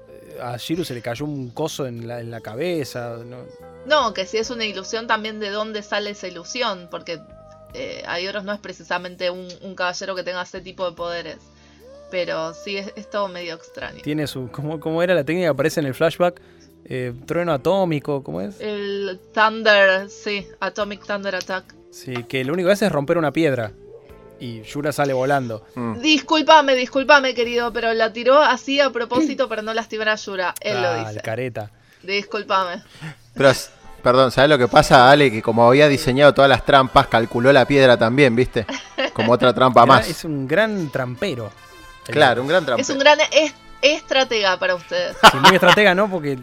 eh, 0.09 0.39
A 0.43 0.57
Shiru 0.57 0.85
se 0.85 0.95
le 0.95 1.03
cayó 1.03 1.25
un 1.25 1.51
coso 1.51 1.87
en 1.87 2.09
la, 2.09 2.21
en 2.21 2.31
la 2.31 2.41
cabeza. 2.41 3.19
¿no? 3.25 3.39
No, 3.87 4.15
que 4.15 4.27
si 4.27 4.39
es 4.39 4.51
una 4.51 4.65
ilusión 4.65 5.07
también 5.07 5.39
de 5.41 5.51
dónde 5.51 5.83
sale 5.83 6.11
esa 6.11 6.27
ilusión, 6.27 6.89
porque 6.91 7.21
eh, 7.75 8.03
Aioros 8.07 8.45
no 8.45 8.53
es 8.53 8.61
precisamente 8.61 9.31
un, 9.31 9.47
un 9.63 9.75
caballero 9.75 10.15
que 10.15 10.23
tenga 10.23 10.43
ese 10.43 10.61
tipo 10.61 10.89
de 10.89 10.97
poderes. 10.97 11.39
Pero 12.11 12.55
sí, 12.55 12.77
es, 12.77 12.93
es 12.97 13.11
todo 13.11 13.29
medio 13.29 13.55
extraño. 13.55 14.01
Tiene 14.03 14.27
su. 14.27 14.49
¿Cómo, 14.53 14.79
cómo 14.79 15.03
era 15.03 15.15
la 15.15 15.25
técnica 15.25 15.47
que 15.47 15.51
aparece 15.51 15.81
en 15.81 15.87
el 15.87 15.95
flashback? 15.95 16.41
Eh, 16.87 17.13
trueno 17.27 17.53
atómico, 17.53 18.23
¿cómo 18.23 18.41
es? 18.43 18.61
El 18.61 19.19
Thunder, 19.33 20.09
sí, 20.11 20.47
Atomic 20.61 21.05
Thunder 21.07 21.35
Attack. 21.35 21.75
Sí, 21.95 22.25
que 22.25 22.45
lo 22.45 22.53
único 22.53 22.67
que 22.69 22.73
hace 22.73 22.87
es 22.87 22.93
romper 22.93 23.19
una 23.19 23.33
piedra. 23.33 23.71
Y 24.41 24.63
Yura 24.63 24.91
sale 24.93 25.13
volando. 25.13 25.65
Mm. 25.77 26.01
Discúlpame, 26.01 26.75
discúlpame, 26.75 27.35
querido, 27.35 27.73
pero 27.73 27.95
la 27.95 28.13
tiró 28.13 28.43
así 28.43 28.81
a 28.81 28.91
propósito 28.91 29.49
para 29.49 29.63
no 29.63 29.73
lastimar 29.73 30.09
a 30.09 30.17
Yura. 30.17 30.55
Él 30.61 30.77
Ah, 30.79 30.81
lo 30.81 30.95
el 31.01 31.07
dice. 31.09 31.21
careta. 31.21 31.71
Discúlpame. 32.03 32.83
Pero, 33.33 33.53
perdón, 34.03 34.33
¿sabes 34.33 34.51
lo 34.51 34.59
que 34.59 34.67
pasa, 34.69 35.09
Ale? 35.11 35.31
Que 35.31 35.41
como 35.41 35.67
había 35.67 35.89
diseñado 35.89 36.35
todas 36.35 36.49
las 36.51 36.65
trampas, 36.67 37.07
calculó 37.07 37.53
la 37.53 37.65
piedra 37.65 37.97
también, 37.97 38.35
¿viste? 38.35 38.67
Como 39.13 39.33
otra 39.33 39.55
trampa 39.55 39.83
Era- 39.83 39.87
más. 39.87 40.09
Es 40.09 40.25
un 40.25 40.49
gran 40.49 40.91
trampero. 40.91 41.51
Claro, 42.05 42.43
un 42.43 42.49
gran 42.49 42.67
trampa. 42.67 42.83
Es 42.83 42.91
un 42.91 42.99
gran 42.99 43.19
es- 43.31 43.55
estratega 43.81 44.59
para 44.59 44.75
ustedes. 44.75 45.17
Sí, 45.31 45.37
muy 45.39 45.55
estratega, 45.55 45.95
¿no? 45.95 46.11
Porque 46.11 46.39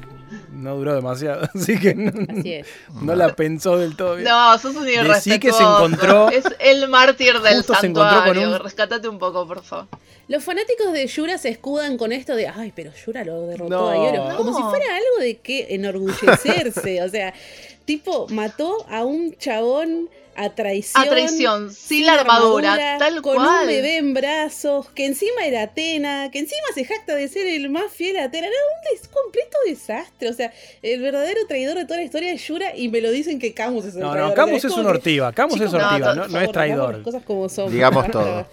no 0.62 0.76
duró 0.76 0.95
demasiado. 0.95 1.47
Así 1.56 1.80
que 1.80 1.93
no, 1.95 2.12
Así 2.39 2.54
es. 2.54 2.67
no 3.02 3.15
la 3.15 3.36
pensó 3.36 3.78
del 3.78 3.95
todo 3.97 4.15
bien. 4.15 4.28
No, 4.30 4.58
sos 4.60 4.76
un 4.76 4.88
irrespetuoso. 4.88 5.39
que 5.39 5.52
se 5.52 5.63
encontró- 5.63 6.30
Es 6.32 6.45
el 6.60 6.88
mártir 6.88 7.39
del 7.41 7.58
Justo 7.58 7.74
se 7.80 7.88
encontró 7.88 8.17
con 8.17 8.26
santuario. 8.26 8.50
un- 8.56 8.60
Rescatate 8.63 9.08
un 9.08 9.19
poco, 9.19 9.47
por 9.47 9.63
favor. 9.63 9.88
Los 10.28 10.43
fanáticos 10.43 10.93
de 10.93 11.06
Yura 11.08 11.38
se 11.38 11.50
escudan 11.50 11.97
con 11.97 12.12
esto 12.13 12.36
de, 12.36 12.47
ay, 12.47 12.71
pero 12.74 12.91
Yura 13.06 13.26
lo 13.26 13.47
derrotó 13.47 13.69
No. 13.69 13.89
a 13.89 13.95
Yoro. 13.95 14.38
Como 14.38 14.52
No. 14.52 14.58
si 14.58 14.63
fuera 14.63 14.86
algo 14.95 15.19
de 15.19 15.38
que 15.39 15.67
enorgullecerse. 15.76 17.02
o 17.04 17.10
sea, 17.10 17.34
tipo, 17.86 18.28
mató 18.30 18.86
a 18.89 19.04
un 19.04 19.36
chabón 19.38 20.10
a 20.36 20.50
traición. 20.56 21.04
A 21.04 21.10
traición, 21.10 21.72
sin 21.74 22.06
la 22.06 22.13
armadura, 22.13 22.98
tal 22.98 23.22
con 23.22 23.36
cual. 23.36 23.62
un 23.62 23.67
bebé 23.67 23.98
en 23.98 24.13
brazos, 24.13 24.89
que 24.91 25.06
encima 25.06 25.46
era 25.46 25.63
Atena, 25.63 26.30
que 26.32 26.39
encima 26.39 26.63
se 26.74 26.86
jacta 26.86 27.15
de 27.15 27.28
ser 27.28 27.48
el 27.48 27.70
más 27.70 27.91
fiel 27.91 28.17
a 28.17 28.24
Atena. 28.26 28.48
Era 28.48 28.56
un 28.56 28.96
des- 28.98 29.08
completo 29.10 29.58
desastre. 29.67 30.30
O 30.30 30.34
sea, 30.34 30.54
el 30.82 31.02
verdadero 31.02 31.46
traidor 31.48 31.76
de 31.78 31.84
toda 31.86 31.98
la 31.98 32.06
historia 32.06 32.32
es 32.34 32.41
Yura 32.48 32.76
y 32.76 32.88
me 32.89 33.02
lo 33.02 33.12
dicen 33.12 33.39
que 33.39 33.54
Camus 33.54 33.86
es 33.86 33.96
el 33.96 34.02
No, 34.02 34.12
traidor. 34.12 34.30
no, 34.30 34.36
Camus 34.36 34.63
es 34.65 34.72
un 34.74 34.86
ortiva. 34.86 35.32
Camus 35.34 35.60
es 35.62 35.74
ortiva, 35.74 36.00
no, 36.00 36.15
no, 36.15 36.22
por 36.24 36.32
no 36.32 36.41
es 36.41 36.52
traidor. 36.52 36.94
las 36.96 37.04
cosas 37.04 37.24
como 37.24 37.50
son. 37.50 37.72
Digamos 37.72 38.08
todo. 38.12 38.48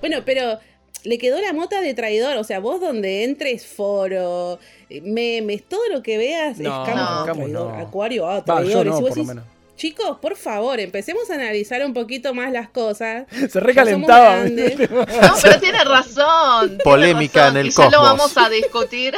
Bueno, 0.00 0.18
pero 0.24 0.58
le 1.04 1.18
quedó 1.18 1.38
la 1.40 1.52
mota 1.52 1.80
de 1.82 1.92
traidor. 1.94 2.36
O 2.38 2.44
sea, 2.44 2.60
vos 2.60 2.80
donde 2.80 3.24
entres, 3.24 3.66
foro, 3.66 4.58
eh, 4.88 5.00
memes, 5.02 5.62
todo 5.68 5.86
lo 5.90 6.02
que 6.02 6.16
veas 6.18 6.58
No, 6.58 6.82
es 6.82 6.88
Camus, 6.90 7.10
no, 7.20 7.26
Camus 7.26 7.44
traidor. 7.44 7.72
no. 7.74 7.78
Acuario, 7.78 8.26
ah, 8.28 8.36
Va, 8.38 8.44
traidor. 8.44 8.70
yo 8.72 8.82
Y 8.82 8.84
no, 8.86 8.96
si 8.96 9.02
vos 9.02 9.10
por 9.10 9.18
lo 9.18 9.24
decís, 9.24 9.28
menos. 9.28 9.44
Chicos, 9.76 10.18
por 10.20 10.36
favor, 10.36 10.78
empecemos 10.78 11.28
a 11.30 11.34
analizar 11.34 11.84
un 11.84 11.92
poquito 11.94 12.32
más 12.32 12.52
las 12.52 12.68
cosas. 12.68 13.26
Se 13.50 13.58
recalentaba. 13.60 14.44
No, 14.48 15.34
pero 15.42 15.60
tiene 15.60 15.82
razón. 15.84 16.68
tiene 16.68 16.84
Polémica 16.84 17.40
razón, 17.46 17.56
en 17.56 17.60
el 17.62 17.66
y 17.66 17.70
ya 17.70 17.90
lo 17.90 18.02
vamos 18.02 18.36
a 18.36 18.48
discutir. 18.48 19.14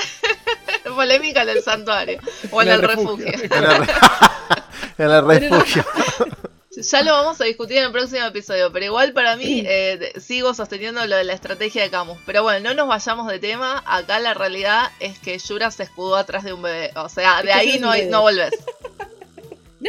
Polémica 0.95 1.43
en 1.43 1.49
el 1.51 1.63
santuario. 1.63 2.21
O 2.51 2.63
en, 2.63 2.69
En 2.69 2.75
el, 2.75 2.81
el 2.81 2.89
refugio. 2.89 3.27
refugio. 3.27 3.57
En 3.57 3.65
el, 3.65 3.89
en 4.99 5.11
el 5.11 5.27
refugio. 5.27 5.85
Ya 6.79 7.03
lo 7.03 7.13
vamos 7.13 7.41
a 7.41 7.45
discutir 7.45 7.79
en 7.79 7.85
el 7.85 7.93
próximo 7.93 8.25
episodio, 8.27 8.71
pero 8.71 8.85
igual 8.85 9.13
para 9.15 9.35
mí 9.37 9.63
eh, 9.67 10.13
sigo 10.21 10.53
sosteniendo 10.53 11.05
lo 11.07 11.17
de 11.17 11.25
la 11.25 11.33
estrategia 11.33 11.83
de 11.83 11.91
Camus. 11.91 12.19
Pero 12.27 12.43
bueno, 12.43 12.69
no 12.69 12.75
nos 12.75 12.89
vayamos 12.89 13.29
de 13.29 13.39
tema. 13.39 13.83
Acá 13.87 14.19
la 14.21 14.35
realidad 14.35 14.91
es 15.01 15.19
que 15.19 15.39
Yura 15.39 15.71
se 15.71 15.85
escudó 15.85 16.17
atrás 16.17 16.45
de 16.45 16.53
un 16.53 16.61
bebé. 16.63 16.93
O 16.97 17.09
sea, 17.09 17.43
de 17.43 17.53
ahí 17.53 17.79
no, 17.79 17.91
hay- 17.91 18.07
no 18.09 18.21
volvés. 18.23 18.51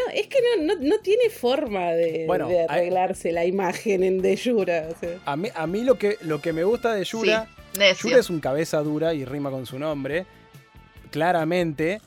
No, 0.06 0.12
es 0.14 0.28
que 0.28 0.38
no, 0.58 0.64
no, 0.76 0.82
no 0.82 1.00
tiene 1.00 1.30
forma 1.30 1.92
de, 1.92 2.26
Bueno, 2.28 2.48
de 2.48 2.60
hay- 2.60 2.66
arreglarse 2.70 3.32
la 3.32 3.46
imagen 3.46 4.04
en 4.04 4.22
de 4.22 4.36
Yura. 4.36 4.90
o 4.96 5.00
sea. 5.00 5.18
A 5.26 5.36
mí, 5.36 5.50
a 5.56 5.66
mí 5.68 5.84
lo, 5.84 5.98
que, 5.98 6.18
lo 6.22 6.42
que 6.42 6.54
me 6.54 6.64
gusta 6.64 6.94
de 6.94 7.04
Yura, 7.04 7.48
Sí. 7.74 8.08
Yura 8.08 8.20
es 8.20 8.30
un 8.30 8.40
cabeza 8.40 8.80
dura 8.82 9.14
y 9.14 9.24
rima 9.26 9.52
con 9.52 9.66
su 9.66 9.78
nombre, 9.80 10.26
claramente. 11.12 12.02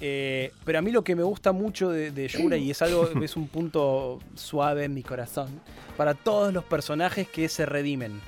eh, 0.00 0.52
pero 0.64 0.78
a 0.78 0.82
mí 0.82 0.90
lo 0.92 1.04
que 1.04 1.14
me 1.14 1.22
gusta 1.22 1.52
mucho 1.52 1.90
de, 1.90 2.10
de 2.10 2.26
Yura, 2.28 2.56
y 2.56 2.70
es 2.70 2.80
algo, 2.80 3.08
es 3.22 3.36
un 3.36 3.48
punto 3.48 4.18
suave 4.34 4.84
en 4.84 4.94
mi 4.94 5.02
corazón, 5.02 5.60
para 5.96 6.14
todos 6.14 6.52
los 6.54 6.64
personajes 6.64 7.28
que 7.28 7.48
se 7.48 7.66
redimen. 7.66 8.20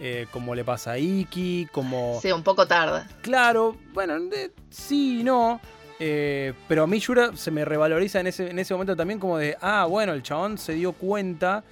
eh, 0.00 0.26
como 0.30 0.54
le 0.54 0.62
pasa 0.64 0.92
a 0.92 0.98
Iki, 1.00 1.66
como... 1.72 2.20
Sí, 2.22 2.30
un 2.30 2.44
poco 2.44 2.68
tarde. 2.68 3.02
Claro, 3.20 3.76
bueno, 3.92 4.16
de- 4.20 4.52
sí 4.70 5.20
y 5.20 5.24
no. 5.24 5.60
Eh, 6.00 6.52
pero 6.68 6.84
a 6.84 6.86
mí 6.86 6.98
Yura 7.00 7.36
se 7.36 7.50
me 7.50 7.64
revaloriza 7.64 8.20
en 8.20 8.28
ese, 8.28 8.50
en 8.50 8.58
ese 8.58 8.74
momento 8.74 8.94
también 8.96 9.18
como 9.18 9.38
de, 9.38 9.56
ah, 9.60 9.86
bueno, 9.88 10.12
el 10.12 10.22
chabón 10.22 10.58
se 10.58 10.74
dio 10.74 10.92
cuenta 10.92 11.64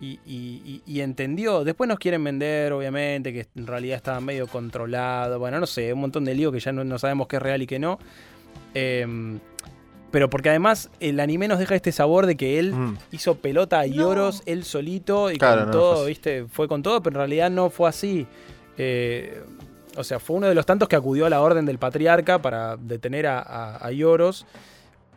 y, 0.00 0.18
y- 0.26 0.62
y- 0.64 0.82
y 0.86 1.00
entendió. 1.00 1.64
Después 1.64 1.88
nos 1.88 1.98
quieren 1.98 2.22
vender, 2.24 2.72
obviamente, 2.72 3.32
que 3.32 3.46
en 3.56 3.66
realidad 3.66 3.96
estaba 3.96 4.20
medio 4.20 4.46
controlado. 4.46 5.38
Bueno, 5.38 5.58
no 5.60 5.66
sé, 5.66 5.92
un 5.92 6.00
montón 6.00 6.24
de 6.24 6.34
lío 6.34 6.52
que 6.52 6.60
ya 6.60 6.72
no, 6.72 6.84
no 6.84 6.98
sabemos 6.98 7.26
qué 7.28 7.36
es 7.36 7.42
real 7.42 7.62
y 7.62 7.66
qué 7.66 7.78
no. 7.78 7.98
Em, 8.74 9.38
pero 10.10 10.30
porque 10.30 10.48
además 10.50 10.90
el 11.00 11.18
anime 11.20 11.48
nos 11.48 11.58
deja 11.58 11.74
este 11.74 11.92
sabor 11.92 12.26
de 12.26 12.36
que 12.36 12.58
él 12.58 12.72
Mm. 12.72 12.98
hizo 13.12 13.36
pelota 13.36 13.80
a 13.80 13.86
No. 13.86 13.92
Yoros 13.94 14.42
él 14.46 14.64
solito 14.64 15.30
y 15.30 15.36
Claro, 15.38 15.62
con 15.62 15.66
no, 15.66 15.72
todo, 15.72 15.96
fue. 15.98 16.06
¿viste? 16.08 16.44
Fue 16.46 16.68
con 16.68 16.82
todo, 16.82 17.02
pero 17.02 17.14
en 17.16 17.18
realidad 17.18 17.50
no 17.50 17.70
fue 17.70 17.88
así. 17.88 18.26
Eh, 18.78 19.42
o 19.96 20.04
sea, 20.04 20.18
fue 20.18 20.36
uno 20.36 20.48
de 20.48 20.54
los 20.54 20.66
tantos 20.66 20.88
que 20.88 20.96
acudió 20.96 21.26
a 21.26 21.30
la 21.30 21.40
orden 21.40 21.66
del 21.66 21.78
patriarca 21.78 22.40
para 22.40 22.76
detener 22.76 23.26
a, 23.26 23.76
a. 23.76 23.90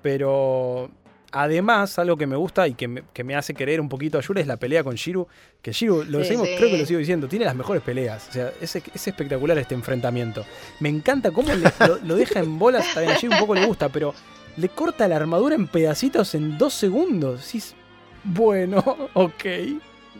Pero 0.02 0.90
además, 1.32 2.00
algo 2.00 2.18
que 2.18 2.26
me 2.26 2.36
gusta 2.36 2.68
y 2.68 2.74
que 2.74 2.88
me, 2.88 3.04
que 3.14 3.24
me 3.24 3.36
hace 3.36 3.54
querer 3.54 3.82
un 3.82 3.90
poquito 3.90 4.18
a 4.18 4.22
Yura 4.22 4.42
es 4.42 4.48
la 4.48 4.58
pelea 4.58 4.84
con 4.84 4.96
Shiru. 4.96 5.28
Que 5.62 5.72
Shiru, 5.72 6.04
lo 6.06 6.20
decimos, 6.20 6.48
Sí. 6.48 6.56
creo 6.58 6.70
que 6.70 6.78
lo 6.78 6.86
sigo 6.86 7.00
diciendo, 7.00 7.28
tiene 7.28 7.46
las 7.46 7.56
mejores 7.56 7.82
peleas. 7.84 8.28
O 8.30 8.32
sea, 8.32 8.52
es, 8.62 8.76
es 8.76 9.08
espectacular 9.08 9.58
este 9.58 9.76
enfrentamiento. 9.76 10.46
Me 10.80 10.90
encanta 10.90 11.32
cómo 11.32 11.54
le- 11.54 11.72
lo, 11.88 11.98
lo 12.04 12.16
deja 12.16 12.40
en 12.40 12.58
bolas. 12.58 12.86
Bien, 12.98 13.10
a 13.12 13.16
Shiru 13.18 13.34
un 13.34 13.40
poco 13.40 13.56
le 13.56 13.66
gusta, 13.66 13.90
pero 13.90 14.14
le 14.58 14.70
corta 14.70 15.08
la 15.08 15.18
armadura 15.18 15.56
en 15.56 15.68
pedacitos 15.68 16.34
en 16.36 16.58
dos 16.58 16.74
segundos. 16.74 17.54
Bueno, 18.24 18.78
ok. 19.14 19.46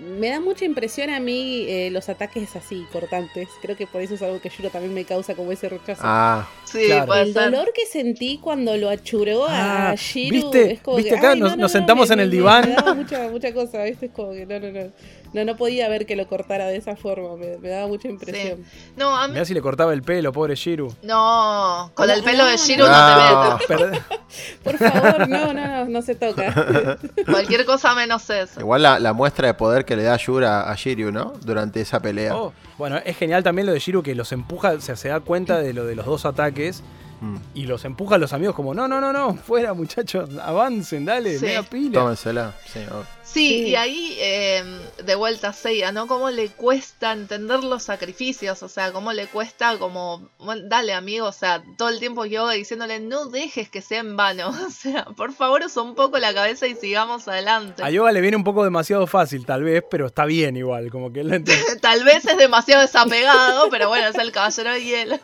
Me 0.02 0.30
da 0.30 0.40
mucha 0.40 0.64
impresión 0.66 1.10
a 1.10 1.20
mí 1.20 1.66
eh, 1.68 1.90
los 1.92 2.08
ataques 2.10 2.56
así, 2.56 2.86
cortantes. 2.92 3.50
Creo 3.62 3.76
que 3.76 3.86
por 3.86 4.02
eso 4.02 4.16
es 4.16 4.22
algo 4.22 4.40
que 4.40 4.50
Yuro 4.50 4.70
también 4.70 4.94
me 4.94 5.04
causa 5.04 5.36
como 5.36 5.52
ese 5.52 5.68
rechazo. 5.70 6.02
Ah, 6.04 6.48
Sí, 6.64 6.84
Claro. 6.86 7.16
el 7.16 7.34
dolor 7.34 7.72
que 7.74 7.86
sentí 7.86 8.38
cuando 8.38 8.78
lo 8.78 8.90
achuró 8.90 9.46
Ah, 9.50 9.90
a 9.92 9.96
Shiru 9.96 10.36
¿viste? 10.52 10.72
es 10.74 10.82
como 10.82 10.98
¿Viste 10.98 11.12
que, 11.12 11.18
acá? 11.18 11.30
Nos- 11.30 11.38
no, 11.40 11.46
no, 11.46 11.50
nos 11.50 11.58
no, 11.58 11.70
sentamos 11.70 12.10
me- 12.10 12.14
en 12.14 12.20
el 12.22 12.28
me- 12.30 12.36
diván. 12.36 12.70
Me 12.70 12.76
daba 12.76 12.94
mucha, 12.94 13.28
mucha 13.30 13.54
cosa, 13.54 13.84
¿viste? 13.84 14.06
Es 14.06 14.12
como 14.12 14.32
que 14.32 14.46
no, 14.46 14.60
no, 14.60 14.72
no. 14.72 14.92
No, 15.34 15.46
no 15.46 15.56
podía 15.58 15.88
ver 15.90 16.06
que 16.06 16.16
lo 16.16 16.28
cortara 16.28 16.66
de 16.68 16.78
esa 16.78 16.96
forma. 16.96 17.36
Me, 17.36 17.58
me 17.58 17.70
daba 17.70 17.88
mucha 17.88 18.08
impresión. 18.08 18.64
No, 18.98 19.16
a 19.16 19.28
mí. 19.28 19.34
Mirá 19.34 19.46
si 19.46 19.54
le 19.54 19.62
cortaba 19.62 19.94
el 19.94 20.02
pelo, 20.02 20.32
pobre 20.34 20.56
Shiru. 20.56 20.94
No, 21.04 21.92
con 21.94 22.10
el 22.10 22.20
No, 22.20 22.26
pelo 22.26 22.46
de 22.46 22.52
no, 22.52 22.58
Shiro 22.58 22.88
no. 22.88 23.52
no 23.52 23.58
te 23.58 23.66
Perd- 23.68 24.04
Por 24.64 24.78
favor, 24.78 25.28
no, 25.30 25.54
no, 25.54 25.68
no, 25.68 25.86
no 25.86 26.02
se 26.02 26.16
toca. 26.16 26.98
Cualquier 27.26 27.66
cosa 27.66 27.94
menos 27.96 28.30
eso. 28.30 28.60
igual 28.60 28.82
la, 28.84 29.00
la 29.00 29.14
muestra 29.14 29.48
de 29.48 29.54
poder 29.54 29.86
que 29.86 29.96
le 29.96 30.04
da 30.04 30.18
Yura 30.18 30.70
a 30.70 30.76
Shiryu, 30.76 31.12
¿no? 31.12 31.34
Durante 31.44 31.82
esa 31.82 32.00
pelea. 32.02 32.36
Oh, 32.36 32.54
bueno, 32.78 32.98
es 33.06 33.18
genial 33.18 33.44
también 33.44 33.66
lo 33.68 33.74
de 33.74 33.80
Shiru 33.80 34.02
que 34.04 34.16
los 34.16 34.32
empuja, 34.32 34.72
o 34.72 34.82
sea, 34.82 34.96
se 34.96 35.10
da 35.10 35.20
cuenta 35.20 35.60
de 35.60 35.74
lo 35.74 35.86
de 35.86 35.96
los 35.96 36.06
dos 36.06 36.26
ataques 36.26 36.84
Mm. 37.22 37.36
y 37.54 37.64
los 37.66 37.84
empuja 37.86 38.16
a 38.16 38.18
los 38.18 38.32
amigos 38.34 38.56
como, 38.56 38.74
no, 38.74 38.88
no, 38.88 39.02
no, 39.02 39.12
no, 39.12 39.36
fuera 39.36 39.74
muchachos, 39.74 40.30
avancen, 40.42 41.06
dale, 41.06 41.38
Sí. 41.38 41.48
pila. 41.70 42.00
Tómensela. 42.00 42.54
Sí, 42.72 42.80
oh. 42.92 43.04
Sí, 43.24 43.48
Sí. 43.48 43.56
y 43.68 43.76
ahí 43.76 44.18
eh, 44.20 44.64
de 45.04 45.16
vuelta 45.16 45.50
a 45.50 45.54
Seiya, 45.54 45.92
¿no? 45.92 46.08
Cómo 46.08 46.32
le 46.32 46.48
cuesta 46.50 47.12
entender 47.12 47.64
los 47.64 47.84
sacrificios, 47.84 48.64
o 48.64 48.68
sea, 48.70 48.92
cómo 48.92 49.14
le 49.14 49.28
cuesta 49.28 49.78
como, 49.78 50.28
bueno, 50.40 50.64
dale 50.68 50.94
amigo, 50.94 51.28
o 51.28 51.32
sea, 51.32 51.62
todo 51.78 51.90
el 51.90 52.00
tiempo 52.00 52.26
yoga 52.26 52.54
diciéndole, 52.54 53.00
no 53.00 53.26
dejes 53.28 53.70
que 53.70 53.82
sea 53.82 54.00
en 54.00 54.16
vano, 54.18 54.50
o 54.68 54.70
sea, 54.72 55.06
por 55.06 55.34
favor 55.34 55.62
usa 55.66 55.84
un 55.84 55.94
poco 55.96 56.18
la 56.18 56.34
cabeza 56.34 56.66
y 56.68 56.76
sigamos 56.76 57.28
adelante. 57.28 57.84
A 57.84 57.92
Yoga 57.92 58.12
le 58.12 58.22
viene 58.22 58.38
un 58.38 58.44
poco 58.44 58.64
demasiado 58.64 59.06
fácil, 59.08 59.46
tal 59.46 59.64
vez, 59.64 59.84
pero 59.92 60.08
está 60.08 60.26
bien 60.26 60.56
igual, 60.58 60.90
como 60.90 61.12
que 61.14 61.20
él 61.20 61.28
la 61.30 61.36
entiende. 61.36 61.76
Tal 61.82 62.04
vez 62.04 62.26
es 62.26 62.38
demasiado 62.38 62.82
desapegado, 62.82 63.70
pero 63.70 63.90
bueno, 63.90 64.08
es 64.08 64.16
el 64.16 64.32
caballero 64.32 64.72
de 64.72 64.84
hielo. 64.84 65.20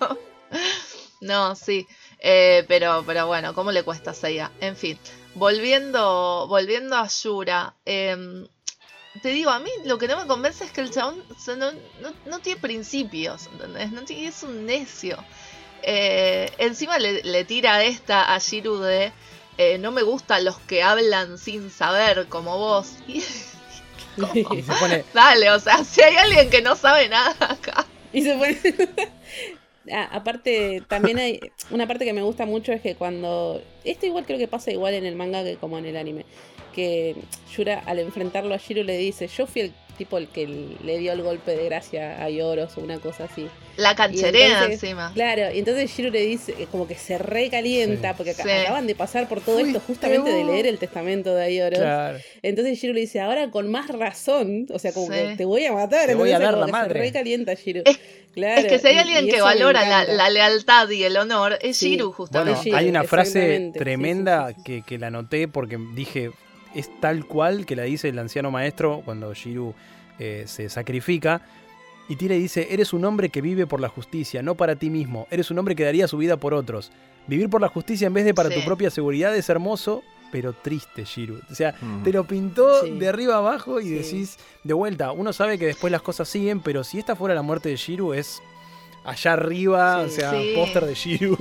No, 1.26 1.55
sí. 1.55 1.88
Eh, 2.19 2.63
pero, 2.67 3.03
pero 3.05 3.28
bueno, 3.28 3.53
¿cómo 3.53 3.71
le 3.71 3.84
cuesta 3.84 4.11
a 4.11 4.13
Seiya? 4.13 4.51
En 4.61 4.76
fin, 4.76 4.97
volviendo, 5.34 6.45
volviendo 6.47 6.95
a 6.95 7.07
Yura. 7.07 7.73
em, 7.86 8.47
te 9.21 9.30
digo, 9.30 9.49
a 9.49 9.59
mí 9.59 9.69
lo 9.86 9.97
que 9.97 10.07
no 10.07 10.17
me 10.19 10.28
convence 10.28 10.65
es 10.65 10.71
que 10.71 10.82
el 10.82 10.91
chabón 10.91 11.23
o 11.36 11.39
sea, 11.39 11.55
no, 11.55 11.71
no- 12.01 12.13
no 12.26 12.39
tiene 12.39 12.59
principios, 12.59 13.47
¿entendés? 13.47 13.91
No 13.91 14.01
tiene- 14.03 14.28
es 14.28 14.43
un 14.43 14.65
necio. 14.65 15.17
Eh, 15.84 16.51
encima 16.57 16.97
le, 16.99 17.23
le 17.23 17.43
tira 17.45 17.84
esta 17.84 18.34
a 18.34 18.39
Shiru 18.39 18.80
de 18.80 19.11
eh, 19.57 19.78
no 19.78 19.91
me 19.91 20.01
gustan 20.03 20.43
los 20.43 20.57
que 20.59 20.84
hablan 20.84 21.38
sin 21.38 21.71
saber 21.71 22.28
como 22.28 22.57
vos. 22.57 22.88
Y, 23.07 23.23
Y 24.57 24.61
se 24.63 24.73
pone, 24.73 25.03
dale, 25.13 25.51
o 25.51 25.59
sea, 25.59 25.84
si 25.84 26.01
hay 26.01 26.15
alguien 26.17 26.49
que 26.49 26.61
no 26.61 26.76
sabe 26.76 27.09
nada 27.09 27.36
acá. 27.39 27.86
Y 28.13 28.21
se 28.21 28.34
pone. 28.36 28.59
Ah, 29.91 30.09
aparte, 30.11 30.81
también 30.88 31.17
hay 31.19 31.39
una 31.69 31.88
parte 31.88 32.05
que 32.05 32.13
me 32.13 32.23
gusta 32.23 32.45
mucho 32.45 32.71
es 32.71 32.81
que 32.81 32.95
cuando. 32.95 33.61
Esto 33.83 34.05
igual 34.05 34.25
creo 34.25 34.39
que 34.39 34.47
pasa 34.47 34.71
igual 34.71 34.93
en 34.93 35.05
el 35.05 35.15
manga 35.15 35.43
que 35.43 35.57
como 35.57 35.77
en 35.77 35.86
el 35.86 35.97
anime. 35.97 36.25
Que 36.73 37.15
Yura 37.55 37.79
al 37.86 37.99
enfrentarlo 37.99 38.53
a 38.53 38.57
Shiro 38.57 38.83
le 38.83 38.97
dice, 38.97 39.27
yo 39.27 39.45
fui 39.47 39.61
el 39.61 39.73
tipo 39.95 40.17
el 40.17 40.27
que 40.27 40.45
le 40.83 40.97
dio 40.99 41.11
el 41.13 41.21
golpe 41.23 41.55
de 41.55 41.65
gracia 41.65 42.23
a 42.23 42.29
Yoros 42.29 42.77
o 42.77 42.81
una 42.81 42.99
cosa 42.99 43.25
así. 43.25 43.47
La 43.77 43.95
cancherea 43.95 44.47
entonces- 44.63 44.83
encima. 44.83 45.11
Claro, 45.13 45.53
y 45.53 45.59
entonces 45.59 45.89
Shiro 45.91 46.09
le 46.09 46.21
dice, 46.21 46.53
eh, 46.57 46.67
como 46.71 46.87
que 46.87 46.95
se 46.95 47.17
recalienta, 47.17 48.09
Sí. 48.11 48.13
porque 48.17 48.33
Sí. 48.33 48.41
acaban 48.49 48.87
de 48.87 48.95
pasar 48.95 49.27
por 49.27 49.41
todo 49.41 49.59
esto 49.59 49.79
justamente 49.85 50.31
de 50.31 50.43
leer 50.45 50.65
el 50.67 50.77
testamento 50.77 51.33
de 51.35 51.43
Ayoros. 51.43 51.79
claro. 51.79 52.17
Entonces 52.41 52.79
Shiro 52.79 52.93
le 52.93 53.01
dice, 53.01 53.19
ahora 53.19 53.51
con 53.51 53.69
más 53.69 53.87
razón, 53.89 54.67
o 54.71 54.79
sea, 54.79 54.93
como 54.93 55.07
Sí. 55.07 55.13
que 55.13 55.35
te 55.37 55.45
voy 55.45 55.65
a 55.65 55.73
matar. 55.73 56.07
Te 56.07 56.15
voy 56.15 56.31
a 56.31 56.39
dar 56.39 56.57
la 56.57 56.67
madre. 56.67 56.93
Se 56.93 56.99
recalienta 56.99 57.53
Shiro. 57.53 57.81
Es- 57.85 57.99
Claro, 58.35 58.59
es 58.59 58.67
que 58.67 58.79
si 58.79 58.87
hay 58.87 58.97
alguien 58.97 59.27
y 59.27 59.31
que 59.31 59.39
valora 59.39 60.03
la, 60.05 60.29
lealtad 60.29 60.89
y 60.89 61.03
el 61.03 61.15
honor, 61.15 61.57
es 61.61 61.81
Bueno, 61.81 62.11
justamente. 62.11 62.59
Shiro, 62.65 62.75
hay 62.77 62.89
una 62.89 63.05
frase 63.05 63.71
tremenda 63.73 64.49
sí, 64.49 64.53
sí, 64.55 64.59
sí. 64.59 64.63
Que, 64.65 64.81
que 64.81 64.97
la 64.99 65.09
noté 65.09 65.47
porque 65.47 65.77
dije, 65.93 66.31
es 66.76 66.89
tal 66.99 67.26
cual 67.26 67.65
que 67.65 67.76
la 67.76 67.84
dice 67.84 68.09
el 68.09 68.19
anciano 68.19 68.51
maestro 68.51 69.01
cuando 69.05 69.34
Shiru 69.34 69.73
eh, 70.19 70.43
se 70.47 70.69
sacrifica. 70.69 71.41
Y 72.07 72.17
tira 72.17 72.36
y 72.36 72.39
dice, 72.39 72.67
eres 72.69 72.93
un 72.93 73.03
hombre 73.03 73.30
que 73.30 73.41
vive 73.41 73.65
por 73.65 73.80
la 73.82 73.89
justicia, 73.89 74.43
no 74.43 74.53
para 74.55 74.76
ti 74.76 74.91
mismo. 74.91 75.28
Eres 75.32 75.49
un 75.49 75.57
hombre 75.57 75.76
que 75.76 75.84
daría 75.84 76.07
su 76.07 76.17
vida 76.17 76.38
por 76.38 76.53
otros. 76.53 76.91
Vivir 77.26 77.49
por 77.49 77.61
la 77.61 77.67
justicia 77.67 78.05
en 78.05 78.13
vez 78.13 78.26
de 78.26 78.34
para 78.36 78.49
Sí. 78.49 78.59
tu 78.59 78.65
propia 78.65 78.91
seguridad 78.91 79.36
es 79.36 79.49
hermoso, 79.49 80.03
pero 80.32 80.53
triste, 80.53 81.03
Shiru. 81.03 81.39
O 81.51 81.55
sea, 81.55 81.73
Mm. 81.82 82.03
te 82.03 82.11
lo 82.11 82.23
pintó 82.26 82.84
Sí. 82.84 82.91
de 82.91 83.07
arriba 83.09 83.38
abajo 83.38 83.80
y 83.80 83.86
Sí. 83.86 83.89
decís, 83.95 84.38
de 84.63 84.73
vuelta, 84.76 85.11
uno 85.13 85.34
sabe 85.34 85.57
que 85.57 85.65
después 85.65 85.89
las 85.91 86.03
cosas 86.03 86.28
siguen, 86.30 86.59
pero 86.59 86.84
si 86.84 86.99
esta 86.99 87.15
fuera 87.15 87.34
la 87.34 87.41
muerte 87.41 87.69
de 87.69 87.76
Shiru 87.78 88.13
es 88.13 88.39
allá 89.03 89.34
arriba, 89.34 90.03
Sí. 90.03 90.11
o 90.11 90.15
sea, 90.15 90.32
Sí. 90.32 90.51
póster 90.55 90.86
de 90.86 90.93
Shiru. 90.93 91.38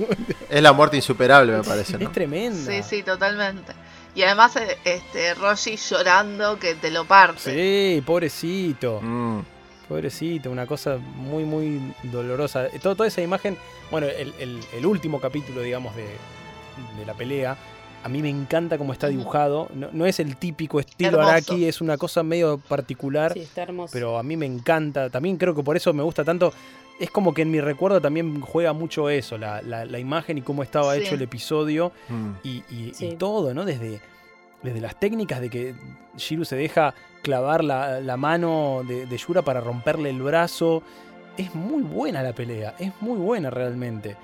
Es 0.49 0.61
la 0.63 0.73
muerte 0.73 0.95
insuperable, 0.95 1.51
me 1.57 1.63
parece, 1.63 1.97
¿no? 1.99 2.05
es 2.07 2.11
tremenda. 2.11 2.71
Sí, 2.71 2.81
sí, 2.81 3.03
totalmente. 3.03 3.73
Y 4.15 4.23
además, 4.23 4.55
eh, 4.55 4.77
este, 4.85 5.33
Roshi 5.35 5.75
llorando 5.75 6.57
que 6.57 6.73
te 6.75 6.89
lo 6.89 7.05
parte. 7.05 7.53
Sí, 7.97 8.01
pobrecito. 8.01 8.99
Mm. 9.01 9.41
Pobrecito, 9.89 10.49
una 10.49 10.65
cosa 10.65 10.97
muy, 10.97 11.43
muy 11.43 11.93
dolorosa. 12.03 12.65
Eh, 12.67 12.79
todo- 12.81 12.95
toda 12.95 13.07
esa 13.07 13.21
imagen, 13.21 13.55
bueno, 13.91 14.07
el, 14.07 14.33
el- 14.39 14.59
el 14.73 14.85
último 14.85 15.19
capítulo, 15.21 15.61
digamos, 15.61 15.95
de, 15.95 16.05
de 16.97 17.05
la 17.05 17.13
pelea, 17.13 17.55
a 18.05 18.09
mí 18.09 18.21
me 18.21 18.29
encanta 18.29 18.77
cómo 18.77 18.93
está 18.93 19.07
dibujado. 19.07 19.67
No, 19.73 19.89
no 19.91 20.05
es 20.05 20.19
el 20.19 20.37
típico 20.37 20.79
estilo. 20.79 21.19
Araki, 21.21 21.65
es 21.65 21.81
una 21.81 21.97
cosa 21.97 22.21
medio 22.21 22.59
particular, 22.59 23.33
Sí, 23.33 23.39
está 23.39 23.63
hermoso. 23.63 23.91
pero 23.91 24.19
a 24.19 24.23
mí 24.23 24.37
me 24.37 24.45
encanta. 24.45 25.09
También 25.09 25.37
creo 25.37 25.55
que 25.55 25.63
por 25.63 25.75
eso 25.75 25.91
me 25.91 26.03
gusta 26.03 26.23
tanto. 26.23 26.53
Es 26.99 27.09
como 27.09 27.33
que 27.33 27.41
en 27.41 27.49
mi 27.51 27.59
recuerdo 27.59 27.99
también 27.99 28.39
juega 28.41 28.73
mucho 28.73 29.09
eso, 29.09 29.37
la, 29.39 29.61
la- 29.63 29.85
la 29.85 29.97
imagen 29.99 30.37
y 30.37 30.41
cómo 30.43 30.61
estaba 30.61 30.93
Sí. 30.93 31.01
hecho 31.01 31.15
el 31.15 31.23
episodio 31.23 31.91
Mm. 32.07 32.29
y, 32.43 32.49
y- 32.69 32.89
y 32.89 32.93
Sí. 32.93 33.15
todo, 33.17 33.53
¿no? 33.55 33.65
Desde, 33.65 33.99
desde 34.61 34.79
las 34.81 34.99
técnicas 34.99 35.41
de 35.41 35.49
que 35.49 35.73
Shiru 36.15 36.45
se 36.45 36.55
deja 36.55 36.93
clavar 37.23 37.63
la, 37.63 37.99
la 38.01 38.17
mano 38.17 38.83
de, 38.87 39.07
de 39.07 39.17
Yura 39.17 39.41
para 39.41 39.61
romperle 39.61 40.11
el 40.11 40.21
brazo. 40.21 40.83
Es 41.37 41.53
muy 41.55 41.81
buena 41.81 42.21
la 42.21 42.33
pelea, 42.33 42.75
es 42.79 42.91
muy 43.01 43.17
buena 43.17 43.49
realmente. 43.49 44.15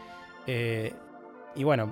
Eh, 0.47 0.93
y 1.55 1.63
bueno, 1.63 1.91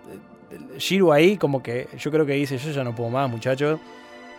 Shiru 0.78 1.12
ahí 1.12 1.38
como 1.38 1.62
que 1.62 1.88
yo 1.98 2.12
creo 2.12 2.26
que 2.26 2.34
dice, 2.34 2.58
yo 2.58 2.72
ya 2.72 2.84
no 2.84 2.96
puedo 2.96 3.10
más 3.10 3.30
muchachos. 3.30 3.80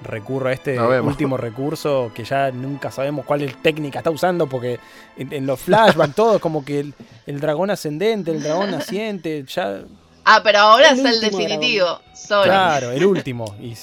Recurro 0.02 0.48
a 0.48 0.52
este 0.54 0.80
último 0.80 1.36
recurso 1.36 2.10
que 2.14 2.24
ya 2.24 2.50
nunca 2.50 2.90
sabemos 2.90 3.26
cuál 3.26 3.54
técnica 3.56 3.98
está 3.98 4.10
usando 4.10 4.46
porque 4.46 4.78
en, 5.18 5.30
en 5.30 5.44
los 5.46 5.60
flashbacks 5.60 6.14
todo 6.16 6.40
como 6.40 6.64
que 6.64 6.80
el, 6.80 6.94
el 7.26 7.38
dragón 7.38 7.70
ascendente, 7.70 8.30
el 8.30 8.42
dragón 8.42 8.70
naciente, 8.70 9.44
ya 9.46 9.82
Ah, 10.24 10.40
pero 10.44 10.58
ahora 10.58 10.90
El 10.90 10.98
es 11.00 11.04
el 11.14 11.20
definitivo. 11.20 12.00
Sorry. 12.12 12.48
Claro, 12.50 12.90
el 12.92 13.04
último. 13.04 13.56
Y 13.60 13.74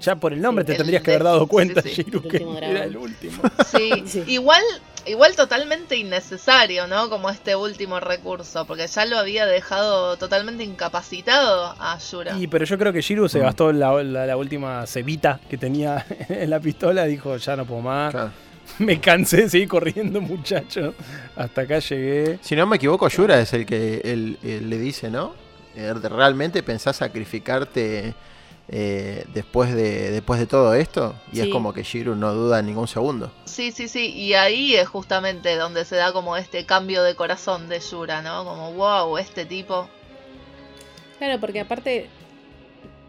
ya 0.00 0.16
por 0.16 0.32
el 0.32 0.42
nombre 0.42 0.64
Sí, 0.64 0.66
te 0.66 0.72
el 0.72 0.78
tendrías 0.78 1.02
que 1.02 1.10
haber 1.12 1.22
dado 1.24 1.46
cuenta, 1.46 1.80
sí, 1.80 1.90
sí. 1.94 2.02
Shiru, 2.02 2.18
El 2.24 2.28
que 2.28 2.36
último 2.38 2.58
era 2.58 2.68
dragón. 2.68 2.88
el 2.88 2.96
último. 2.96 3.42
Sí, 3.70 4.02
Sí. 4.06 4.24
igual, 4.26 4.62
igual 5.06 5.34
totalmente 5.36 5.96
innecesario, 5.96 6.86
¿no? 6.88 7.08
Como 7.08 7.30
este 7.30 7.54
último 7.56 8.00
recurso, 8.00 8.66
porque 8.66 8.86
ya 8.88 9.06
lo 9.06 9.16
había 9.18 9.46
dejado 9.46 10.16
totalmente 10.18 10.64
incapacitado 10.64 11.74
a 11.78 11.98
Yura. 11.98 12.36
Y, 12.38 12.46
pero 12.48 12.64
yo 12.64 12.76
creo 12.76 12.92
que 12.92 13.00
Shiru 13.00 13.28
se 13.28 13.38
Mm. 13.38 13.42
gastó 13.42 13.72
la, 13.72 14.02
la- 14.02 14.26
la 14.26 14.36
última 14.36 14.86
cebita 14.86 15.40
que 15.48 15.56
tenía 15.56 16.04
en 16.28 16.50
la 16.50 16.60
pistola. 16.60 17.04
Dijo, 17.04 17.36
ya 17.36 17.56
no 17.56 17.64
puedo 17.64 17.80
más. 17.82 18.10
Claro. 18.12 18.30
Me 18.78 18.98
cansé 19.00 19.42
de 19.42 19.50
seguir 19.50 19.68
corriendo, 19.68 20.20
muchacho. 20.20 20.94
Hasta 21.36 21.60
acá 21.62 21.78
llegué. 21.78 22.38
Si 22.42 22.56
no 22.56 22.66
me 22.66 22.76
equivoco, 22.76 23.08
Yura 23.08 23.38
es 23.40 23.52
el 23.52 23.64
que 23.66 24.00
él, 24.04 24.38
él 24.42 24.68
le 24.68 24.78
dice, 24.78 25.10
¿no? 25.10 25.34
Eh, 25.76 25.92
¿Realmente 25.94 26.62
pensás 26.62 26.96
sacrificarte 26.96 28.14
eh, 28.68 29.24
después, 29.34 29.74
de, 29.74 30.10
después 30.10 30.40
de 30.40 30.46
todo 30.46 30.74
esto? 30.74 31.14
Y 31.32 31.40
es 31.40 31.48
como 31.48 31.72
que 31.72 31.82
Shiru 31.82 32.14
no 32.14 32.34
duda 32.34 32.60
en 32.60 32.66
ningún 32.66 32.88
segundo. 32.88 33.32
Sí, 33.44 33.72
sí, 33.72 33.88
sí, 33.88 34.12
y 34.12 34.34
ahí 34.34 34.74
es 34.74 34.88
justamente 34.88 35.56
donde 35.56 35.84
se 35.84 35.96
da 35.96 36.12
como 36.12 36.36
este 36.36 36.64
cambio 36.64 37.02
de 37.02 37.14
corazón 37.14 37.68
de 37.68 37.80
Yura, 37.80 38.22
¿no? 38.22 38.44
Como, 38.44 38.72
wow, 38.72 39.18
este 39.18 39.44
tipo. 39.44 39.88
Claro, 41.18 41.40
porque 41.40 41.60
aparte 41.60 42.08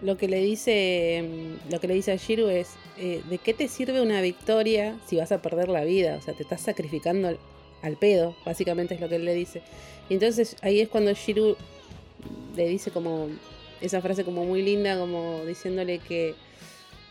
lo 0.01 0.17
que 0.17 0.27
le 0.27 0.41
dice 0.41 1.57
mm, 1.67 1.71
lo 1.71 1.79
que 1.79 1.87
le 1.87 1.93
dice 1.93 2.11
a 2.11 2.15
Shiru 2.17 2.49
es 2.49 2.75
eh, 2.97 3.21
¿de 3.29 3.37
qué 3.37 3.53
te 3.53 3.67
sirve 3.67 4.01
una 4.01 4.21
victoria 4.21 4.97
si 5.07 5.17
vas 5.17 5.31
a 5.31 5.41
perder 5.41 5.69
la 5.69 5.83
vida? 5.83 6.17
O 6.17 6.21
sea, 6.21 6.33
te 6.33 6.43
estás 6.43 6.61
sacrificando 6.61 7.27
al, 7.27 7.39
al 7.81 7.97
pedo, 7.97 8.35
básicamente 8.45 8.95
es 8.95 9.01
lo 9.01 9.09
que 9.09 9.15
él 9.15 9.25
le 9.25 9.33
dice. 9.33 9.61
Y 10.09 10.13
entonces 10.13 10.55
ahí 10.61 10.79
es 10.79 10.89
cuando 10.89 11.11
Shiru 11.13 11.57
le 12.55 12.67
dice 12.67 12.91
como 12.91 13.29
esa 13.81 14.01
frase 14.01 14.23
como 14.23 14.45
muy 14.45 14.61
linda, 14.61 14.97
como 14.97 15.43
diciéndole 15.45 15.99
que 15.99 16.33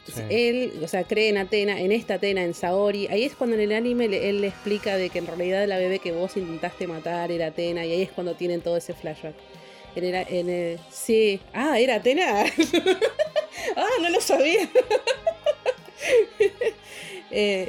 Sí. 0.07 0.21
él, 0.29 0.73
o 0.83 0.89
sea, 0.89 1.05
cree 1.05 1.31
en 1.31 1.39
Atena, 1.39 1.81
en 1.81 1.91
esta 1.91 2.15
Atena, 2.15 2.43
en 2.45 2.53
Saori. 2.53 3.07
Ahí 3.09 3.25
es 3.25 3.35
cuando 3.35 3.57
en 3.57 3.63
el 3.63 3.73
anime 3.73 4.07
le- 4.07 4.29
él 4.29 4.43
le 4.43 4.49
explica 4.49 4.97
de 4.97 5.09
que 5.09 5.19
en 5.19 5.27
realidad 5.27 5.67
la 5.67 5.79
bebé 5.79 5.99
que 5.99 6.13
vos 6.13 6.37
intentaste 6.37 6.87
matar 6.87 7.33
era 7.33 7.47
Atena, 7.47 7.87
y 7.87 7.93
ahí 7.93 8.03
es 8.03 8.11
cuando 8.13 8.35
tienen 8.35 8.61
todo 8.61 8.77
ese 8.77 8.93
flashback. 8.93 9.35
En 9.97 10.05
el, 10.05 10.15
en 10.29 10.51
el- 10.51 10.79
sí. 10.91 11.41
Ah, 11.55 11.79
era 11.81 11.95
Atena. 11.97 12.45
ah, 13.77 13.87
no 14.03 14.09
lo 14.11 14.21
sabía. 14.21 14.69
Eh, 17.31 17.69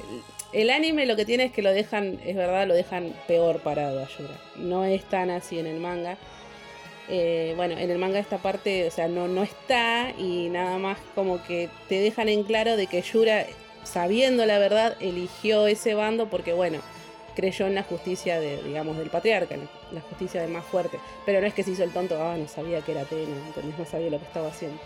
el 0.54 0.70
anime 0.70 1.06
lo 1.06 1.16
que 1.16 1.26
tiene 1.26 1.46
es 1.46 1.52
que 1.52 1.62
lo 1.62 1.72
dejan, 1.72 2.20
es 2.26 2.36
verdad, 2.36 2.68
lo 2.68 2.74
dejan 2.74 3.14
peor 3.28 3.60
parado 3.62 4.00
a 4.04 4.08
Yura. 4.18 4.40
No 4.58 4.86
es 4.86 5.04
tan 5.06 5.30
así 5.30 5.58
en 5.60 5.66
el 5.68 5.80
manga. 5.80 6.18
Eh, 7.08 7.54
bueno, 7.56 7.78
en 7.78 7.92
el 7.92 8.00
manga 8.00 8.20
esta 8.20 8.40
parte, 8.40 8.88
o 8.88 8.92
sea, 8.92 9.08
no, 9.08 9.28
no 9.28 9.44
está 9.44 10.12
y 10.18 10.50
nada 10.50 10.78
más 10.78 10.98
como 11.14 11.44
que 11.44 11.70
te 11.88 12.00
dejan 12.00 12.30
en 12.30 12.44
claro 12.44 12.78
de 12.78 12.88
que 12.88 13.02
Yura, 13.02 13.46
sabiendo 13.84 14.46
la 14.46 14.58
verdad, 14.58 14.98
eligió 15.00 15.68
ese 15.68 15.94
bando 15.94 16.30
porque, 16.30 16.54
bueno, 16.54 16.80
creyó 17.36 17.68
en 17.68 17.76
la 17.76 17.84
justicia 17.84 18.40
de, 18.40 18.62
digamos, 18.64 18.98
del 18.98 19.10
patriarca, 19.10 19.56
la, 19.56 19.68
la 19.92 20.02
justicia 20.02 20.42
del 20.42 20.52
más 20.52 20.66
fuerte. 20.66 21.00
Pero 21.26 21.42
no 21.42 21.48
es 21.48 21.54
que 21.54 21.64
se 21.64 21.72
hizo 21.72 21.84
el 21.84 21.92
tonto, 21.92 22.22
ah, 22.22 22.36
no 22.38 22.48
sabía 22.48 22.82
que 22.82 22.94
era 22.94 23.02
Atena. 23.02 23.36
No 23.78 23.86
sabía 23.86 24.10
lo 24.10 24.20
que 24.20 24.26
estaba 24.26 24.48
haciendo. 24.48 24.80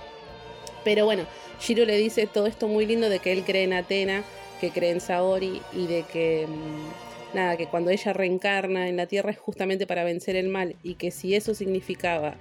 Pero 0.84 1.06
bueno, 1.06 1.26
Shiro 1.60 1.86
le 1.86 1.98
dice 1.98 2.28
todo 2.28 2.48
esto 2.48 2.68
muy 2.68 2.86
lindo 2.86 3.10
de 3.10 3.20
que 3.20 3.32
él 3.32 3.44
cree 3.46 3.64
en 3.64 3.74
Atena, 3.74 4.24
que 4.60 4.72
cree 4.72 4.92
en 4.92 5.02
Saori 5.02 5.62
y 5.74 5.88
de 5.88 6.04
que 6.04 6.48
mm, 6.48 7.09
nada, 7.34 7.58
que 7.58 7.68
cuando 7.68 7.90
ella 7.92 8.14
reencarna 8.14 8.88
en 8.90 8.98
la 8.98 9.06
Tierra 9.08 9.32
es 9.32 9.38
justamente 9.38 9.86
para 9.88 10.04
vencer 10.04 10.36
el 10.36 10.48
mal 10.50 10.76
y 10.84 10.96
que 10.96 11.12
si 11.12 11.36
eso 11.36 11.54
significaba 11.54 12.36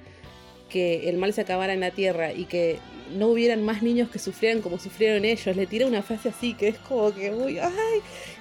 que 0.68 1.08
el 1.08 1.16
mal 1.16 1.32
se 1.32 1.40
acabara 1.42 1.72
en 1.72 1.80
la 1.80 1.90
Tierra 1.90 2.32
y 2.32 2.44
que 2.44 2.78
no 3.16 3.28
hubieran 3.28 3.62
más 3.64 3.82
niños 3.82 4.10
que 4.10 4.18
sufrieran 4.18 4.60
como 4.60 4.78
sufrieron 4.78 5.24
ellos, 5.24 5.56
le 5.56 5.66
tira 5.66 5.86
una 5.86 6.02
frase 6.02 6.28
así 6.28 6.52
que 6.54 6.68
es 6.68 6.78
como 6.78 7.14
que 7.14 7.32
uy, 7.32 7.58
ay, 7.58 7.72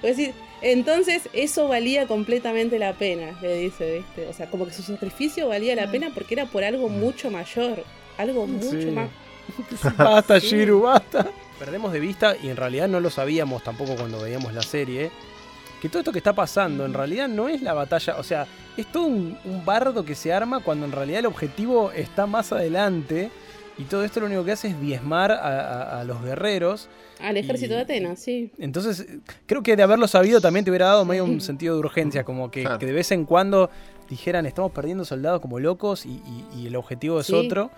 es 0.02 0.16
decir, 0.16 0.34
entonces 0.60 1.22
eso 1.32 1.68
valía 1.68 2.06
completamente 2.06 2.78
la 2.78 2.92
pena, 2.92 3.38
le 3.40 3.56
dice, 3.56 3.98
¿viste? 3.98 4.26
O 4.26 4.32
sea, 4.34 4.50
como 4.50 4.66
que 4.66 4.72
su 4.72 4.82
sacrificio 4.82 5.48
valía 5.48 5.74
la 5.74 5.86
Mm. 5.86 5.90
pena 5.90 6.10
porque 6.12 6.34
era 6.34 6.44
por 6.46 6.64
algo 6.64 6.88
mucho 6.90 7.30
mayor, 7.30 7.82
algo 8.18 8.46
mucho 8.46 8.70
Sí. 8.78 8.86
más 8.90 9.08
Basta, 9.96 10.38
Sí. 10.40 10.48
Shiru, 10.48 10.82
basta. 10.82 11.30
Perdemos 11.58 11.92
de 11.92 12.00
vista, 12.00 12.36
y 12.42 12.50
en 12.50 12.56
realidad 12.56 12.86
no 12.88 13.00
lo 13.00 13.08
sabíamos 13.08 13.64
tampoco 13.64 13.96
cuando 13.96 14.20
veíamos 14.20 14.52
la 14.52 14.60
serie, 14.62 15.10
que 15.80 15.88
todo 15.88 16.00
esto 16.00 16.12
que 16.12 16.18
está 16.18 16.32
pasando 16.32 16.84
en 16.84 16.92
realidad 16.94 17.28
no 17.28 17.48
es 17.48 17.62
la 17.62 17.72
batalla, 17.74 18.16
o 18.18 18.22
sea, 18.22 18.46
es 18.76 18.86
todo 18.90 19.04
un, 19.06 19.38
un 19.44 19.64
bardo 19.64 20.04
que 20.04 20.14
se 20.14 20.32
arma 20.32 20.60
cuando 20.60 20.86
en 20.86 20.92
realidad 20.92 21.20
el 21.20 21.26
objetivo 21.26 21.92
está 21.92 22.26
más 22.26 22.52
adelante, 22.52 23.30
y 23.78 23.84
todo 23.84 24.04
esto 24.04 24.18
lo 24.20 24.26
único 24.26 24.44
que 24.44 24.50
hace 24.52 24.68
es 24.68 24.80
diezmar 24.80 25.30
a, 25.30 25.36
a- 25.38 26.00
a 26.00 26.04
los 26.04 26.20
guerreros. 26.22 26.88
al 27.20 27.36
ejército 27.36 27.74
Y- 27.74 27.76
de 27.76 27.82
Atenas, 27.82 28.18
sí. 28.18 28.50
Entonces, 28.58 29.06
creo 29.46 29.62
que 29.62 29.76
de 29.76 29.82
haberlo 29.84 30.08
sabido 30.08 30.40
también 30.40 30.64
te 30.64 30.70
hubiera 30.72 30.86
dado 30.86 31.04
medio 31.04 31.24
un 31.24 31.40
sentido 31.40 31.74
de 31.74 31.80
urgencia, 31.80 32.24
como 32.24 32.50
que, 32.50 32.62
Claro. 32.62 32.78
que 32.80 32.86
de 32.86 32.92
vez 32.92 33.12
en 33.12 33.24
cuando 33.24 33.70
dijeran, 34.10 34.46
estamos 34.46 34.72
perdiendo 34.72 35.04
soldados 35.04 35.40
como 35.40 35.60
locos 35.60 36.06
y, 36.06 36.10
y- 36.10 36.44
y 36.62 36.66
el 36.66 36.74
objetivo 36.76 37.20
es 37.20 37.26
Sí. 37.26 37.34
otro. 37.34 37.70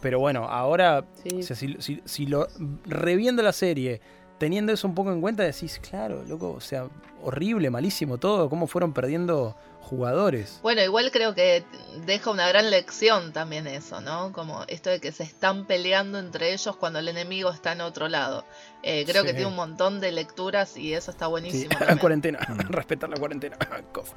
Pero 0.00 0.18
bueno, 0.20 0.44
ahora 0.48 1.04
Sí. 1.24 1.38
o 1.40 1.42
sea, 1.42 1.54
si, 1.56 1.76
si- 1.80 2.00
si 2.04 2.26
lo 2.26 2.48
reviendo 2.86 3.42
la 3.42 3.52
serie, 3.52 4.00
teniendo 4.38 4.72
eso 4.72 4.86
un 4.88 4.94
poco 4.94 5.12
en 5.12 5.20
cuenta, 5.20 5.42
decís, 5.42 5.80
claro, 5.80 6.22
loco, 6.24 6.52
o 6.52 6.60
sea, 6.60 6.86
horrible, 7.22 7.70
malísimo 7.70 8.18
todo, 8.18 8.48
cómo 8.48 8.66
fueron 8.66 8.92
perdiendo 8.92 9.56
jugadores. 9.80 10.60
Bueno, 10.62 10.82
igual 10.82 11.10
creo 11.10 11.34
que 11.34 11.64
deja 12.04 12.30
una 12.30 12.46
gran 12.46 12.68
lección 12.70 13.32
también 13.32 13.66
eso, 13.66 14.02
¿no? 14.02 14.32
Como 14.32 14.62
esto 14.68 14.90
de 14.90 15.00
que 15.00 15.12
se 15.12 15.22
están 15.22 15.66
peleando 15.66 16.18
entre 16.18 16.52
ellos 16.52 16.76
cuando 16.76 16.98
el 16.98 17.08
enemigo 17.08 17.50
está 17.50 17.72
en 17.72 17.80
otro 17.80 18.08
lado. 18.08 18.44
Eh, 18.82 19.04
creo 19.06 19.22
que 19.22 19.30
Sí. 19.30 19.36
tiene 19.36 19.50
un 19.50 19.56
montón 19.56 19.98
de 20.00 20.12
lecturas 20.12 20.76
y 20.76 20.92
eso 20.92 21.10
está 21.10 21.24
Sí, 21.24 21.30
buenísimo. 21.30 21.70
la 21.72 21.78
también. 21.78 21.98
cuarentena, 21.98 22.38
respetar 22.68 23.08
la 23.08 23.16
cuarentena. 23.16 23.56
Cof. 23.92 24.12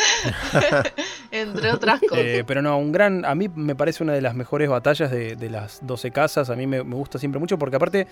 entre 1.30 1.72
otras 1.72 2.00
cosas. 2.00 2.18
Eh, 2.24 2.44
pero 2.46 2.62
no, 2.62 2.78
un 2.78 2.92
gran. 2.92 3.24
A 3.24 3.34
mí 3.34 3.48
me 3.54 3.74
parece 3.74 4.02
una 4.02 4.12
de 4.12 4.20
las 4.20 4.34
mejores 4.34 4.68
batallas 4.68 5.10
de, 5.10 5.36
de 5.36 5.50
las 5.50 5.86
12 5.86 6.10
casas. 6.10 6.50
A 6.50 6.56
mí 6.56 6.66
me, 6.66 6.82
me 6.84 6.94
gusta 6.94 7.18
siempre 7.18 7.38
mucho 7.38 7.58
porque, 7.58 7.76
aparte, 7.76 8.06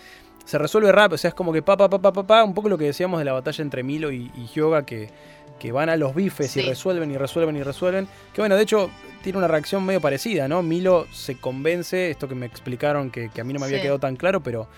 se 0.44 0.58
resuelve 0.58 0.92
rápido. 0.92 1.16
O 1.16 1.18
sea, 1.18 1.28
es 1.28 1.34
como 1.34 1.52
que 1.52 1.62
pa, 1.62 1.76
pa, 1.76 1.88
pa, 1.88 2.00
pa, 2.00 2.12
pa, 2.12 2.44
un 2.44 2.54
poco 2.54 2.68
lo 2.68 2.78
que 2.78 2.84
decíamos 2.84 3.18
de 3.18 3.24
la 3.24 3.32
batalla 3.32 3.62
entre 3.62 3.82
Milo 3.82 4.10
y, 4.12 4.30
y 4.36 4.46
Hyoga, 4.46 4.84
que, 4.84 5.10
que 5.58 5.72
van 5.72 5.88
a 5.88 5.96
los 5.96 6.14
bifes 6.14 6.56
y 6.56 6.62
resuelven 6.62 7.10
y 7.10 7.16
resuelven 7.16 7.56
y 7.56 7.62
resuelven. 7.62 8.08
Que 8.32 8.40
bueno, 8.40 8.56
de 8.56 8.62
hecho, 8.62 8.90
tiene 9.22 9.38
una 9.38 9.48
reacción 9.48 9.84
medio 9.84 10.00
parecida, 10.00 10.48
¿no? 10.48 10.62
Milo 10.62 11.06
se 11.12 11.36
convence, 11.36 12.10
esto 12.10 12.28
que 12.28 12.34
me 12.34 12.46
explicaron 12.46 13.10
que, 13.10 13.28
que 13.30 13.40
a 13.40 13.44
mí 13.44 13.52
no 13.52 13.60
me 13.60 13.66
había 13.66 13.78
Sí. 13.78 13.82
quedado 13.82 13.98
tan 13.98 14.16
claro, 14.16 14.40
pero 14.42 14.68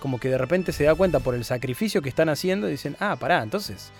como 0.00 0.20
que 0.20 0.28
de 0.28 0.38
repente 0.38 0.72
se 0.72 0.84
da 0.84 0.94
cuenta 0.94 1.20
por 1.20 1.34
el 1.34 1.44
sacrificio 1.44 2.02
que 2.02 2.08
están 2.08 2.28
haciendo 2.28 2.68
y 2.68 2.72
dicen, 2.72 2.96
ah, 3.00 3.16
pará, 3.18 3.42
entonces 3.42 3.92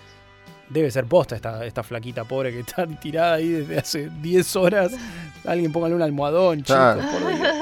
debe 0.69 0.91
ser 0.91 1.05
posta 1.05 1.35
esta, 1.35 1.65
esta 1.65 1.83
flaquita 1.83 2.23
pobre 2.25 2.51
que 2.51 2.59
está 2.61 2.85
tirada 3.01 3.35
ahí 3.35 3.49
desde 3.49 3.77
hace 3.79 4.09
10 4.21 4.55
horas. 4.55 4.91
Alguien 5.45 5.71
póngale 5.71 5.95
un 5.95 6.01
almohadón, 6.01 6.57
chicos, 6.63 6.75
Claro. 6.75 7.01
por 7.11 7.35
Dios. 7.37 7.55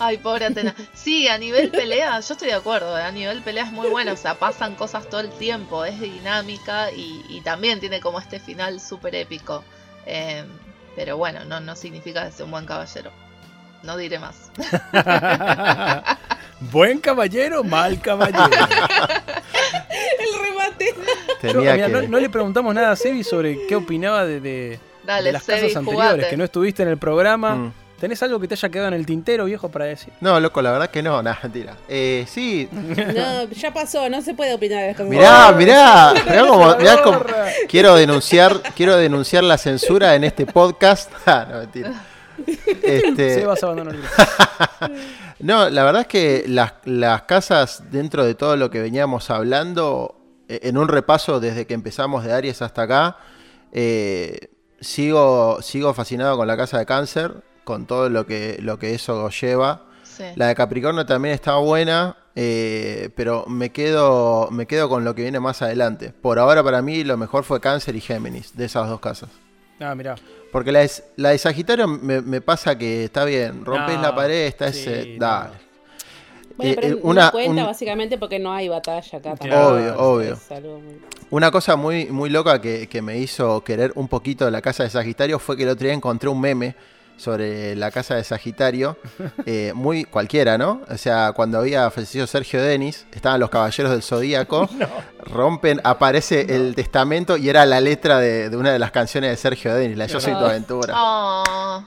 Ay, 0.00 0.18
pobre 0.18 0.46
Atena. 0.46 0.74
Sí, 0.94 1.28
a 1.28 1.38
nivel 1.38 1.70
pelea, 1.70 2.18
yo 2.20 2.34
estoy 2.34 2.48
de 2.48 2.54
acuerdo, 2.54 2.98
eh, 2.98 3.02
a 3.02 3.12
nivel 3.12 3.42
pelea 3.42 3.64
es 3.64 3.72
muy 3.72 3.88
bueno, 3.88 4.12
o 4.12 4.16
sea, 4.16 4.34
pasan 4.34 4.74
cosas 4.74 5.08
todo 5.08 5.20
el 5.20 5.30
tiempo, 5.30 5.84
es 5.84 6.00
dinámica 6.00 6.90
y, 6.90 7.24
y 7.28 7.40
también 7.42 7.78
tiene 7.80 8.00
como 8.00 8.18
este 8.18 8.40
final 8.40 8.80
súper 8.80 9.14
épico. 9.14 9.62
Eh, 10.06 10.44
pero 10.96 11.16
bueno, 11.16 11.44
no, 11.44 11.60
no 11.60 11.76
significa 11.76 12.24
que 12.26 12.32
sea 12.32 12.44
un 12.44 12.50
buen 12.50 12.64
caballero. 12.66 13.12
No 13.84 13.96
diré 13.96 14.18
más. 14.18 14.50
Buen 16.72 16.98
caballero, 16.98 17.62
mal 17.62 18.00
caballero. 18.00 18.50
El 20.18 20.40
remate. 20.44 20.94
Yo, 21.42 21.60
mira, 21.60 21.76
que... 21.76 21.88
no, 21.88 22.02
no 22.02 22.18
le 22.20 22.28
preguntamos 22.30 22.74
nada 22.74 22.90
a 22.92 22.96
Sebi 22.96 23.22
sobre 23.24 23.66
qué 23.66 23.76
opinaba 23.76 24.24
de, 24.24 24.40
de- 24.40 24.80
Dale, 25.04 25.26
de 25.26 25.32
las 25.32 25.44
Sebi, 25.44 25.60
casas 25.60 25.76
anteriores, 25.76 26.10
jugate. 26.12 26.30
que 26.30 26.36
no 26.36 26.44
estuviste 26.44 26.82
en 26.82 26.88
el 26.88 26.98
programa. 26.98 27.54
Mm. 27.54 27.72
¿Tenés 27.98 28.22
algo 28.22 28.38
que 28.38 28.46
te 28.46 28.54
haya 28.54 28.68
quedado 28.68 28.88
en 28.88 28.94
el 28.94 29.04
tintero, 29.06 29.44
viejo, 29.46 29.68
para 29.70 29.86
decir? 29.86 30.12
No, 30.20 30.38
loco, 30.38 30.62
la 30.62 30.70
verdad 30.70 30.88
que 30.88 31.02
no, 31.02 31.20
nada, 31.22 31.38
mentira. 31.42 31.76
Eh, 31.88 32.24
sí, 32.28 32.68
No, 32.72 33.44
ya 33.50 33.72
pasó, 33.74 34.08
no 34.08 34.22
se 34.22 34.34
puede 34.34 34.54
opinar 34.54 34.80
de 34.82 34.86
las 34.88 34.96
cosas. 34.96 35.10
mirá, 35.10 35.52
mirá, 35.52 36.14
mirá 36.28 36.46
como, 36.46 36.76
mirá 36.76 37.02
como- 37.02 37.18
Porra. 37.18 37.46
quiero 37.68 37.94
denunciar, 37.96 38.60
quiero 38.76 38.96
denunciar 38.96 39.42
la 39.44 39.58
censura 39.58 40.14
en 40.14 40.24
este 40.24 40.46
podcast. 40.46 41.10
Ah, 41.26 41.46
no, 41.50 41.58
mentira. 41.58 41.92
Este, 42.82 43.34
Sebas 43.34 43.62
abandonó 43.64 43.90
el 43.90 43.96
grupo. 43.98 44.14
No, 45.40 45.68
la 45.70 45.82
verdad 45.84 46.02
es 46.02 46.06
que 46.08 46.44
las, 46.46 46.74
las 46.84 47.22
casas, 47.22 47.82
dentro 47.90 48.24
de 48.24 48.34
todo 48.36 48.56
lo 48.56 48.70
que 48.70 48.80
veníamos 48.80 49.30
hablando, 49.30 50.14
en 50.48 50.78
un 50.78 50.88
repaso 50.88 51.40
desde 51.40 51.66
que 51.66 51.74
empezamos 51.74 52.24
de 52.24 52.32
Aries 52.32 52.62
hasta 52.62 52.82
acá, 52.82 53.16
eh, 53.72 54.50
sigo, 54.80 55.60
sigo 55.62 55.94
fascinado 55.94 56.36
con 56.36 56.46
la 56.46 56.56
casa 56.56 56.78
de 56.78 56.86
cáncer, 56.86 57.42
con 57.64 57.86
todo 57.86 58.08
lo 58.08 58.26
que, 58.26 58.58
lo 58.60 58.78
que 58.78 58.94
eso 58.94 59.28
lleva. 59.30 59.84
Sí. 60.02 60.24
La 60.36 60.48
de 60.48 60.54
Capricornio 60.54 61.06
también 61.06 61.34
está 61.34 61.56
buena, 61.56 62.16
eh, 62.34 63.10
pero 63.14 63.44
me 63.46 63.70
quedo, 63.70 64.48
me 64.50 64.66
quedo 64.66 64.88
con 64.88 65.04
lo 65.04 65.14
que 65.14 65.22
viene 65.22 65.38
más 65.38 65.62
adelante. 65.62 66.12
Por 66.12 66.38
ahora 66.38 66.64
para 66.64 66.82
mí 66.82 67.04
lo 67.04 67.16
mejor 67.16 67.44
fue 67.44 67.60
Cáncer 67.60 67.94
y 67.94 68.00
Géminis, 68.00 68.56
de 68.56 68.64
esas 68.64 68.88
dos 68.88 69.00
casas. 69.00 69.30
Ah, 69.80 69.94
mirá. 69.94 70.16
Porque 70.50 70.72
la 70.72 70.80
de, 70.80 70.90
la 71.16 71.28
de 71.30 71.38
Sagitario 71.38 71.86
me, 71.86 72.20
me 72.20 72.40
pasa 72.40 72.76
que 72.76 73.04
está 73.04 73.24
bien, 73.24 73.64
rompes 73.64 73.96
No, 73.96 74.02
la 74.02 74.14
pared, 74.14 74.46
está 74.46 74.72
sí, 74.72 74.80
ese... 74.80 75.16
no. 75.18 75.67
Bueno, 76.58 76.72
Eh, 76.72 76.74
pero 76.78 76.86
eh, 76.88 77.00
no 77.02 77.08
una- 77.10 77.30
cuenta 77.30 77.60
un- 77.62 77.66
básicamente 77.68 78.18
porque 78.18 78.38
no 78.38 78.52
hay 78.52 78.68
batalla 78.68 79.18
acá. 79.18 79.34
Claro. 79.36 79.68
Obvio, 79.74 79.98
obvio. 79.98 80.32
Es 80.34 80.50
algo 80.52 80.80
muy- 80.80 81.00
Una 81.30 81.50
cosa 81.50 81.76
muy, 81.76 82.06
muy 82.06 82.28
loca 82.30 82.60
que, 82.60 82.86
que 82.88 83.00
me 83.00 83.16
hizo 83.18 83.62
querer 83.62 83.92
un 83.94 84.08
poquito 84.08 84.44
de 84.44 84.50
la 84.50 84.60
casa 84.60 84.82
de 84.82 84.90
Sagitario 84.90 85.38
fue 85.38 85.56
que 85.56 85.62
el 85.62 85.68
otro 85.70 85.84
día 85.86 85.94
encontré 85.94 86.28
un 86.28 86.40
meme 86.40 86.74
sobre 87.18 87.76
la 87.76 87.90
casa 87.90 88.14
de 88.14 88.24
Sagitario, 88.24 88.96
eh, 89.44 89.72
muy 89.74 90.04
cualquiera, 90.04 90.56
¿no? 90.56 90.80
O 90.88 90.96
sea, 90.96 91.32
cuando 91.34 91.58
había 91.58 91.90
fallecido 91.90 92.26
Sergio 92.26 92.62
Denis, 92.62 93.06
estaban 93.12 93.38
los 93.40 93.50
caballeros 93.50 93.92
del 93.92 94.02
Zodíaco, 94.02 94.66
rompen, 95.26 95.80
aparece 95.84 96.54
el 96.56 96.74
testamento 96.74 97.36
y 97.36 97.48
era 97.50 97.66
la 97.66 97.80
letra 97.80 98.18
de, 98.18 98.48
de 98.48 98.56
una 98.56 98.72
de 98.72 98.78
las 98.78 98.90
canciones 98.92 99.30
de 99.30 99.36
Sergio 99.36 99.74
Denis, 99.74 99.98
la 99.98 100.06
de 100.06 100.12
Yo 100.14 100.20
soy 100.20 100.32
tu 100.32 100.38
Ah. 100.38 100.48
aventura. 100.50 100.94
Oh, 100.96 101.84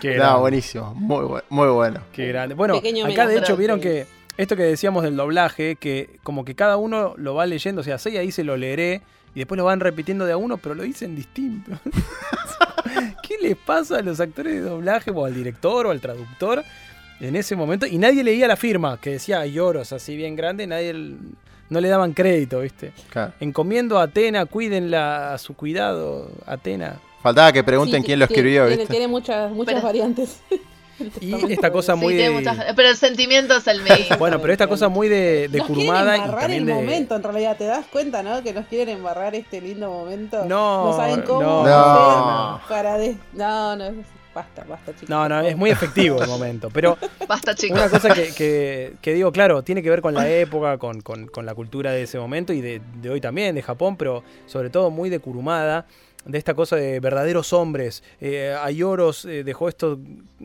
Qué 0.00 0.14
grande, 0.14 0.40
buenísimo, 0.40 0.94
muy, 0.94 1.24
bu- 1.24 1.42
muy 1.50 1.68
bueno. 1.68 2.00
qué 2.12 2.28
grande. 2.28 2.54
Bueno, 2.54 2.74
Pequeño 2.74 3.04
acá 3.04 3.26
de 3.26 3.38
hecho 3.38 3.56
vieron 3.56 3.80
que 3.80 4.06
esto 4.36 4.54
que 4.54 4.62
decíamos 4.62 5.02
del 5.02 5.16
doblaje, 5.16 5.74
que 5.76 6.20
como 6.22 6.44
que 6.44 6.54
cada 6.54 6.76
uno 6.76 7.14
lo 7.16 7.34
va 7.34 7.44
leyendo, 7.46 7.80
o 7.80 7.84
sea, 7.84 7.98
Seiya 7.98 8.20
dice 8.20 8.44
lo 8.44 8.56
leeré 8.56 9.02
y 9.34 9.40
después 9.40 9.58
lo 9.58 9.64
van 9.64 9.80
repitiendo 9.80 10.24
de 10.24 10.32
a 10.32 10.36
uno, 10.36 10.56
pero 10.58 10.76
lo 10.76 10.84
dicen 10.84 11.16
distinto. 11.16 11.72
¿Qué 13.22 13.36
les 13.42 13.56
pasa 13.56 13.98
a 13.98 14.02
los 14.02 14.20
actores 14.20 14.54
de 14.54 14.60
doblaje 14.60 15.10
o 15.10 15.24
al 15.24 15.34
director 15.34 15.86
o 15.86 15.90
al 15.90 16.00
traductor 16.00 16.62
en 17.20 17.36
ese 17.36 17.56
momento? 17.56 17.86
Y 17.86 17.98
nadie 17.98 18.22
leía 18.24 18.48
la 18.48 18.56
firma 18.56 18.98
que 19.00 19.10
decía 19.10 19.44
lloros 19.46 19.92
así 19.92 20.16
bien 20.16 20.36
grande, 20.36 20.66
nadie 20.66 20.94
no 21.70 21.80
le 21.80 21.88
daban 21.88 22.12
crédito, 22.14 22.60
¿viste? 22.60 22.92
Claro. 23.10 23.32
Encomiendo 23.40 23.98
a 23.98 24.04
Atena, 24.04 24.46
cuídenla 24.46 25.34
a 25.34 25.38
su 25.38 25.54
cuidado, 25.54 26.30
Atena. 26.46 27.00
Faltaba 27.22 27.52
que 27.52 27.64
pregunten 27.64 28.00
Sí, 28.02 28.06
quién 28.06 28.18
lo 28.20 28.24
escribió, 28.26 28.62
tiene, 28.66 28.76
¿viste? 28.82 28.92
tiene 28.92 29.08
muchas, 29.08 29.50
muchas 29.50 29.74
Pero- 29.74 29.86
variantes. 29.86 30.40
Y 31.20 31.52
esta 31.52 31.70
cosa 31.70 31.94
Sí, 31.94 32.00
muy 32.00 32.14
tiene 32.14 32.30
de... 32.30 32.34
muchas- 32.36 32.74
pero 32.76 32.88
el 32.88 32.96
sentimiento 32.96 33.56
es 33.56 33.66
el 33.66 33.82
mismo. 33.82 34.16
Bueno, 34.18 34.40
pero 34.40 34.52
esta 34.52 34.66
cosa 34.66 34.88
muy 34.88 35.08
de, 35.08 35.48
de 35.48 35.58
nos 35.58 35.66
quieren 35.66 35.66
curumada 35.86 36.16
y 36.16 36.20
embarrar 36.20 36.40
también 36.40 36.60
el 36.62 36.66
de... 36.66 36.74
momento, 36.74 37.16
en 37.16 37.22
realidad, 37.22 37.56
¿te 37.56 37.64
das 37.64 37.86
cuenta, 37.86 38.22
no? 38.22 38.42
Que 38.42 38.52
nos 38.52 38.66
quieren 38.66 38.96
embarrar 38.96 39.34
este 39.34 39.60
lindo 39.60 39.90
momento. 39.90 40.44
No, 40.44 40.86
No 40.90 40.96
saben 40.96 41.22
cómo 41.22 41.42
no, 41.42 41.60
hacer 41.62 41.72
no. 41.72 42.60
para... 42.68 42.98
de- 42.98 43.16
No, 43.32 43.76
no, 43.76 43.84
basta, 44.34 44.64
basta, 44.68 44.92
chicos. 44.92 45.08
No, 45.08 45.28
no, 45.28 45.40
es 45.40 45.56
muy 45.56 45.70
efectivo 45.70 46.22
el 46.22 46.28
momento. 46.28 46.68
Pero 46.72 46.96
Basta, 47.26 47.54
chicos. 47.54 47.78
una 47.78 47.88
cosa 47.90 48.14
que, 48.14 48.32
que- 48.34 48.94
que 49.02 49.12
digo, 49.14 49.32
claro, 49.32 49.62
tiene 49.62 49.82
que 49.82 49.90
ver 49.90 50.00
con 50.00 50.14
la 50.14 50.28
época, 50.28 50.78
con, 50.78 51.00
con- 51.00 51.26
con 51.26 51.44
la 51.46 51.54
cultura 51.54 51.90
de 51.92 52.02
ese 52.02 52.18
momento 52.18 52.52
y 52.52 52.60
de, 52.60 52.80
de 53.00 53.10
hoy 53.10 53.20
también, 53.20 53.54
de 53.54 53.62
Japón, 53.62 53.96
pero 53.96 54.22
sobre 54.46 54.70
todo 54.70 54.90
muy 54.90 55.10
de 55.10 55.18
Kurumada, 55.18 55.86
de 56.24 56.36
esta 56.38 56.54
cosa 56.54 56.76
de 56.76 57.00
verdaderos 57.00 57.52
hombres. 57.52 58.02
Eh, 58.20 58.54
Ayoros 58.62 59.24
eh, 59.24 59.44
dejó 59.44 59.68
esto 59.68 59.98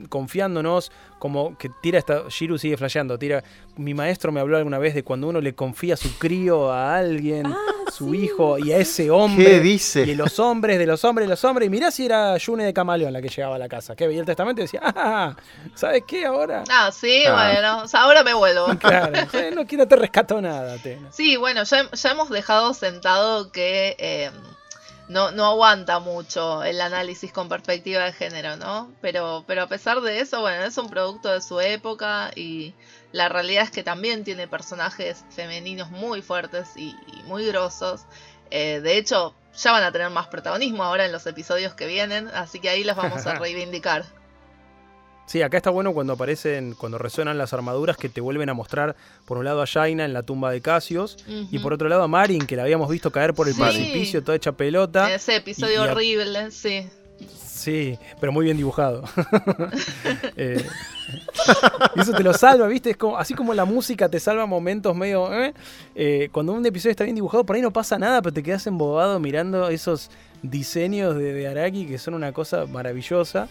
confiándonos, 0.09 0.91
como 1.19 1.57
que 1.57 1.69
tira 1.81 1.99
esta. 1.99 2.23
Shiru 2.29 2.57
sigue 2.57 2.77
flasheando, 2.77 3.17
tira. 3.17 3.43
Mi 3.75 3.93
maestro 3.93 4.31
me 4.31 4.39
habló 4.39 4.57
alguna 4.57 4.77
vez 4.77 4.93
de 4.93 5.03
cuando 5.03 5.27
uno 5.27 5.41
le 5.41 5.55
confía 5.55 5.97
su 5.97 6.17
crío 6.19 6.71
a 6.71 6.95
alguien, 6.95 7.53
su 7.91 8.13
hijo, 8.13 8.57
y 8.59 8.71
a 8.71 8.77
ese 8.77 9.09
hombre. 9.11 9.45
¿Qué 9.45 9.59
dice? 9.59 10.01
Y 10.03 10.15
los 10.15 10.39
hombres, 10.39 10.77
de 10.79 10.85
los 10.85 11.03
hombres, 11.03 11.27
de 11.27 11.31
los 11.31 11.43
hombres. 11.43 11.67
Y 11.67 11.69
mirá 11.69 11.89
si 11.91 12.05
era 12.05 12.37
Yune 12.37 12.65
de 12.65 12.73
Camaleón 12.73 13.11
la 13.11 13.21
que 13.21 13.29
llegaba 13.29 13.55
a 13.55 13.59
la 13.59 13.67
casa. 13.67 13.95
Que 13.95 14.07
veía 14.07 14.19
el 14.19 14.25
testamento 14.25 14.61
y 14.61 14.65
decía, 14.65 14.81
ah, 14.83 15.35
¿sabes 15.75 16.03
qué 16.07 16.25
ahora? 16.25 16.63
Ah, 16.69 16.91
sí, 16.91 17.23
Ah. 17.27 17.33
bueno. 17.51 17.83
O 17.83 17.87
sea, 17.87 18.01
ahora 18.03 18.23
me 18.23 18.33
vuelvo. 18.33 18.67
Claro, 18.79 19.11
eh, 19.33 19.51
no, 19.55 19.65
que 19.65 19.75
no 19.77 19.87
te 19.87 19.95
rescató 19.95 20.39
nada. 20.41 20.77
Sí, 21.11 21.35
bueno, 21.37 21.63
ya, 21.63 21.89
ya 21.91 22.11
hemos 22.11 22.29
dejado 22.29 22.73
sentado 22.73 23.51
que 23.51 23.95
eh, 23.97 24.29
no, 25.07 25.31
no 25.31 25.45
aguanta 25.45 25.99
mucho 25.99 26.63
el 26.63 26.79
análisis 26.81 27.31
con 27.31 27.49
perspectiva 27.49 28.03
de 28.03 28.13
género, 28.13 28.57
¿no? 28.57 28.91
Pero, 29.01 29.43
pero 29.47 29.63
a 29.63 29.67
pesar 29.67 30.01
de 30.01 30.19
eso, 30.19 30.41
bueno, 30.41 30.63
es 30.63 30.77
un 30.77 30.89
producto 30.89 31.29
de 31.29 31.41
su 31.41 31.59
época 31.59 32.31
y 32.35 32.73
la 33.11 33.29
realidad 33.29 33.63
es 33.63 33.71
que 33.71 33.83
también 33.83 34.23
tiene 34.23 34.47
personajes 34.47 35.25
femeninos 35.29 35.91
muy 35.91 36.21
fuertes 36.21 36.69
y, 36.75 36.95
y 37.07 37.23
muy 37.23 37.45
grosos. 37.45 38.01
Eh, 38.49 38.81
de 38.81 38.97
hecho, 38.97 39.33
ya 39.55 39.71
van 39.71 39.83
a 39.83 39.91
tener 39.91 40.09
más 40.09 40.27
protagonismo 40.27 40.83
ahora 40.83 41.05
en 41.05 41.11
los 41.11 41.25
episodios 41.27 41.73
que 41.73 41.85
vienen, 41.85 42.27
así 42.29 42.59
que 42.59 42.69
ahí 42.69 42.83
los 42.83 42.95
vamos 42.95 43.25
a 43.25 43.35
reivindicar. 43.39 44.05
Sí, 45.25 45.41
acá 45.41 45.57
está 45.57 45.69
bueno 45.69 45.93
cuando 45.93 46.13
aparecen, 46.13 46.75
cuando 46.75 46.97
resuenan 46.97 47.37
las 47.37 47.53
armaduras 47.53 47.97
que 47.97 48.09
te 48.09 48.21
vuelven 48.21 48.49
a 48.49 48.53
mostrar 48.53 48.95
por 49.25 49.37
un 49.37 49.45
lado 49.45 49.61
a 49.61 49.65
Jaina 49.67 50.05
en 50.05 50.13
la 50.13 50.23
tumba 50.23 50.51
de 50.51 50.61
Casios 50.61 51.17
y 51.27 51.59
por 51.59 51.73
otro 51.73 51.87
lado 51.89 52.03
a 52.03 52.07
Marin, 52.07 52.45
que 52.45 52.55
la 52.55 52.63
habíamos 52.63 52.89
visto 52.89 53.11
caer 53.11 53.33
por 53.33 53.47
el 53.47 53.53
Sí. 53.55 53.61
precipicio 53.61 54.23
toda 54.23 54.35
hecha 54.35 54.51
pelota. 54.51 55.13
Ese 55.13 55.37
episodio 55.37 55.81
Y- 55.81 55.85
y 55.85 55.87
a- 55.87 55.91
horrible, 55.91 56.51
sí. 56.51 56.87
Sí, 57.41 57.97
pero 58.19 58.31
muy 58.33 58.43
bien 58.45 58.57
dibujado. 58.57 59.03
Eh, 60.35 60.65
eso 61.95 62.11
te 62.13 62.23
lo 62.23 62.33
salva, 62.33 62.67
¿viste? 62.67 62.91
Es 62.91 62.97
como, 62.97 63.17
así 63.17 63.33
como 63.33 63.53
la 63.53 63.65
música 63.65 64.09
te 64.09 64.19
salva 64.19 64.45
momentos 64.45 64.95
medio... 64.95 65.31
¿eh? 65.33 65.53
Eh, 65.95 66.29
cuando 66.31 66.53
un 66.53 66.65
episodio 66.65 66.91
está 66.91 67.03
bien 67.03 67.15
dibujado, 67.15 67.45
por 67.45 67.55
ahí 67.55 67.61
no 67.61 67.71
pasa 67.71 67.97
nada, 67.99 68.21
pero 68.21 68.33
te 68.33 68.43
quedas 68.43 68.65
embobado 68.67 69.19
mirando 69.19 69.69
esos 69.69 70.09
diseños 70.41 71.15
de, 71.15 71.33
de 71.33 71.47
Araki 71.47 71.85
que 71.85 71.97
son 71.97 72.13
una 72.15 72.31
cosa 72.33 72.65
maravillosa. 72.65 73.47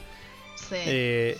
sí. 0.68 1.34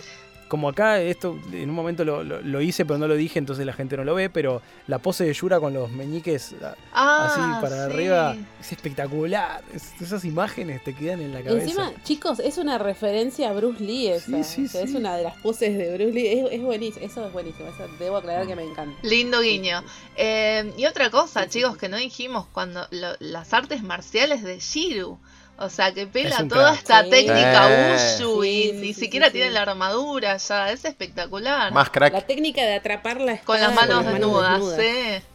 Como 0.53 0.69
acá, 0.69 1.01
esto 1.01 1.35
en 1.51 1.67
un 1.67 1.75
momento 1.75 2.05
lo, 2.05 2.23
lo- 2.23 2.39
lo 2.39 2.61
hice, 2.61 2.85
pero 2.85 2.99
no 2.99 3.07
lo 3.07 3.15
dije, 3.15 3.39
entonces 3.39 3.65
la 3.65 3.73
gente 3.73 3.97
no 3.97 4.03
lo 4.03 4.13
ve, 4.13 4.29
pero 4.29 4.61
la 4.85 4.99
pose 4.99 5.23
de 5.25 5.33
Yura 5.33 5.59
con 5.59 5.73
los 5.73 5.89
meñiques 5.89 6.53
Ah, 6.93 7.25
así 7.25 7.39
para 7.59 7.87
sí. 7.87 7.91
arriba 7.91 8.35
es 8.61 8.71
espectacular. 8.71 9.63
Es- 9.73 9.99
esas 9.99 10.23
imágenes 10.25 10.83
te 10.83 10.93
quedan 10.93 11.21
en 11.21 11.33
la 11.33 11.41
cabeza. 11.41 11.63
Encima, 11.63 11.91
chicos, 12.03 12.37
es 12.39 12.59
una 12.59 12.77
referencia 12.77 13.49
a 13.49 13.53
Bruce 13.53 13.83
Lee 13.83 14.09
esa. 14.09 14.43
Sí, 14.43 14.43
sí, 14.43 14.65
O 14.65 14.69
sea, 14.69 14.81
Es 14.83 14.93
una 14.93 15.17
de 15.17 15.23
las 15.23 15.37
poses 15.37 15.75
de 15.75 15.91
Bruce 15.97 16.11
Lee. 16.13 16.27
Es, 16.27 16.51
es 16.51 16.61
buenísimo, 16.61 17.03
eso 17.03 17.25
es 17.25 17.33
buenísimo. 17.33 17.69
Eso 17.69 17.87
debo 17.97 18.17
aclarar 18.17 18.45
que 18.45 18.55
me 18.55 18.63
encanta. 18.63 18.95
Lindo 19.01 19.41
guiño. 19.41 19.83
Eh, 20.17 20.71
y 20.77 20.85
otra 20.85 21.09
cosa, 21.09 21.45
Sí, 21.45 21.49
sí, 21.49 21.59
chicos, 21.61 21.77
que 21.77 21.89
no 21.89 21.97
dijimos, 21.97 22.45
cuando 22.53 22.85
lo- 22.91 23.15
las 23.19 23.55
artes 23.55 23.81
marciales 23.81 24.43
de 24.43 24.59
Shiru. 24.59 25.17
O 25.57 25.69
sea, 25.69 25.93
que 25.93 26.07
pela 26.07 26.45
toda 26.47 26.73
esta 26.73 27.03
Sí. 27.03 27.09
técnica 27.11 27.67
Eh. 27.69 27.95
Ushu 28.19 28.41
Sí, 28.43 28.49
y 28.49 28.63
sí, 28.63 28.71
ni 28.73 28.93
sí, 28.93 28.99
siquiera 29.01 29.27
sí, 29.27 29.33
tiene 29.33 29.47
sí. 29.49 29.53
la 29.53 29.61
armadura 29.61 30.35
ya. 30.37 30.71
Es 30.71 30.83
espectacular. 30.83 31.71
Más 31.71 31.87
La 31.87 31.91
crack. 31.91 32.25
técnica 32.27 32.61
de 32.61 32.75
atrapar 32.75 33.21
la 33.21 33.37
Con 33.39 33.59
las 33.61 33.73
manos 33.73 34.03
con 34.03 34.13
desnudas, 34.13 34.61
sí. 34.75 34.81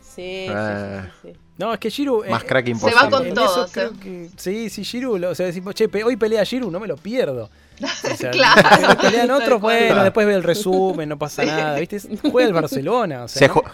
Sí, 0.00 0.14
sí, 0.16 0.22
Eh. 0.50 1.00
sí, 1.04 1.10
sí, 1.22 1.28
sí. 1.32 1.38
No, 1.56 1.72
es 1.72 1.78
que 1.80 1.90
Shiru. 1.90 2.24
Más 2.28 2.42
eh, 2.42 2.46
crack 2.46 2.64
Se 2.66 2.70
imposible. 2.72 3.02
va 3.02 3.10
con 3.10 3.34
todo, 3.34 3.44
eso 3.44 3.66
sí. 3.66 3.72
creo 3.72 3.92
que- 4.00 4.30
sí, 4.36 4.70
sí, 4.70 4.82
Shiru. 4.82 5.18
lo- 5.18 5.30
o 5.30 5.34
sea, 5.34 5.46
decimos, 5.46 5.74
che, 5.74 5.88
pe- 5.88 6.04
hoy 6.04 6.16
pelea 6.16 6.42
Shiru, 6.44 6.70
no 6.70 6.78
me 6.80 6.86
lo 6.88 6.96
pierdo. 6.96 7.48
O 8.12 8.16
sea, 8.16 8.30
Claro. 8.32 8.98
pelean 9.00 9.30
otros, 9.30 9.60
bueno, 9.60 10.02
después 10.02 10.26
ve 10.26 10.34
el 10.34 10.42
resumen, 10.42 11.08
no 11.08 11.16
pasa 11.18 11.44
nada, 11.44 11.78
¿viste? 11.78 12.00
Juega 12.30 12.48
el 12.48 12.54
Barcelona, 12.54 13.24
o 13.24 13.28
sea. 13.28 13.46
Se, 13.48 13.52
ju- 13.54 13.64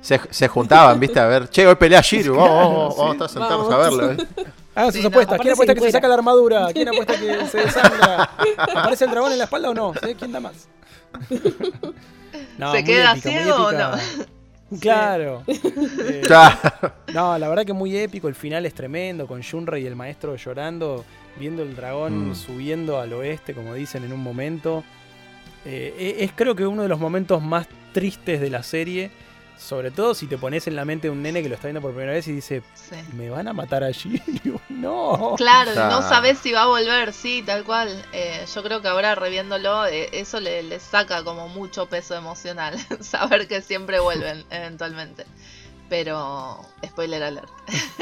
se, 0.00 0.20
se 0.30 0.48
juntaban, 0.48 0.98
¿viste? 1.00 1.18
A 1.20 1.26
ver, 1.26 1.48
che, 1.50 1.66
hoy 1.66 1.74
pelea 1.74 2.00
Shiru. 2.00 2.34
Vamos, 2.36 2.96
vamos, 2.96 2.96
vamos, 2.96 3.12
sí. 3.12 3.18
todos 3.18 3.30
a 3.30 3.34
sentarnos 3.34 3.68
Vamos. 3.68 3.74
a 3.74 3.78
verlo. 4.06 4.12
¿eh? 4.12 4.26
Hagan 4.74 4.92
Sí, 4.92 4.98
sus 4.98 5.04
no, 5.04 5.08
apuestas. 5.08 5.38
¿Quién 5.40 5.52
apuesta 5.52 5.74
que 5.74 5.80
se 5.80 5.92
saca 5.92 6.08
la 6.08 6.14
armadura? 6.14 6.68
¿Quién 6.72 6.88
apuesta 6.88 7.14
que 7.18 7.46
se 7.46 7.58
desangra? 7.58 8.30
¿Aparece 8.74 9.04
el 9.04 9.10
dragón 9.10 9.32
en 9.32 9.38
la 9.38 9.44
espalda 9.44 9.70
o 9.70 9.74
no? 9.74 9.92
¿Sí? 9.94 10.14
¿Quién 10.14 10.32
da 10.32 10.40
más? 10.40 10.68
No, 12.58 12.72
¿Se 12.72 12.84
queda 12.84 13.12
épica, 13.12 13.30
ciego 13.30 13.54
o 13.56 13.70
épica. 13.70 13.98
Claro. 14.80 15.42
Eh, 15.48 16.22
Ya. 16.28 16.58
no, 17.12 17.36
la 17.38 17.48
verdad 17.48 17.64
que 17.64 17.72
muy 17.72 17.96
épico. 17.96 18.28
El 18.28 18.34
final 18.36 18.64
es 18.66 18.74
tremendo. 18.74 19.26
Con 19.26 19.40
Shunra 19.40 19.78
y 19.80 19.86
el 19.86 19.96
maestro 19.96 20.36
llorando, 20.36 21.04
viendo 21.38 21.62
el 21.62 21.74
dragón 21.74 22.30
Mm. 22.30 22.34
subiendo 22.36 23.00
al 23.00 23.12
oeste, 23.14 23.52
como 23.54 23.74
dicen 23.74 24.04
en 24.04 24.12
un 24.12 24.20
momento. 24.20 24.84
Eh, 25.64 26.18
es 26.20 26.30
creo 26.36 26.54
que 26.54 26.66
uno 26.66 26.82
de 26.82 26.88
los 26.88 27.00
momentos 27.00 27.42
más 27.42 27.66
tristes 27.92 28.40
de 28.40 28.50
la 28.50 28.62
serie. 28.62 29.10
Sobre 29.60 29.90
todo 29.90 30.14
si 30.14 30.26
te 30.26 30.38
pones 30.38 30.66
en 30.66 30.74
la 30.74 30.84
mente 30.86 31.08
de 31.08 31.10
un 31.12 31.22
nene 31.22 31.42
que 31.42 31.48
lo 31.50 31.54
está 31.54 31.68
viendo 31.68 31.82
por 31.82 31.90
primera 31.92 32.12
vez 32.12 32.26
y 32.28 32.32
dice, 32.32 32.62
Sí. 32.74 32.96
¿me 33.14 33.28
van 33.28 33.46
a 33.46 33.52
matar 33.52 33.84
a 33.84 33.90
Shiryu? 33.90 34.58
No. 34.70 35.34
Claro, 35.36 35.74
no 35.74 36.00
sabes 36.00 36.38
si 36.38 36.52
va 36.52 36.62
a 36.62 36.66
volver, 36.66 37.12
sí, 37.12 37.42
tal 37.44 37.64
cual. 37.64 38.02
Eh, 38.14 38.46
yo 38.54 38.62
creo 38.62 38.80
que 38.80 38.88
ahora 38.88 39.14
reviéndolo, 39.14 39.84
eh, 39.86 40.08
eso 40.12 40.40
le, 40.40 40.62
le 40.62 40.80
saca 40.80 41.22
como 41.22 41.48
mucho 41.48 41.84
peso 41.86 42.14
emocional. 42.14 42.78
Saber 43.00 43.46
que 43.46 43.60
siempre 43.60 44.00
vuelven, 44.00 44.42
eventualmente. 44.50 45.26
Pero, 45.90 46.60
spoiler 46.86 47.22
alert. 47.22 47.48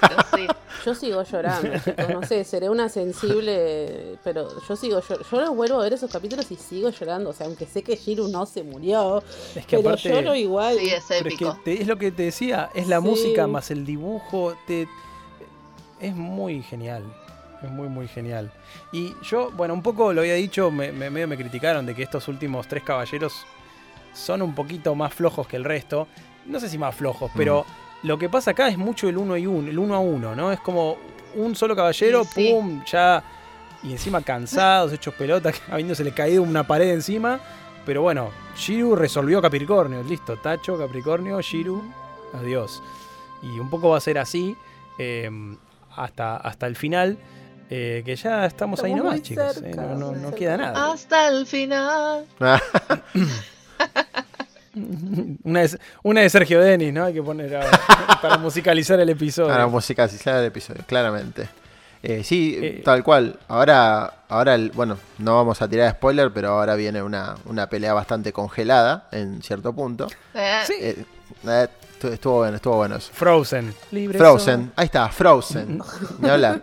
Pero 0.00 0.16
sí, 0.34 0.46
Yo 0.86 0.94
sigo 0.94 1.22
llorando, 1.24 1.70
chicos. 1.84 2.08
No 2.08 2.22
sé, 2.26 2.44
seré 2.44 2.70
una 2.70 2.88
sensible, 2.88 4.16
pero 4.24 4.48
yo 4.66 4.76
sigo 4.76 5.00
llorando. 5.00 5.28
Yo 5.30 5.40
los 5.40 5.56
vuelvo 5.56 5.80
a 5.80 5.82
ver 5.84 5.92
esos 5.92 6.10
capítulos 6.10 6.50
y 6.50 6.56
sigo 6.56 6.88
llorando. 6.90 7.30
O 7.30 7.32
sea, 7.32 7.46
aunque 7.46 7.66
sé 7.66 7.82
que 7.82 7.96
Shiru 7.96 8.28
no 8.28 8.46
se 8.46 8.62
murió, 8.62 9.22
Es 9.54 9.66
que 9.66 9.76
pero 9.76 9.90
aparte... 9.90 10.08
lloro 10.08 10.34
igual. 10.34 10.78
sí, 10.78 10.88
es 10.88 11.04
Pero 11.08 11.28
es, 11.28 11.36
que 11.36 11.44
épico. 11.44 11.58
te- 11.64 11.82
es 11.82 11.86
lo 11.88 11.98
que 11.98 12.10
te 12.12 12.22
decía, 12.22 12.70
es 12.74 12.86
la 12.88 13.00
Sí. 13.00 13.02
música 13.08 13.46
más 13.46 13.70
el 13.72 13.84
dibujo, 13.84 14.56
te, 14.66 14.88
es 16.00 16.14
muy 16.14 16.62
genial, 16.62 17.02
es 17.62 17.70
muy 17.70 17.88
muy 17.88 18.06
genial. 18.08 18.52
Y 18.92 19.14
yo, 19.24 19.50
bueno, 19.52 19.74
un 19.74 19.82
poco 19.82 20.12
lo 20.12 20.20
había 20.22 20.34
dicho, 20.34 20.70
me, 20.70 20.92
me- 20.92 21.10
medio 21.10 21.26
me 21.28 21.36
criticaron 21.36 21.86
de 21.86 21.94
que 21.94 22.02
estos 22.04 22.28
últimos 22.28 22.66
tres 22.68 22.82
caballeros 22.84 23.32
son 24.14 24.42
un 24.42 24.54
poquito 24.54 24.94
más 24.94 25.12
flojos 25.12 25.46
que 25.48 25.56
el 25.56 25.64
resto. 25.64 26.06
No 26.46 26.58
sé 26.60 26.68
si 26.68 26.78
más 26.78 26.94
flojos, 26.94 27.30
pero 27.36 27.64
lo 28.02 28.18
que 28.18 28.28
pasa 28.28 28.50
acá 28.52 28.68
es 28.68 28.76
mucho 28.78 29.08
el 29.08 29.16
uno 29.16 29.36
y 29.36 29.46
uno, 29.46 29.68
el 29.70 29.78
uno 29.78 29.94
a 29.94 29.98
uno, 30.00 30.34
¿no? 30.34 30.52
Es 30.52 30.60
como 30.60 30.96
un 31.34 31.54
solo 31.54 31.74
caballero, 31.76 32.24
sí. 32.24 32.50
pum, 32.52 32.82
ya. 32.84 33.22
Y 33.82 33.92
encima 33.92 34.20
cansados, 34.22 34.92
hechos 34.94 35.14
pelotas, 35.14 35.60
habiéndosele 35.70 36.12
caído 36.12 36.42
una 36.42 36.66
pared 36.66 36.90
encima. 36.92 37.40
Pero 37.86 38.02
bueno, 38.02 38.30
Shiru 38.56 38.94
resolvió 38.94 39.42
Capricornio, 39.42 40.02
listo, 40.04 40.36
Tacho, 40.36 40.78
Capricornio, 40.78 41.40
Shiru, 41.40 41.82
adiós. 42.32 42.80
Y 43.42 43.58
un 43.58 43.68
poco 43.70 43.88
va 43.90 43.96
a 43.98 44.00
ser 44.00 44.18
así 44.18 44.56
eh, 44.98 45.28
hasta, 45.96 46.36
hasta 46.36 46.68
el 46.68 46.76
final, 46.76 47.18
eh, 47.70 48.02
que 48.04 48.14
ya 48.14 48.46
estamos, 48.46 48.80
ahí 48.84 48.92
Estamos 48.92 49.04
nomás, 49.04 49.18
muy 49.20 49.22
chicos. 49.28 49.54
cerca, 49.54 49.82
eh, 49.82 49.86
no 49.96 49.96
no- 49.96 50.12
no 50.12 50.32
queda 50.34 50.56
nada. 50.58 50.92
Hasta 50.92 51.26
el 51.28 51.44
final. 51.46 52.24
Una 55.44 55.60
de, 55.60 55.78
una 56.02 56.20
de 56.22 56.30
Sergio 56.30 56.60
Denis, 56.60 56.92
¿no? 56.92 57.04
Hay 57.04 57.12
que 57.14 57.22
poner 57.22 57.54
ahora, 57.56 57.80
para 58.22 58.38
musicalizar 58.38 58.98
el 59.00 59.08
episodio. 59.10 59.48
Para 59.48 59.66
musicalizar 59.66 60.36
el 60.38 60.46
episodio, 60.46 60.82
claramente. 60.86 61.48
Eh, 62.02 62.24
sí, 62.24 62.58
Eh. 62.60 62.82
tal 62.84 63.04
cual. 63.04 63.38
Ahora, 63.48 64.12
ahora 64.28 64.54
el- 64.54 64.70
bueno, 64.72 64.96
no 65.18 65.36
vamos 65.36 65.62
a 65.62 65.68
tirar 65.68 65.90
spoiler, 65.92 66.32
pero 66.32 66.48
ahora 66.50 66.74
viene 66.74 67.02
una, 67.02 67.36
una 67.44 67.68
pelea 67.68 67.92
bastante 67.94 68.32
congelada 68.32 69.08
en 69.12 69.42
cierto 69.42 69.72
punto. 69.72 70.08
Eh, 70.34 70.60
Sí. 70.66 70.74
Eh, 70.80 71.04
eh, 71.46 71.68
estu- 72.00 72.12
estuvo 72.12 72.38
bueno, 72.38 72.56
estuvo 72.56 72.76
bueno 72.76 72.96
eso. 72.96 73.10
Frozen. 73.12 73.72
Libre 73.92 74.18
Frozen, 74.18 74.72
ahí 74.74 74.86
está, 74.86 75.08
Frozen. 75.10 75.80
Ni 76.18 76.28
hablar. 76.28 76.60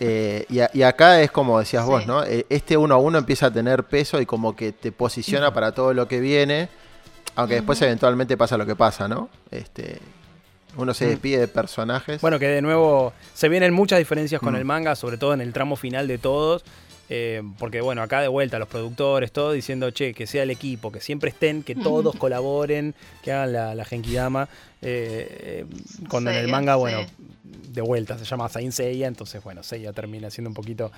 Eh, 0.00 0.44
y, 0.50 0.60
a- 0.60 0.70
y 0.74 0.82
acá 0.82 1.22
es 1.22 1.30
como 1.30 1.58
decías 1.58 1.86
vos. 1.86 2.06
¿no? 2.06 2.22
Este 2.24 2.76
uno 2.76 2.96
a 2.96 2.98
uno 2.98 3.16
empieza 3.18 3.46
a 3.46 3.50
tener 3.50 3.84
peso 3.84 4.20
y 4.20 4.26
como 4.26 4.54
que 4.54 4.72
te 4.72 4.92
posiciona 4.92 5.54
para 5.54 5.72
todo 5.72 5.94
lo 5.94 6.06
que 6.08 6.20
viene, 6.20 6.68
aunque 7.38 7.54
después 7.54 7.80
eventualmente 7.82 8.36
pasa 8.36 8.56
lo 8.56 8.66
que 8.66 8.74
pasa, 8.74 9.06
¿no? 9.06 9.28
Este, 9.50 9.98
uno 10.76 10.92
se 10.92 11.06
Mm. 11.06 11.08
despide 11.10 11.38
de 11.38 11.48
personajes. 11.48 12.20
Bueno, 12.20 12.38
que 12.38 12.48
de 12.48 12.60
nuevo 12.62 13.12
se 13.32 13.48
vienen 13.48 13.72
muchas 13.72 13.98
diferencias 14.00 14.40
con 14.40 14.54
Mm. 14.54 14.56
el 14.56 14.64
manga, 14.64 14.96
sobre 14.96 15.18
todo 15.18 15.34
en 15.34 15.40
el 15.40 15.52
tramo 15.52 15.76
final 15.76 16.08
de 16.08 16.18
todos. 16.18 16.64
Eh, 17.08 17.42
porque 17.58 17.80
bueno, 17.80 18.02
acá 18.02 18.20
de 18.20 18.28
vuelta 18.28 18.58
los 18.58 18.68
productores, 18.68 19.32
todo 19.32 19.52
diciendo, 19.52 19.90
che, 19.90 20.14
que 20.14 20.26
sea 20.26 20.42
el 20.42 20.50
equipo, 20.50 20.92
que 20.92 21.00
siempre 21.00 21.30
estén, 21.30 21.62
que 21.62 21.74
todos 21.74 22.16
colaboren, 22.16 22.94
que 23.22 23.32
hagan 23.32 23.52
la, 23.52 23.74
la 23.74 23.84
Genkidama. 23.84 24.48
eh, 24.82 25.64
eh, 25.64 25.66
cuando 26.08 26.30
en 26.30 26.36
el 26.36 26.48
manga, 26.48 26.74
sí. 26.74 26.80
bueno, 26.80 27.06
de 27.44 27.80
vuelta 27.80 28.18
se 28.18 28.24
llama 28.24 28.48
Saint 28.48 28.72
Seiya, 28.72 29.06
entonces 29.06 29.42
bueno, 29.42 29.62
Seiya 29.62 29.92
termina 29.92 30.30
siendo 30.30 30.50
un 30.50 30.54
poquito... 30.54 30.92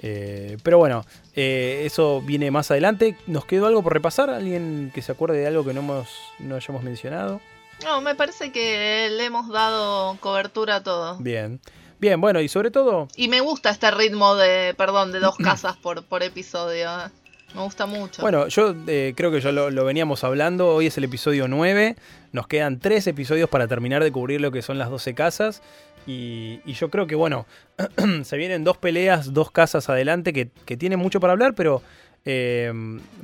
pero 0.00 0.78
bueno, 0.78 1.04
eso 1.34 2.22
viene 2.22 2.50
más 2.50 2.70
adelante. 2.70 3.16
¿Nos 3.26 3.44
quedó 3.44 3.66
algo 3.66 3.82
por 3.82 3.92
repasar? 3.92 4.30
¿Alguien 4.30 4.90
que 4.94 5.02
se 5.02 5.12
acuerde 5.12 5.38
de 5.38 5.46
algo 5.46 5.64
que 5.64 5.74
no, 5.74 5.80
hemos, 5.80 6.08
no 6.38 6.56
hayamos 6.56 6.82
mencionado? 6.82 7.40
No, 7.84 8.00
me 8.00 8.14
parece 8.14 8.52
que 8.52 9.08
le 9.10 9.24
hemos 9.24 9.48
dado 9.48 10.16
cobertura 10.20 10.76
a 10.76 10.82
todo. 10.82 11.16
Bien. 11.18 11.60
Bien, 12.02 12.20
bueno, 12.20 12.40
y 12.40 12.48
sobre 12.48 12.72
todo, 12.72 13.06
Y 13.14 13.28
me 13.28 13.40
gusta 13.40 13.70
este 13.70 13.88
ritmo 13.92 14.34
de, 14.34 14.74
perdón, 14.76 15.12
de 15.12 15.20
dos 15.20 15.36
casas 15.42 15.76
por, 15.76 16.04
por 16.04 16.24
episodio. 16.24 16.88
eh. 16.90 17.10
Me 17.54 17.62
gusta 17.62 17.86
mucho. 17.86 18.22
Bueno, 18.22 18.48
yo 18.48 18.74
eh, 18.88 19.12
creo 19.16 19.30
que 19.30 19.40
ya 19.40 19.52
lo, 19.52 19.70
lo 19.70 19.84
veníamos 19.84 20.24
hablando. 20.24 20.74
Hoy 20.74 20.86
es 20.86 20.98
el 20.98 21.04
episodio 21.04 21.46
9. 21.46 21.94
Nos 22.32 22.48
quedan 22.48 22.80
tres 22.80 23.06
episodios 23.06 23.48
para 23.48 23.68
terminar 23.68 24.02
de 24.02 24.10
cubrir 24.10 24.40
lo 24.40 24.50
que 24.50 24.62
son 24.62 24.78
las 24.78 24.90
12 24.90 25.14
casas. 25.14 25.62
Y, 26.04 26.58
y 26.64 26.72
yo 26.72 26.90
creo 26.90 27.06
que, 27.06 27.14
bueno, 27.14 27.46
se 28.24 28.36
vienen 28.36 28.64
dos 28.64 28.78
peleas, 28.78 29.32
dos 29.32 29.52
casas 29.52 29.88
adelante 29.88 30.32
que, 30.32 30.48
que 30.64 30.76
tienen 30.76 30.98
mucho 30.98 31.20
para 31.20 31.34
hablar, 31.34 31.54
pero, 31.54 31.82
eh, 32.24 32.72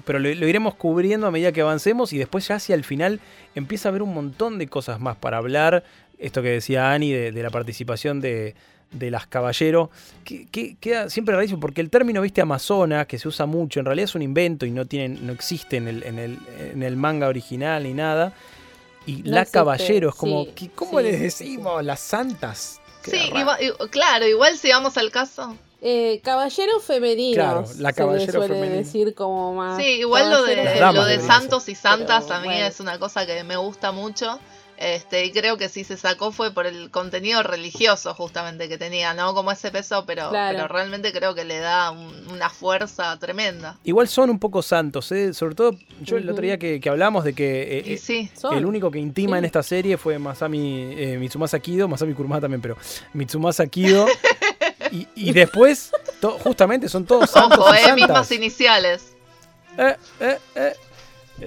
pero 0.05 0.21
lo, 0.21 0.33
lo 0.33 0.47
iremos 0.47 0.77
cubriendo 0.77 1.27
a 1.27 1.33
medida 1.33 1.51
que 1.51 1.63
avancemos. 1.63 2.13
Y 2.13 2.19
después, 2.19 2.47
ya 2.47 2.57
hacia 2.57 2.77
el 2.77 2.85
final, 2.85 3.19
empieza 3.57 3.89
a 3.89 3.91
haber 3.91 4.03
un 4.03 4.15
montón 4.15 4.59
de 4.59 4.69
cosas 4.69 5.01
más 5.01 5.17
para 5.17 5.39
hablar. 5.39 5.83
Esto 6.19 6.43
que 6.43 6.49
decía 6.51 6.93
Ani 6.93 7.13
de, 7.13 7.33
de 7.33 7.43
la 7.43 7.51
participación 7.51 8.21
de, 8.21 8.55
de 8.91 9.11
las 9.11 9.27
caballeros, 9.27 9.89
que, 10.25 10.47
que 10.49 10.77
queda 10.81 11.11
siempre 11.11 11.35
rarísimo, 11.35 11.61
porque 11.61 11.81
el 11.81 11.91
término, 11.91 12.21
viste, 12.23 12.41
amazona, 12.41 13.05
que 13.07 13.19
se 13.19 13.29
usa 13.29 13.47
mucho, 13.47 13.81
en 13.81 13.87
realidad 13.87 14.05
es 14.05 14.15
un 14.15 14.23
invento 14.23 14.67
y 14.67 14.71
no, 14.71 14.87
tienen, 14.87 15.27
no 15.27 15.33
existe 15.33 15.77
en 15.77 15.89
el, 15.89 16.03
en, 16.03 16.19
el, 16.19 16.39
en 16.73 16.83
el 16.83 16.97
manga 16.97 17.29
original 17.29 17.83
ni 17.85 17.95
nada. 17.95 18.33
Y 19.07 19.23
No 19.23 19.31
la 19.33 19.41
existe, 19.43 19.59
caballero 19.59 20.09
es 20.11 20.15
como, 20.17 20.45
sí, 20.45 20.51
¿qué- 20.55 20.71
¿cómo 20.75 20.99
sí, 20.99 21.05
les 21.05 21.17
sí, 21.17 21.23
decimos? 21.45 21.85
Las 21.85 22.01
santas. 22.01 22.81
sí, 23.05 23.17
igual- 23.35 23.59
claro, 23.91 24.27
igual 24.27 24.57
si 24.59 24.69
vamos 24.71 24.97
al 24.99 25.11
caso. 25.11 25.57
Eh, 25.81 26.21
caballeros 26.25 26.83
femeninos. 26.83 27.35
Claro, 27.37 27.65
la 27.79 27.91
se 27.91 27.95
caballero 27.95 28.27
le 28.27 28.33
suele 28.33 28.55
femenino. 28.55 28.77
decir 28.79 29.15
como 29.15 29.55
más. 29.55 29.77
Sí, 29.81 29.85
igual 30.01 30.29
lo 30.29 30.43
de, 30.43 30.57
lo 30.93 31.05
de 31.05 31.21
santos 31.21 31.69
y 31.69 31.77
santas 31.77 32.25
Pero, 32.25 32.35
a 32.35 32.41
mí 32.41 32.49
bueno. 32.49 32.67
es 32.67 32.81
una 32.81 32.99
cosa 32.99 33.25
que 33.27 33.45
me 33.45 33.57
gusta 33.57 33.93
mucho. 33.93 34.41
Este, 34.81 35.25
y 35.25 35.33
creo 35.33 35.57
que 35.57 35.69
sí 35.69 35.83
se 35.83 35.97
sacó 35.97 36.31
fue 36.31 36.55
por 36.55 36.65
el 36.65 36.93
contenido 36.93 37.43
religioso 37.43 38.15
justamente 38.15 38.69
que 38.69 38.79
tenía, 38.79 39.13
¿no? 39.13 39.35
Como 39.35 39.51
ese 39.51 39.73
peso, 39.73 40.05
pero, 40.07 40.31
Claro. 40.31 40.57
pero 40.57 40.69
realmente 40.69 41.11
creo 41.13 41.35
que 41.35 41.45
le 41.45 41.59
da 41.59 41.91
un- 41.91 42.29
una 42.31 42.49
fuerza 42.49 43.19
tremenda. 43.19 43.77
Igual 43.83 44.07
son 44.07 44.31
un 44.31 44.39
poco 44.39 44.63
santos, 44.63 45.11
¿eh? 45.11 45.35
sobre 45.35 45.57
todo 45.57 45.73
yo 46.01 46.17
el 46.17 46.23
Ujú. 46.25 46.33
otro 46.33 46.43
día 46.43 46.59
que, 46.59 46.79
que 46.81 46.89
hablamos 46.89 47.25
de 47.25 47.33
que 47.35 47.79
eh, 47.79 47.99
eh, 48.09 48.29
el 48.53 48.65
único 48.65 48.89
que 48.93 49.01
intima 49.01 49.37
Sí. 49.37 49.39
en 49.39 49.45
esta 49.47 49.65
serie 49.65 49.97
fue 49.97 50.17
Masami 50.21 50.95
eh, 50.97 51.17
Mitsumasa 51.19 51.59
Kido, 51.59 51.89
Masami 51.89 52.15
Kurumada 52.15 52.43
también, 52.43 52.61
pero 52.61 52.77
Mitsumasa 53.15 53.67
Kido. 53.67 54.07
y, 54.93 55.09
y 55.17 55.33
después, 55.33 55.91
to- 56.21 56.39
justamente 56.39 56.89
son 56.89 57.05
todos 57.05 57.29
santos 57.31 57.59
ojo, 57.59 57.75
y 57.75 57.79
eh, 57.79 57.81
santas. 57.81 57.97
mismas 57.97 58.31
iniciales. 58.31 59.13
Eh, 59.77 59.97
eh, 60.21 60.39
eh. 60.55 60.73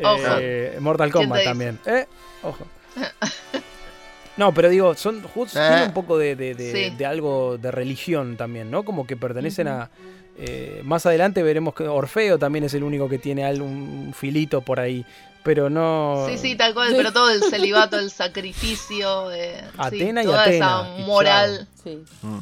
Ojo. 0.04 0.18
Eh, 0.40 0.78
Mortal 0.82 1.12
¿Quién 1.12 1.22
te 1.24 1.28
Kombat 1.30 1.44
también. 1.46 1.80
Eh, 1.86 2.06
ojo. 2.44 2.68
No, 4.38 4.54
pero 4.54 4.70
digo, 4.70 4.96
son 4.96 5.22
justo 5.24 5.60
Eh. 5.62 5.68
tiene 5.68 5.84
un 5.88 5.94
poco 5.94 6.18
de, 6.18 6.36
de- 6.36 6.56
de- 6.56 6.72
Sí. 6.90 6.96
de 6.96 7.06
algo 7.06 7.58
de 7.58 7.70
religión 7.70 8.38
también, 8.38 8.72
¿no? 8.72 8.84
Como 8.84 9.06
que 9.06 9.18
pertenecen 9.18 9.68
a. 9.68 9.90
eh, 10.38 10.82
más 10.86 11.06
adelante 11.06 11.44
veremos 11.44 11.76
que 11.76 11.84
Orfeo 11.88 12.40
también 12.40 12.64
es 12.64 12.74
el 12.74 12.84
único 12.84 13.10
que 13.10 13.20
tiene 13.20 13.44
algún 13.44 14.14
filito 14.18 14.62
por 14.62 14.80
ahí. 14.80 15.06
Pero 15.44 15.70
no. 15.70 16.26
Sí, 16.30 16.38
sí, 16.38 16.56
tal 16.56 16.74
cual, 16.74 16.90
Sí. 16.92 16.96
pero 16.98 17.12
todo 17.12 17.30
el 17.30 17.44
celibato, 17.44 18.00
el 18.00 18.10
sacrificio, 18.10 19.32
eh, 19.32 19.56
sí, 19.60 19.70
Atena 19.78 20.22
y 20.24 20.26
toda 20.26 20.44
Atena, 20.44 20.56
esa 20.66 20.84
moral. 21.06 21.68
Sí. 21.84 22.04
Mm. 22.22 22.38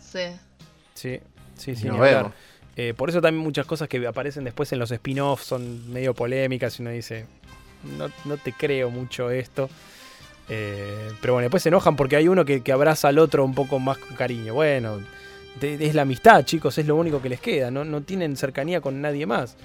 Sí. 0.00 0.20
Sí, 0.94 1.20
sí, 1.56 1.76
sí. 1.76 1.88
Vemos. 1.90 2.32
Eh, 2.76 2.94
por 2.96 3.10
eso 3.10 3.20
también 3.20 3.42
muchas 3.44 3.66
cosas 3.66 3.88
que 3.88 4.04
aparecen 4.06 4.44
después 4.44 4.72
en 4.72 4.78
los 4.78 4.90
spin-offs 4.92 5.44
son 5.44 5.92
medio 5.92 6.14
polémicas 6.14 6.78
y 6.78 6.82
uno 6.82 6.90
dice, 6.92 7.26
no, 7.96 8.10
no 8.24 8.36
te 8.36 8.52
creo 8.52 8.90
mucho 8.90 9.30
esto. 9.30 9.68
Eh, 10.50 11.10
pero 11.20 11.34
bueno, 11.34 11.44
después 11.44 11.62
se 11.62 11.68
enojan 11.68 11.96
porque 11.96 12.16
hay 12.16 12.26
uno 12.28 12.44
que, 12.44 12.62
que 12.62 12.72
abraza 12.72 13.08
al 13.08 13.18
otro 13.18 13.44
un 13.44 13.54
poco 13.54 13.78
más 13.78 13.98
con 13.98 14.16
cariño. 14.16 14.54
Bueno, 14.54 14.98
de- 15.60 15.86
es 15.86 15.94
la 15.94 16.02
amistad, 16.02 16.44
chicos, 16.44 16.78
es 16.78 16.86
lo 16.86 16.96
único 16.96 17.20
que 17.20 17.28
les 17.28 17.40
queda. 17.40 17.70
No, 17.70 17.84
no 17.84 18.00
tienen 18.02 18.36
cercanía 18.36 18.80
con 18.80 19.00
nadie 19.00 19.26
más. 19.26 19.56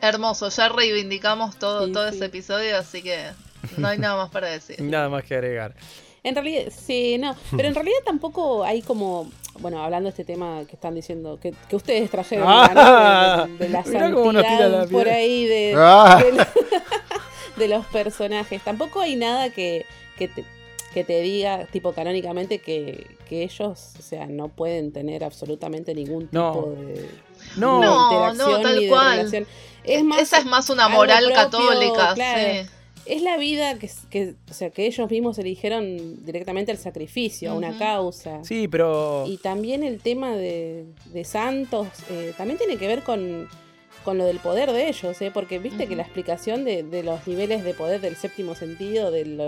Hermoso, 0.00 0.48
ya 0.48 0.68
reivindicamos 0.68 1.56
todo, 1.58 1.86
Sí, 1.86 1.92
todo 1.92 2.08
sí. 2.10 2.16
ese 2.16 2.24
episodio, 2.26 2.78
así 2.78 3.02
que 3.02 3.18
no 3.76 3.88
hay 3.88 3.98
nada 3.98 4.16
más 4.16 4.30
para 4.30 4.48
decir. 4.48 4.76
Nada 4.82 5.08
más 5.08 5.24
que 5.24 5.34
agregar. 5.34 5.74
En 6.22 6.34
realidad, 6.34 6.64
sí, 6.70 7.16
no. 7.18 7.34
Pero 7.56 7.68
en 7.68 7.74
realidad 7.74 7.98
tampoco 8.04 8.64
hay 8.64 8.82
como. 8.82 9.30
Bueno, 9.58 9.82
hablando 9.82 10.04
de 10.06 10.10
este 10.10 10.24
tema 10.24 10.62
que 10.68 10.76
están 10.76 10.94
diciendo, 10.94 11.38
que, 11.42 11.52
que 11.68 11.76
ustedes 11.76 12.08
trajeron 12.10 12.46
Ah, 12.48 13.46
¿no? 13.48 13.56
de, 13.58 13.64
de 13.64 13.68
la 13.68 13.82
tira 13.82 14.08
la 14.08 14.14
santidad 14.14 14.88
por 14.88 15.08
ahí 15.08 15.44
de, 15.46 15.74
Ah. 15.76 16.22
de, 16.24 16.32
la- 16.32 16.48
de 17.60 17.68
los 17.68 17.86
personajes. 17.86 18.60
Tampoco 18.64 19.00
hay 19.00 19.14
nada 19.14 19.50
que, 19.50 19.86
que, 20.18 20.26
te, 20.26 20.44
que 20.92 21.04
te 21.04 21.20
diga, 21.20 21.66
tipo 21.66 21.92
canónicamente, 21.92 22.58
que, 22.58 23.06
que 23.28 23.44
ellos, 23.44 23.92
o 23.98 24.02
sea, 24.02 24.26
no 24.26 24.48
pueden 24.48 24.90
tener 24.92 25.22
absolutamente 25.22 25.94
ningún 25.94 26.26
tipo 26.26 26.74
No. 26.76 26.82
de, 26.84 27.08
No, 27.56 27.80
No, 27.80 28.12
interacción 28.12 28.50
no, 28.50 28.60
tal 28.60 28.76
ni 28.76 28.84
de 28.84 28.90
cual. 28.90 29.16
relación. 29.18 29.46
Es 29.84 30.02
más, 30.04 30.20
Esa 30.22 30.38
es 30.38 30.46
más 30.46 30.68
una 30.70 30.88
moral 30.88 31.24
propio, 31.24 31.36
católica, 31.42 32.14
claro. 32.14 32.40
sí. 32.64 32.68
es 33.06 33.22
la 33.22 33.36
vida 33.38 33.78
que, 33.78 33.90
que, 34.10 34.34
o 34.50 34.52
sea, 34.52 34.70
que 34.70 34.86
ellos 34.86 35.10
mismos 35.10 35.38
eligieron 35.38 36.24
directamente 36.26 36.70
al 36.72 36.78
sacrificio, 36.78 37.52
a 37.52 37.54
una 37.54 37.78
causa. 37.78 38.44
sí, 38.44 38.68
pero... 38.68 39.24
Y 39.26 39.38
también 39.38 39.82
el 39.84 40.00
tema 40.00 40.32
de, 40.36 40.84
de 41.06 41.24
santos 41.24 41.88
eh, 42.10 42.34
también 42.36 42.58
tiene 42.58 42.76
que 42.76 42.86
ver 42.86 43.02
con, 43.02 43.48
con 44.04 44.16
lo 44.18 44.24
del 44.24 44.38
poder 44.38 44.72
de 44.72 44.88
ellos, 44.88 45.20
¿eh? 45.20 45.30
porque 45.32 45.58
viste 45.58 45.86
que 45.86 45.94
la 45.96 46.02
explicación 46.02 46.64
de, 46.64 46.82
de 46.82 47.02
los 47.02 47.26
niveles 47.26 47.62
de 47.64 47.74
poder 47.74 48.00
del 48.00 48.16
séptimo 48.16 48.54
sentido, 48.54 49.10
del, 49.10 49.38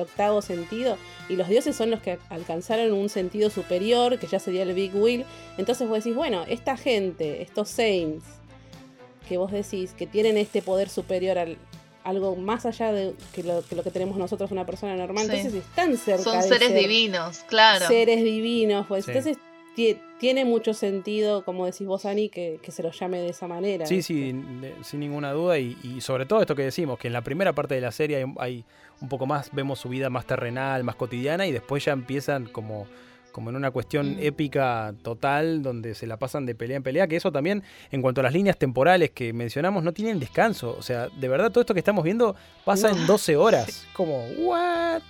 octavo 0.00 0.42
sentido, 0.42 0.96
y 1.28 1.36
los 1.36 1.48
dioses 1.48 1.76
son 1.76 1.90
los 1.90 2.00
que 2.00 2.18
alcanzaron 2.28 2.92
un 2.92 3.08
sentido 3.08 3.50
superior, 3.50 4.18
que 4.18 4.26
ya 4.26 4.38
sería 4.38 4.62
el 4.64 4.74
Big 4.74 4.94
Will. 4.94 5.24
Entonces 5.58 5.88
vos 5.88 5.98
decís, 5.98 6.16
bueno, 6.16 6.44
esta 6.48 6.76
gente, 6.76 7.42
estos 7.42 7.68
saints, 7.68 8.24
que 9.28 9.36
vos 9.36 9.52
decís 9.52 9.92
que 9.96 10.06
tienen 10.08 10.36
este 10.36 10.60
poder 10.62 10.88
superior 10.88 11.38
al 11.38 11.56
algo 12.02 12.34
más 12.34 12.64
allá 12.64 12.92
de 12.92 13.12
que 13.34 13.42
lo 13.42 13.62
que, 13.62 13.76
lo 13.76 13.82
que 13.82 13.90
tenemos 13.90 14.16
nosotros 14.16 14.50
una 14.50 14.64
persona 14.64 14.96
normal, 14.96 15.26
Sí. 15.26 15.36
entonces 15.36 15.62
están 15.62 15.96
cerca 15.98 16.22
Son 16.22 16.40
de 16.40 16.48
seres 16.48 16.68
ser 16.70 16.78
divinos, 16.78 17.40
claro. 17.46 17.86
seres 17.86 18.24
divinos, 18.24 18.86
pues 18.88 19.04
Sí. 19.04 19.10
entonces 19.10 19.36
tiene 20.18 20.44
mucho 20.44 20.74
sentido, 20.74 21.44
como 21.44 21.66
decís 21.66 21.86
vos, 21.86 22.04
Ani, 22.04 22.28
que, 22.28 22.58
que 22.62 22.72
se 22.72 22.82
lo 22.82 22.90
llame 22.90 23.18
de 23.18 23.30
esa 23.30 23.46
manera. 23.46 23.86
Sí, 23.86 24.02
sí, 24.02 24.34
sin 24.82 25.00
ninguna 25.00 25.32
duda. 25.32 25.58
Y, 25.58 25.76
y 25.82 26.00
sobre 26.00 26.26
todo 26.26 26.40
esto 26.40 26.54
que 26.54 26.62
decimos, 26.62 26.98
que 26.98 27.06
en 27.08 27.12
la 27.12 27.22
primera 27.22 27.52
parte 27.52 27.74
de 27.74 27.80
la 27.80 27.92
serie 27.92 28.18
hay, 28.18 28.24
hay 28.38 28.64
un 29.00 29.08
poco 29.08 29.26
más, 29.26 29.50
vemos 29.52 29.78
su 29.78 29.88
vida 29.88 30.10
más 30.10 30.26
terrenal, 30.26 30.84
más 30.84 30.96
cotidiana, 30.96 31.46
y 31.46 31.52
después 31.52 31.84
ya 31.84 31.92
empiezan 31.92 32.46
como, 32.46 32.86
como 33.32 33.48
en 33.50 33.56
una 33.56 33.70
cuestión 33.70 34.16
Mm. 34.16 34.18
épica 34.20 34.92
total, 35.02 35.62
donde 35.62 35.94
se 35.94 36.06
la 36.06 36.16
pasan 36.18 36.44
de 36.46 36.54
pelea 36.54 36.76
en 36.76 36.82
pelea, 36.82 37.06
que 37.06 37.16
eso 37.16 37.32
también, 37.32 37.62
en 37.90 38.02
cuanto 38.02 38.20
a 38.20 38.24
las 38.24 38.32
líneas 38.34 38.58
temporales 38.58 39.10
que 39.12 39.32
mencionamos, 39.32 39.82
no 39.84 39.92
tienen 39.92 40.18
descanso. 40.20 40.76
O 40.78 40.82
sea, 40.82 41.08
de 41.08 41.28
verdad 41.28 41.50
todo 41.50 41.60
esto 41.62 41.72
que 41.74 41.80
estamos 41.80 42.04
viendo 42.04 42.36
pasa 42.64 42.90
en 42.90 43.06
12 43.06 43.36
horas. 43.36 43.86
Como, 43.94 44.22
¿what? 44.38 45.00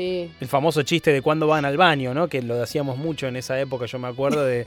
Sí. 0.00 0.32
El 0.40 0.48
famoso 0.48 0.82
chiste 0.82 1.12
de 1.12 1.20
cuando 1.20 1.46
van 1.46 1.66
al 1.66 1.76
baño, 1.76 2.14
¿no? 2.14 2.26
Que 2.26 2.40
lo 2.40 2.62
hacíamos 2.62 2.96
mucho 2.96 3.26
en 3.26 3.36
esa 3.36 3.60
época, 3.60 3.84
yo 3.84 3.98
me 3.98 4.08
acuerdo 4.08 4.44
de. 4.46 4.66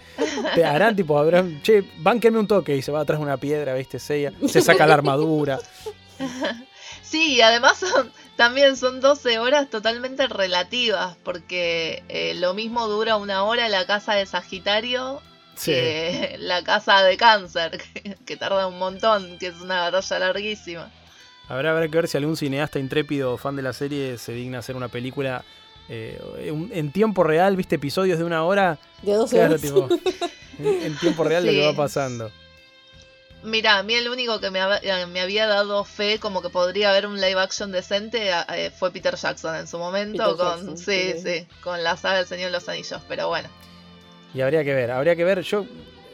Te 0.53 0.63
harán 0.63 0.95
tipo, 0.95 1.17
habrán, 1.17 1.59
che, 1.63 1.84
bánquenme 1.97 2.38
un 2.38 2.45
toque 2.47 2.75
y 2.77 2.84
se 2.84 2.91
va 2.91 3.01
atrás 3.01 3.17
de 3.17 3.25
una 3.25 3.38
piedra, 3.38 3.73
¿viste? 3.73 3.97
Se, 3.97 4.31
se 4.47 4.61
saca 4.61 4.86
la 4.86 4.93
armadura. 4.93 5.59
Sí, 7.01 7.36
y 7.36 7.41
además 7.41 7.77
son, 7.77 8.11
también 8.38 8.75
son 8.75 8.99
12 8.99 9.38
horas 9.38 9.69
totalmente 9.69 10.25
relativas, 10.25 11.15
porque 11.23 12.03
eh, 12.09 12.34
lo 12.34 12.55
mismo 12.55 12.88
dura 12.88 13.17
una 13.17 13.43
hora 13.43 13.69
la 13.69 13.86
casa 13.86 14.15
de 14.15 14.25
Sagitario 14.25 15.21
Sí. 15.55 15.71
que 15.71 16.36
la 16.39 16.63
casa 16.63 17.03
de 17.03 17.15
Cáncer, 17.17 17.79
que, 17.93 18.15
que 18.25 18.38
tarda 18.38 18.65
un 18.65 18.79
montón, 18.79 19.38
que 19.38 19.47
es 19.47 19.61
una 19.61 19.91
batalla 19.91 20.19
larguísima. 20.19 20.91
Habrá, 21.49 21.71
habrá 21.71 21.87
que 21.87 21.97
ver 21.97 22.07
si 22.07 22.17
algún 22.17 22.37
cineasta 22.37 22.79
intrépido 22.79 23.33
o 23.33 23.37
fan 23.37 23.55
de 23.55 23.61
la 23.61 23.73
serie 23.73 24.17
se 24.17 24.31
digna 24.33 24.59
hacer 24.59 24.75
una 24.75 24.87
película 24.87 25.43
eh, 25.89 26.19
un- 26.51 26.71
en 26.73 26.91
tiempo 26.93 27.23
real, 27.23 27.57
viste, 27.57 27.75
episodios 27.75 28.17
de 28.17 28.23
una 28.23 28.43
hora. 28.45 28.79
De 29.01 29.13
12 29.13 29.35
Claro, 29.35 29.49
horas. 29.51 29.61
tipo, 29.61 29.89
en, 30.59 30.83
en 30.85 30.97
tiempo 30.97 31.23
real 31.25 31.45
lo 31.45 31.51
que 31.51 31.59
Sí. 31.59 31.65
va 31.65 31.73
pasando. 31.75 32.31
Mira, 33.43 33.77
a 33.79 33.83
mí 33.83 33.93
el 33.93 34.07
único 34.07 34.39
que 34.39 34.49
me, 34.49 34.59
eh, 34.83 35.05
me 35.07 35.19
había 35.19 35.45
dado 35.47 35.83
fe 35.83 36.17
como 36.17 36.41
que 36.41 36.47
podría 36.49 36.91
haber 36.91 37.05
un 37.07 37.19
live 37.19 37.41
action 37.41 37.73
decente 37.73 38.29
eh, 38.31 38.71
fue 38.71 38.91
Peter 38.91 39.15
Jackson 39.17 39.55
en 39.57 39.67
su 39.67 39.77
momento 39.77 40.23
Peter 40.23 40.37
con 40.37 40.57
Jackson, 40.59 40.77
sí, 40.77 41.13
sí. 41.17 41.21
sí, 41.41 41.47
con 41.61 41.83
la 41.83 41.97
saga 41.97 42.19
del 42.19 42.25
Señor 42.27 42.45
de 42.47 42.51
los 42.53 42.69
Anillos, 42.69 43.01
pero 43.09 43.27
bueno. 43.27 43.49
Y 44.33 44.39
habría 44.39 44.63
que 44.63 44.73
ver, 44.73 44.91
habría 44.91 45.17
que 45.17 45.25
ver. 45.25 45.41
Yo 45.41 45.65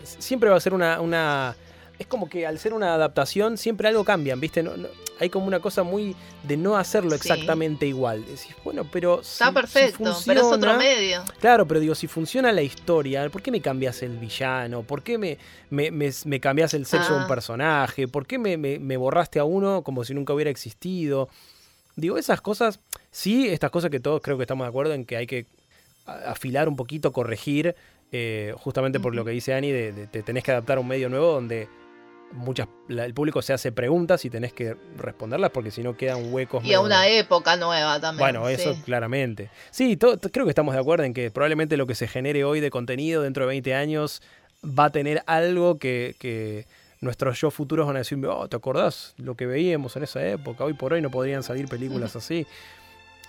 siempre 0.03 0.49
va 0.49 0.57
a 0.57 0.59
ser 0.59 0.73
una, 0.73 0.99
una. 0.99 1.55
Es 1.99 2.07
como 2.07 2.29
que 2.29 2.47
al 2.47 2.57
ser 2.59 2.73
una 2.73 2.93
adaptación, 2.95 3.57
siempre 3.57 3.89
algo 3.89 4.05
cambian, 4.05 4.39
¿viste? 4.39 4.63
No- 4.63 4.77
no- 4.77 4.87
hay 5.19 5.29
como 5.29 5.47
una 5.47 5.59
cosa 5.59 5.83
muy 5.83 6.15
de 6.43 6.55
no 6.55 6.77
hacerlo 6.77 7.09
Sí. 7.11 7.15
exactamente 7.17 7.85
igual. 7.85 8.21
Decís, 8.25 8.55
bueno, 8.63 8.87
pero. 8.89 9.21
si- 9.21 9.31
Está 9.33 9.47
si 9.47 9.53
perfecto, 9.53 10.17
pero 10.25 10.39
es 10.39 10.45
otro 10.45 10.77
medio. 10.77 11.21
Claro, 11.41 11.67
pero 11.67 11.81
digo, 11.81 11.93
si 11.95 12.07
funciona 12.07 12.53
la 12.53 12.61
historia, 12.61 13.29
¿por 13.29 13.41
qué 13.41 13.51
me 13.51 13.59
cambias 13.61 14.01
el 14.01 14.17
villano? 14.17 14.83
¿Por 14.83 15.03
qué 15.03 15.17
me, 15.17 15.37
me, 15.69 15.91
me- 15.91 16.09
me 16.23 16.39
cambias 16.39 16.73
el 16.73 16.85
sexo 16.85 17.11
de 17.11 17.17
un 17.19 17.25
Ah. 17.25 17.27
personaje? 17.27 18.07
¿Por 18.07 18.25
qué 18.25 18.37
me, 18.39 18.55
me- 18.55 18.95
borraste 18.97 19.39
a 19.39 19.43
uno 19.43 19.83
como 19.83 20.05
si 20.05 20.13
nunca 20.13 20.33
hubiera 20.33 20.49
existido? 20.49 21.27
Digo, 21.97 22.17
esas 22.17 22.39
cosas, 22.39 22.79
sí, 23.11 23.49
estas 23.49 23.71
cosas 23.71 23.91
que 23.91 23.99
todos 23.99 24.21
creo 24.21 24.37
que 24.37 24.43
estamos 24.43 24.63
de 24.63 24.69
acuerdo 24.69 24.93
en 24.93 25.03
que 25.03 25.17
hay 25.17 25.27
que 25.27 25.47
afilar 26.05 26.69
un 26.69 26.77
poquito, 26.77 27.11
corregir, 27.11 27.75
eh, 28.13 28.53
justamente 28.57 29.01
por 29.01 29.13
lo 29.13 29.25
que 29.25 29.31
dice 29.31 29.53
Ani, 29.53 29.69
de, 29.71 29.91
de- 29.91 30.07
te 30.07 30.23
tenés 30.23 30.45
que 30.45 30.51
adaptar 30.51 30.77
a 30.77 30.81
un 30.81 30.87
medio 30.87 31.09
nuevo 31.09 31.33
donde 31.33 31.67
muchas 32.31 32.67
la- 32.87 33.05
el 33.05 33.13
público 33.13 33.41
se 33.41 33.53
hace 33.53 33.71
preguntas 33.71 34.23
y 34.25 34.29
tenés 34.29 34.53
que 34.53 34.75
responderlas 34.97 35.49
porque 35.51 35.71
si 35.71 35.81
no 35.83 35.97
quedan 35.97 36.31
huecos. 36.33 36.63
Y 36.63 36.67
a 36.73 36.77
medio- 36.77 36.81
una 36.83 37.07
época 37.07 37.55
nueva 37.57 37.99
también. 37.99 38.23
bueno, 38.23 38.47
eso 38.49 38.75
claramente. 38.85 39.49
Sí, 39.71 39.97
creo 39.97 40.45
que 40.45 40.49
estamos 40.49 40.73
de 40.75 40.79
acuerdo 40.81 41.05
en 41.05 41.13
que 41.13 41.31
probablemente 41.31 41.75
lo 41.77 41.87
que 41.87 41.95
se 41.95 42.07
genere 42.07 42.43
hoy 42.43 42.59
de 42.59 42.69
contenido 42.69 43.23
dentro 43.23 43.43
de 43.43 43.47
20 43.49 43.73
años 43.73 44.21
va 44.63 44.85
a 44.85 44.89
tener 44.91 45.23
algo 45.25 45.79
que, 45.79 46.15
que 46.19 46.67
nuestros 47.01 47.39
yo 47.39 47.49
futuros 47.49 47.87
van 47.87 47.95
a 47.95 47.99
decir, 47.99 48.23
oh, 48.25 48.47
¿te 48.49 48.57
acordás 48.57 49.13
lo 49.17 49.35
que 49.35 49.45
veíamos 49.45 49.95
en 49.95 50.03
esa 50.03 50.25
época? 50.27 50.65
Hoy 50.65 50.73
por 50.73 50.93
hoy 50.93 51.01
no 51.01 51.09
podrían 51.09 51.43
salir 51.43 51.67
películas 51.67 52.15
así. 52.15 52.45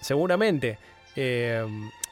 Seguramente. 0.00 0.78
Eh, 1.16 1.64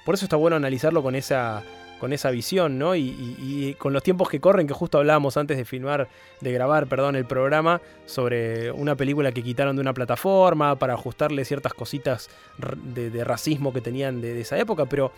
por 0.04 0.14
eso 0.14 0.24
está 0.24 0.36
bueno 0.36 0.56
analizarlo 0.56 1.02
con 1.02 1.14
esa, 1.14 1.62
con 2.00 2.12
esa 2.12 2.30
visión, 2.30 2.78
¿no? 2.78 2.94
Y, 2.94 3.00
y- 3.00 3.36
y 3.68 3.74
con 3.74 3.92
los 3.92 4.02
tiempos 4.02 4.28
que 4.28 4.40
corren, 4.40 4.66
que 4.66 4.74
justo 4.74 4.98
hablábamos 4.98 5.36
antes 5.36 5.56
de 5.56 5.64
filmar, 5.64 6.08
de 6.40 6.52
grabar, 6.52 6.86
perdón, 6.86 7.16
el 7.16 7.24
programa, 7.24 7.80
sobre 8.06 8.70
una 8.70 8.94
película 8.94 9.32
que 9.32 9.42
quitaron 9.42 9.76
de 9.76 9.82
una 9.82 9.92
plataforma 9.94 10.76
para 10.78 10.94
ajustarle 10.94 11.44
ciertas 11.44 11.74
cositas 11.74 12.30
de, 12.94 13.10
de 13.10 13.24
racismo 13.24 13.72
que 13.72 13.80
tenían 13.80 14.20
de, 14.20 14.34
de 14.34 14.40
esa 14.42 14.58
época, 14.58 14.86
pero 14.86 15.12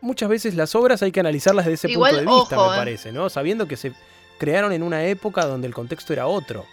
muchas 0.00 0.28
veces 0.28 0.54
las 0.54 0.74
obras 0.74 1.02
hay 1.02 1.12
que 1.12 1.20
analizarlas 1.20 1.64
desde 1.66 1.74
ese 1.74 1.90
Igual, 1.90 2.16
punto 2.16 2.30
de 2.30 2.36
vista, 2.40 2.58
ojo, 2.60 2.68
me 2.70 2.76
eh. 2.76 2.78
parece, 2.78 3.12
¿no? 3.12 3.28
Sabiendo 3.30 3.66
que 3.66 3.76
se 3.76 3.92
crearon 4.38 4.72
en 4.72 4.82
una 4.82 5.04
época 5.04 5.46
donde 5.46 5.66
el 5.66 5.74
contexto 5.74 6.12
era 6.12 6.26
otro. 6.26 6.64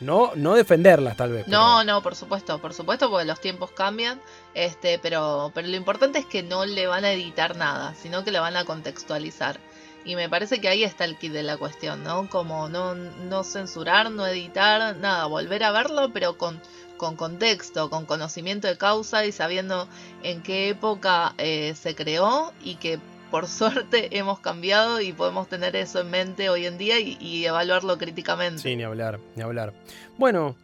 No, 0.00 0.32
no 0.34 0.54
defenderlas, 0.54 1.16
tal 1.16 1.32
vez. 1.32 1.46
No, 1.48 1.78
pero- 1.80 1.84
no, 1.84 2.02
por 2.02 2.14
supuesto, 2.16 2.58
por 2.60 2.74
supuesto, 2.74 3.08
porque 3.10 3.24
los 3.24 3.40
tiempos 3.40 3.70
cambian, 3.70 4.20
este, 4.54 4.98
pero, 4.98 5.52
pero 5.54 5.68
lo 5.68 5.76
importante 5.76 6.18
es 6.18 6.26
que 6.26 6.42
no 6.42 6.66
le 6.66 6.86
van 6.86 7.04
a 7.04 7.12
editar 7.12 7.56
nada, 7.56 7.94
sino 7.94 8.24
que 8.24 8.30
le 8.32 8.40
van 8.40 8.56
a 8.56 8.64
contextualizar. 8.64 9.58
Y 10.04 10.16
me 10.16 10.28
parece 10.28 10.60
que 10.60 10.68
ahí 10.68 10.84
está 10.84 11.04
el 11.04 11.16
kit 11.16 11.32
de 11.32 11.42
la 11.42 11.56
cuestión, 11.56 12.04
¿no? 12.04 12.28
Como 12.28 12.68
no, 12.68 12.94
no 12.94 13.42
censurar, 13.44 14.10
no 14.10 14.26
editar, 14.26 14.96
nada, 14.96 15.24
volver 15.26 15.64
a 15.64 15.70
verlo, 15.72 16.10
pero 16.12 16.36
con, 16.36 16.60
con 16.98 17.16
contexto, 17.16 17.88
con 17.88 18.04
conocimiento 18.04 18.66
de 18.68 18.76
causa 18.76 19.24
y 19.24 19.32
sabiendo 19.32 19.88
en 20.22 20.42
qué 20.42 20.68
época 20.68 21.34
eh, 21.38 21.74
se 21.80 21.94
creó 21.94 22.52
y 22.62 22.74
que 22.74 22.98
por 23.34 23.48
suerte 23.48 24.10
hemos 24.16 24.38
cambiado 24.38 25.00
y 25.00 25.12
podemos 25.12 25.48
tener 25.48 25.74
eso 25.74 26.00
en 26.00 26.08
mente 26.08 26.50
hoy 26.50 26.66
en 26.66 26.78
día 26.78 27.00
y, 27.00 27.44
evaluarlo 27.44 27.98
críticamente. 27.98 28.62
Sí, 28.62 28.76
ni 28.76 28.84
hablar, 28.84 29.18
ni 29.34 29.42
hablar. 29.42 29.72
Bueno, 30.16 30.54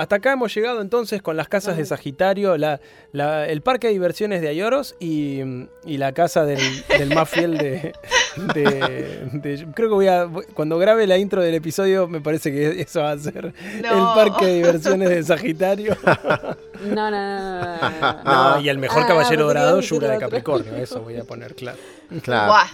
hasta 0.00 0.16
acá 0.16 0.32
hemos 0.32 0.54
llegado 0.54 0.80
entonces 0.80 1.22
con 1.22 1.36
las 1.36 1.48
casas 1.48 1.76
de. 1.76 1.84
Sagitario, 1.84 2.56
la, 2.56 2.80
la- 3.12 3.46
el 3.48 3.60
parque 3.62 3.86
de 3.88 3.92
diversiones 3.92 4.40
de 4.40 4.48
Ayoros 4.48 4.94
y, 5.00 5.40
y 5.84 5.98
la 5.98 6.12
casa 6.12 6.44
del, 6.44 6.60
del 6.98 7.14
más 7.14 7.28
fiel 7.28 7.58
de, 7.58 7.92
de- 8.54 9.28
de- 9.32 9.66
Creo 9.74 9.88
que 9.88 9.94
voy 9.94 10.06
a. 10.08 10.28
Cuando 10.54 10.78
grabe 10.78 11.06
la 11.06 11.18
intro 11.18 11.42
del 11.42 11.54
episodio, 11.54 12.08
me 12.08 12.20
parece 12.20 12.50
que 12.52 12.80
eso 12.80 13.00
va 13.02 13.12
a 13.12 13.18
ser 13.18 13.52
No. 13.82 14.14
el 14.18 14.28
parque 14.30 14.46
de 14.46 14.54
diversiones 14.54 15.08
de 15.10 15.22
Sagitario. 15.22 15.96
No, 16.82 17.10
no, 17.10 17.10
no, 17.10 17.10
no, 17.10 17.78
no, 17.78 17.90
no, 18.00 18.22
no. 18.24 18.50
No, 18.56 18.60
y 18.60 18.68
el 18.68 18.78
mejor 18.78 19.02
Ah, 19.02 19.06
caballero 19.08 19.36
que 19.42 19.42
dorado, 19.54 19.80
Yura 19.80 20.10
de. 20.12 20.18
Capricornio. 20.18 20.74
Eso 20.76 21.00
voy 21.02 21.16
a 21.16 21.24
poner, 21.24 21.54
claro. 21.54 21.78
Claro. 22.22 22.52
Buah. 22.52 22.66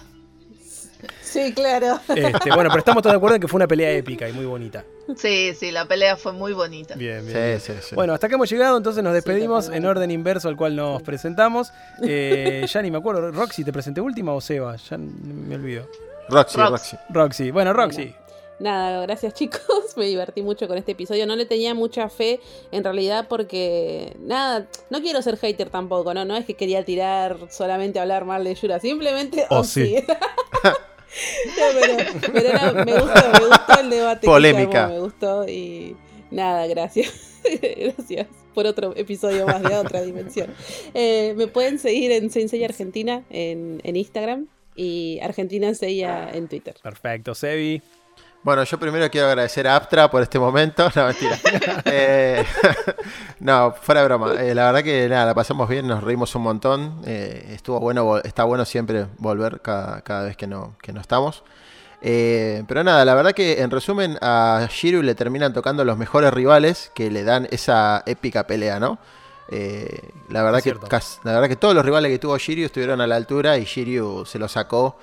Sí, 1.27 1.53
claro. 1.53 1.99
Este, 2.09 2.51
bueno, 2.55 2.71
pero 2.71 2.79
estamos 2.79 3.03
todos 3.03 3.13
de 3.13 3.17
acuerdo 3.17 3.35
en 3.35 3.41
que 3.43 3.49
fue 3.49 3.59
una 3.59 3.67
pelea 3.67 3.91
épica 3.91 4.29
y 4.29 4.33
muy 4.33 4.47
bonita. 4.47 4.85
Sí, 5.17 5.53
sí, 5.55 5.73
la 5.73 5.87
pelea 5.87 6.17
fue 6.17 6.33
muy 6.33 6.53
bonita. 6.53 6.95
Bien, 6.95 7.27
bien. 7.27 7.61
Sí, 7.61 7.73
sí, 7.73 7.79
sí. 7.83 7.95
Bueno, 7.95 8.15
hasta 8.15 8.27
acá 8.27 8.37
hemos 8.37 8.49
llegado, 8.49 8.77
entonces 8.77 9.03
nos 9.03 9.13
Sí, 9.13 9.17
despedimos 9.17 9.69
en 9.69 9.85
orden 9.85 10.11
inverso 10.11 10.49
al 10.49 10.57
cual 10.57 10.77
nos 10.77 11.03
presentamos. 11.03 11.73
Eh, 12.03 12.65
ya 12.73 12.81
ni 12.81 12.91
me 12.91 12.99
acuerdo, 12.99 13.33
Roxy, 13.33 13.65
¿te 13.65 13.73
presenté 13.73 14.01
última 14.01 14.33
o 14.35 14.41
Seba? 14.41 14.77
Ya 14.77 14.99
me 14.99 15.57
olvido. 15.57 15.89
Roxy, 16.29 16.59
Rox. 16.59 16.71
Roxy. 16.71 16.97
Roxy, 17.11 17.51
bueno, 17.51 17.73
Roxy. 17.73 18.15
Nada, 18.59 19.03
gracias 19.03 19.35
chicos, 19.35 19.61
me 19.97 20.07
divertí 20.07 20.43
mucho 20.43 20.67
con 20.69 20.79
este 20.79 20.93
episodio, 20.93 21.27
no 21.27 21.37
le 21.37 21.45
tenía 21.45 21.75
mucha 21.75 22.09
fe 22.09 22.41
en 22.73 22.85
realidad 22.85 23.27
porque, 23.29 24.17
nada, 24.21 24.67
no 24.89 25.01
quiero 25.01 25.21
ser 25.23 25.37
hater 25.37 25.71
tampoco, 25.71 26.15
¿no? 26.15 26.25
No 26.25 26.37
es 26.37 26.47
que 26.47 26.55
quería 26.55 26.85
tirar 26.85 27.37
solamente 27.51 27.99
a 27.99 28.03
hablar 28.03 28.25
mal 28.25 28.45
de 28.45 28.55
Yura, 28.55 28.81
simplemente... 28.81 29.45
Oh, 29.51 29.59
oh, 29.59 29.65
sí. 29.65 29.97
No, 31.47 31.81
pero 31.81 32.33
pero 32.33 32.53
no, 32.53 32.85
me 32.85 32.93
gustó, 32.93 33.31
me 33.33 33.47
gustó 33.47 33.81
el 33.81 33.91
debate. 33.91 34.27
Polémica. 34.27 34.89
me 34.89 34.99
gustó 35.01 35.49
y 35.49 35.97
nada, 36.31 36.67
gracias. 36.67 37.41
gracias 37.77 38.27
por 38.55 38.67
otro 38.67 38.97
episodio 38.97 39.47
más 39.47 39.63
de 39.63 39.75
otra 39.75 40.03
dimensión. 40.03 40.53
Eh, 40.95 41.35
me 41.37 41.47
pueden 41.47 41.79
seguir 41.79 42.11
en 42.13 42.31
Sensei 42.31 42.65
Argentina 42.65 43.23
en, 43.31 43.81
en 43.85 43.97
Instagram 43.97 44.47
y 44.75 45.19
Argentina 45.23 45.75
Seiya 45.75 46.31
en 46.33 46.49
Twitter. 46.49 46.75
Perfecto, 46.83 47.35
Sebi. 47.35 47.83
Bueno, 48.47 48.63
yo 48.63 48.79
primero 48.79 49.11
quiero 49.11 49.27
agradecer 49.27 49.67
a 49.67 49.75
Aptra 49.75 50.09
por 50.09 50.23
este 50.23 50.39
momento. 50.39 50.89
No, 50.95 51.07
mentira. 51.07 51.37
Eh, 51.85 52.45
no, 53.41 53.75
fuera 53.83 54.03
de 54.03 54.07
broma. 54.07 54.35
Eh, 54.35 54.55
la 54.55 54.67
verdad 54.67 54.85
que 54.85 55.09
nada, 55.09 55.27
la 55.27 55.35
pasamos 55.35 55.69
bien, 55.69 55.89
nos 55.89 56.05
reímos 56.05 56.33
un 56.37 56.43
montón. 56.43 57.01
Eh, 57.05 57.55
estuvo 57.55 57.81
bueno, 57.81 58.19
está 58.19 58.45
bueno 58.45 58.65
siempre 58.65 59.07
volver 59.19 59.61
cada, 59.63 60.01
cada 60.03 60.23
vez 60.27 60.37
que 60.37 60.47
no, 60.47 60.77
que 60.81 60.93
no 60.93 61.01
estamos. 61.01 61.43
Pero 62.01 62.85
nada, 62.85 63.05
la 63.05 63.17
verdad 63.17 63.33
que 63.33 63.63
en 63.63 63.71
resumen 63.73 64.17
a 64.23 64.69
Shiru 64.71 65.03
le 65.03 65.17
terminan 65.17 65.53
tocando 65.53 65.85
los 65.85 65.99
mejores 65.99 66.33
rivales 66.33 66.93
que 66.95 67.11
le 67.11 67.25
dan 67.25 67.49
esa 67.51 68.05
épica 68.07 68.47
pelea, 68.47 68.79
¿no? 68.79 69.01
La, 70.29 70.45
verdad 70.45 70.59
Es 70.59 70.63
que, 70.63 70.71
cierto. 70.71 70.89
la 71.25 71.33
verdad 71.33 71.49
que 71.49 71.57
todos 71.57 71.75
los 71.75 71.85
rivales 71.85 72.13
que 72.13 72.21
tuvo 72.21 72.39
Shiryu 72.39 72.67
estuvieron 72.67 73.01
a 73.01 73.09
la 73.09 73.17
altura 73.17 73.59
y 73.59 73.65
Shiryu 73.65 74.25
se 74.25 74.39
lo 74.39 74.47
sacó 74.47 74.97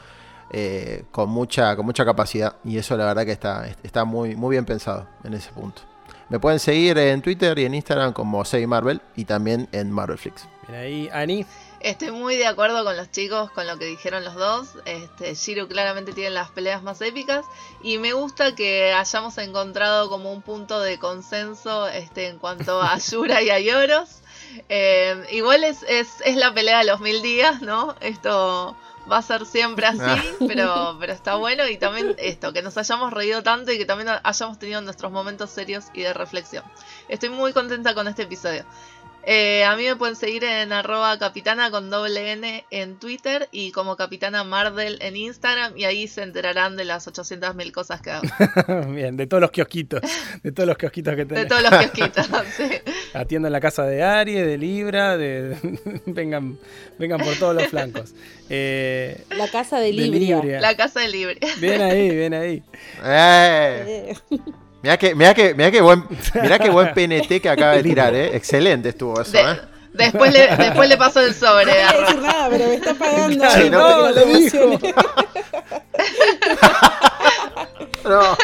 eh, 0.55 1.05
con, 1.11 1.29
mucha, 1.29 1.75
con 1.75 1.85
mucha 1.85 2.05
capacidad. 2.05 2.57
Y 2.63 2.77
eso 2.77 2.95
la 2.95 3.05
verdad 3.05 3.25
que 3.25 3.31
está, 3.31 3.65
está 3.81 4.05
muy, 4.05 4.35
muy 4.35 4.51
bien 4.51 4.65
pensado 4.65 5.07
en 5.23 5.33
ese 5.33 5.51
punto. 5.51 5.81
Me 6.29 6.39
pueden 6.39 6.59
seguir 6.59 6.97
en 6.99 7.21
Twitter 7.21 7.57
y 7.57 7.65
en 7.65 7.73
Instagram 7.73 8.13
como 8.13 8.45
Say 8.45 8.65
Marvel 8.67 9.01
y 9.15 9.25
también 9.25 9.67
en 9.71 9.91
Marvelflix. 9.91 10.47
Bien 10.67 10.79
ahí, 10.79 11.09
Ani. 11.11 11.45
Estoy 11.79 12.11
muy 12.11 12.37
de 12.37 12.45
acuerdo 12.45 12.83
con 12.85 12.95
los 12.95 13.11
chicos, 13.11 13.51
con 13.51 13.67
lo 13.67 13.77
que 13.77 13.85
dijeron 13.85 14.23
los 14.23 14.35
dos. 14.35 14.69
Este, 14.85 15.33
Shiro 15.33 15.67
claramente 15.67 16.13
tiene 16.13 16.29
las 16.29 16.49
peleas 16.49 16.81
más 16.81 17.01
épicas 17.01 17.45
y 17.81 17.97
me 17.97 18.13
gusta 18.13 18.55
que 18.55 18.93
hayamos 18.93 19.37
encontrado 19.39 20.09
como 20.09 20.31
un 20.31 20.41
punto 20.41 20.79
de 20.79 20.97
consenso 20.99 21.87
este, 21.87 22.27
en 22.27 22.39
cuanto 22.39 22.81
a 22.81 22.97
Yura 23.11 23.41
y 23.41 23.49
a 23.49 23.59
Yoros. 23.59 24.21
Eh, 24.69 25.25
igual 25.31 25.63
es, 25.63 25.83
es, 25.89 26.21
es 26.23 26.35
la 26.37 26.53
pelea 26.53 26.77
de 26.79 26.85
los 26.85 27.01
mil 27.01 27.21
días, 27.21 27.61
¿no? 27.61 27.95
Esto 28.01 28.77
va 29.11 29.17
a 29.17 29.21
ser 29.21 29.45
siempre 29.45 29.85
así, 29.85 29.99
Ah. 30.01 30.21
pero, 30.47 30.97
pero 30.99 31.13
está 31.13 31.35
bueno 31.35 31.67
y 31.67 31.77
también 31.77 32.15
esto, 32.17 32.53
que 32.53 32.61
nos 32.61 32.77
hayamos 32.77 33.11
reído 33.13 33.43
tanto 33.43 33.71
y 33.71 33.77
que 33.77 33.85
también 33.85 34.09
hayamos 34.23 34.57
tenido 34.59 34.81
nuestros 34.81 35.11
momentos 35.11 35.49
serios 35.49 35.85
y 35.93 36.01
de 36.03 36.13
reflexión. 36.13 36.63
Estoy 37.09 37.29
muy 37.29 37.53
contenta 37.53 37.93
con 37.93 38.07
este 38.07 38.23
episodio. 38.23 38.63
Eh, 39.25 39.63
a 39.63 39.75
mí 39.77 39.85
me 39.85 39.95
pueden 39.95 40.17
seguir 40.17 40.43
en 40.43 40.73
arroba 40.73 41.17
capitana 41.17 41.71
con 41.71 41.89
doble 41.89 42.33
N 42.33 42.65
en 42.71 42.99
Twitter 42.99 43.47
y 43.51 43.71
como 43.71 43.95
capitana 43.95 44.43
Mardel 44.43 44.97
en 45.01 45.15
Instagram 45.15 45.77
y 45.77 45.85
ahí 45.85 46.07
se 46.09 46.23
enterarán 46.23 46.75
de 46.75 46.83
las 46.83 47.07
800.000 47.07 47.71
cosas 47.71 48.01
que 48.01 48.11
hago. 48.11 48.23
Bien, 48.93 49.15
de 49.15 49.25
todos 49.25 49.39
los 49.39 49.51
kiosquitos. 49.51 50.01
De 50.43 50.51
todos 50.51 50.67
los 50.67 50.77
kiosquitos 50.77 51.15
que 51.15 51.23
De 51.23 51.35
tenés. 51.35 51.47
todos 51.47 51.61
los 51.63 51.71
kiosquitos, 51.71 52.27
sí. 52.57 52.69
Atiendo 53.13 53.47
en 53.47 53.53
la 53.53 53.61
casa 53.61 53.83
de 53.85 54.03
Aries, 54.03 54.45
de 54.45 54.57
Libra, 54.57 55.15
de. 55.17 55.57
vengan, 56.05 56.59
vengan 56.99 57.21
por 57.21 57.35
todos 57.37 57.55
los 57.55 57.67
flancos. 57.67 58.13
Eh, 58.49 59.23
La 59.29 59.47
casa 59.47 59.77
de 59.79 59.85
de 59.87 59.93
Libria. 59.93 60.35
Libria. 60.35 60.59
La 60.61 60.75
casa 60.75 60.99
de 60.99 61.07
libre. 61.07 61.39
Bien 61.59 61.81
ahí, 61.81 62.09
bien 62.13 62.33
ahí. 62.33 62.63
¡Eh! 63.03 64.13
Mirá 64.83 64.97
que, 64.97 65.15
mirá 65.15 65.33
que, 65.33 65.53
mirá 65.55 65.71
que 65.71 65.81
buen, 65.81 66.03
mirá 66.41 66.59
que 66.59 66.69
buen 66.69 66.93
PNT 66.93 67.41
que 67.41 67.49
acaba 67.49 67.71
de 67.73 67.83
tirar, 67.83 68.13
¿eh? 68.13 68.35
Excelente 68.35 68.89
estuvo 68.89 69.19
eso, 69.21 69.31
De- 69.31 69.39
¿eh? 69.41 69.59
Después 69.93 70.33
le, 70.33 70.47
después 70.57 70.89
le 70.89 70.97
paso 70.97 71.19
el 71.21 71.33
sobre. 71.35 71.65
No 71.65 71.71
voy 71.71 71.81
a 71.81 71.89
a 71.89 71.93
decir 71.93 72.15
Ro. 72.15 72.21
nada, 72.21 72.49
pero 72.49 72.65
me 72.67 72.73
está 72.75 72.93
pagando. 72.95 73.49
Sí, 73.51 73.69
no, 73.69 74.09
lo 74.09 74.25
dijo. 74.25 74.79
No. 78.03 78.37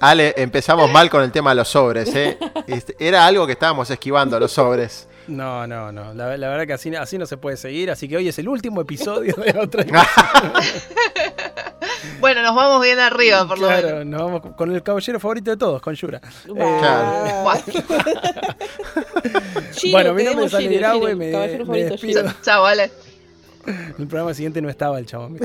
Ale, 0.00 0.34
empezamos 0.36 0.90
mal 0.90 1.10
con 1.10 1.22
el 1.22 1.32
tema 1.32 1.50
de 1.50 1.56
los 1.56 1.68
sobres, 1.68 2.14
¿eh? 2.14 2.38
Este, 2.66 2.94
Era 3.00 3.26
algo 3.26 3.46
que 3.46 3.52
estábamos 3.52 3.90
esquivando, 3.90 4.38
los 4.38 4.52
sobres. 4.52 5.08
No, 5.28 5.66
no, 5.66 5.92
no. 5.92 6.14
La, 6.14 6.36
la 6.36 6.48
verdad 6.48 6.66
que 6.66 6.72
así, 6.72 6.94
así 6.96 7.16
no 7.18 7.26
se 7.26 7.36
puede 7.36 7.56
seguir. 7.56 7.90
Así 7.90 8.08
que 8.08 8.16
hoy 8.16 8.28
es 8.28 8.38
el 8.38 8.48
último 8.48 8.80
episodio 8.80 9.34
de 9.34 9.58
otra. 9.60 9.84
Bueno, 12.20 12.42
nos 12.42 12.54
vamos 12.54 12.82
bien 12.82 12.98
arriba, 13.00 13.46
por 13.46 13.58
lo 13.58 13.66
menos. 13.68 13.82
claro, 13.82 14.04
nos 14.04 14.22
vamos 14.22 14.42
con- 14.56 14.72
el 14.74 14.82
caballero 14.82 15.18
favorito 15.20 15.50
de 15.52 15.56
todos, 15.56 15.80
con 15.82 15.94
Yura. 15.94 16.20
Buah. 16.48 17.56
Giro, 19.74 19.92
Bueno, 19.92 20.14
mi 20.14 20.22
nombre 20.24 20.46
es 20.46 20.54
Ale 20.54 20.68
Giro, 20.68 20.80
Graue, 20.80 21.14
me- 21.16 21.84
despido. 21.84 22.24
Chao, 22.42 22.62
vale. 22.62 22.90
El 23.98 24.06
programa 24.06 24.34
siguiente 24.34 24.60
no 24.62 24.68
estaba 24.68 24.98
el 24.98 25.06
chabón. 25.06 25.38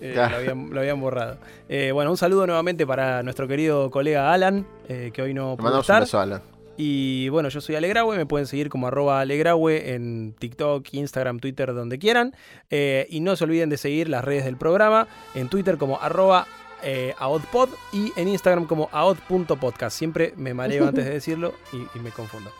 Eh, 0.00 0.12
Claro. 0.14 0.30
lo, 0.32 0.36
habían, 0.38 0.70
lo 0.70 0.80
habían 0.80 1.00
borrado. 1.00 1.38
Eh, 1.68 1.90
bueno, 1.92 2.10
un 2.10 2.16
saludo 2.16 2.46
nuevamente 2.46 2.86
para 2.86 3.22
nuestro 3.22 3.46
querido 3.48 3.90
colega 3.90 4.32
Alan, 4.32 4.66
eh, 4.88 5.10
que 5.14 5.22
hoy 5.22 5.32
no 5.34 5.56
pudo 5.56 5.64
mandamos 5.64 5.88
un 5.88 5.92
estar. 5.94 6.02
beso, 6.02 6.20
Alan. 6.20 6.42
Y 6.76 7.28
bueno, 7.28 7.48
yo 7.50 7.60
soy 7.60 7.76
Alegrawe, 7.76 8.16
me 8.16 8.26
pueden 8.26 8.46
seguir 8.46 8.68
como 8.68 8.88
arroba 8.88 9.20
Alegrawe 9.20 9.94
en 9.94 10.34
TikTok, 10.38 10.88
Instagram, 10.92 11.38
Twitter, 11.38 11.72
donde 11.72 11.98
quieran. 11.98 12.34
Eh, 12.70 13.06
y 13.10 13.20
no 13.20 13.36
se 13.36 13.44
olviden 13.44 13.70
de 13.70 13.76
seguir 13.76 14.08
las 14.08 14.24
redes 14.24 14.44
del 14.44 14.56
programa, 14.56 15.06
en 15.34 15.48
Twitter 15.48 15.78
como 15.78 16.00
arroba 16.00 16.46
eh, 16.82 17.14
aodpod 17.18 17.68
y 17.92 18.12
en 18.16 18.28
Instagram 18.28 18.66
como 18.66 18.88
aod.podcast. 18.92 19.96
Siempre 19.96 20.34
me 20.36 20.52
mareo 20.52 20.88
antes 20.88 21.04
de 21.04 21.12
decirlo 21.12 21.54
y, 21.72 21.76
y 21.96 22.02
me 22.02 22.10
confundo. 22.10 22.50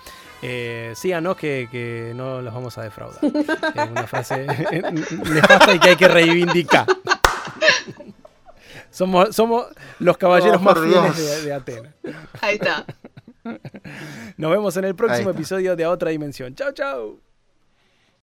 Eh, 0.42 0.92
síganos 0.94 1.36
que, 1.36 1.68
que 1.70 2.12
no 2.14 2.42
los 2.42 2.52
vamos 2.52 2.76
a 2.78 2.82
defraudar. 2.82 3.18
Es 3.24 3.90
una 3.90 4.06
frase 4.06 4.46
nefasta 4.46 5.74
y 5.74 5.78
que 5.78 5.88
hay 5.90 5.96
que 5.96 6.08
reivindicar. 6.08 6.86
Somos, 8.90 9.34
somos 9.34 9.66
los 9.98 10.16
caballeros 10.16 10.58
Oh, 10.60 10.64
más 10.64 10.78
fieles 10.78 11.16
de, 11.16 11.42
de 11.46 11.52
Atenas. 11.52 11.94
Ahí 12.40 12.54
está. 12.54 12.84
Nos 14.36 14.50
vemos 14.50 14.76
en 14.76 14.84
el 14.84 14.94
próximo 14.94 15.30
episodio 15.30 15.76
de 15.76 15.84
A 15.84 15.90
Otra 15.90 16.10
Dimensión. 16.10 16.54
Chao, 16.54 16.72
chao. 16.72 17.33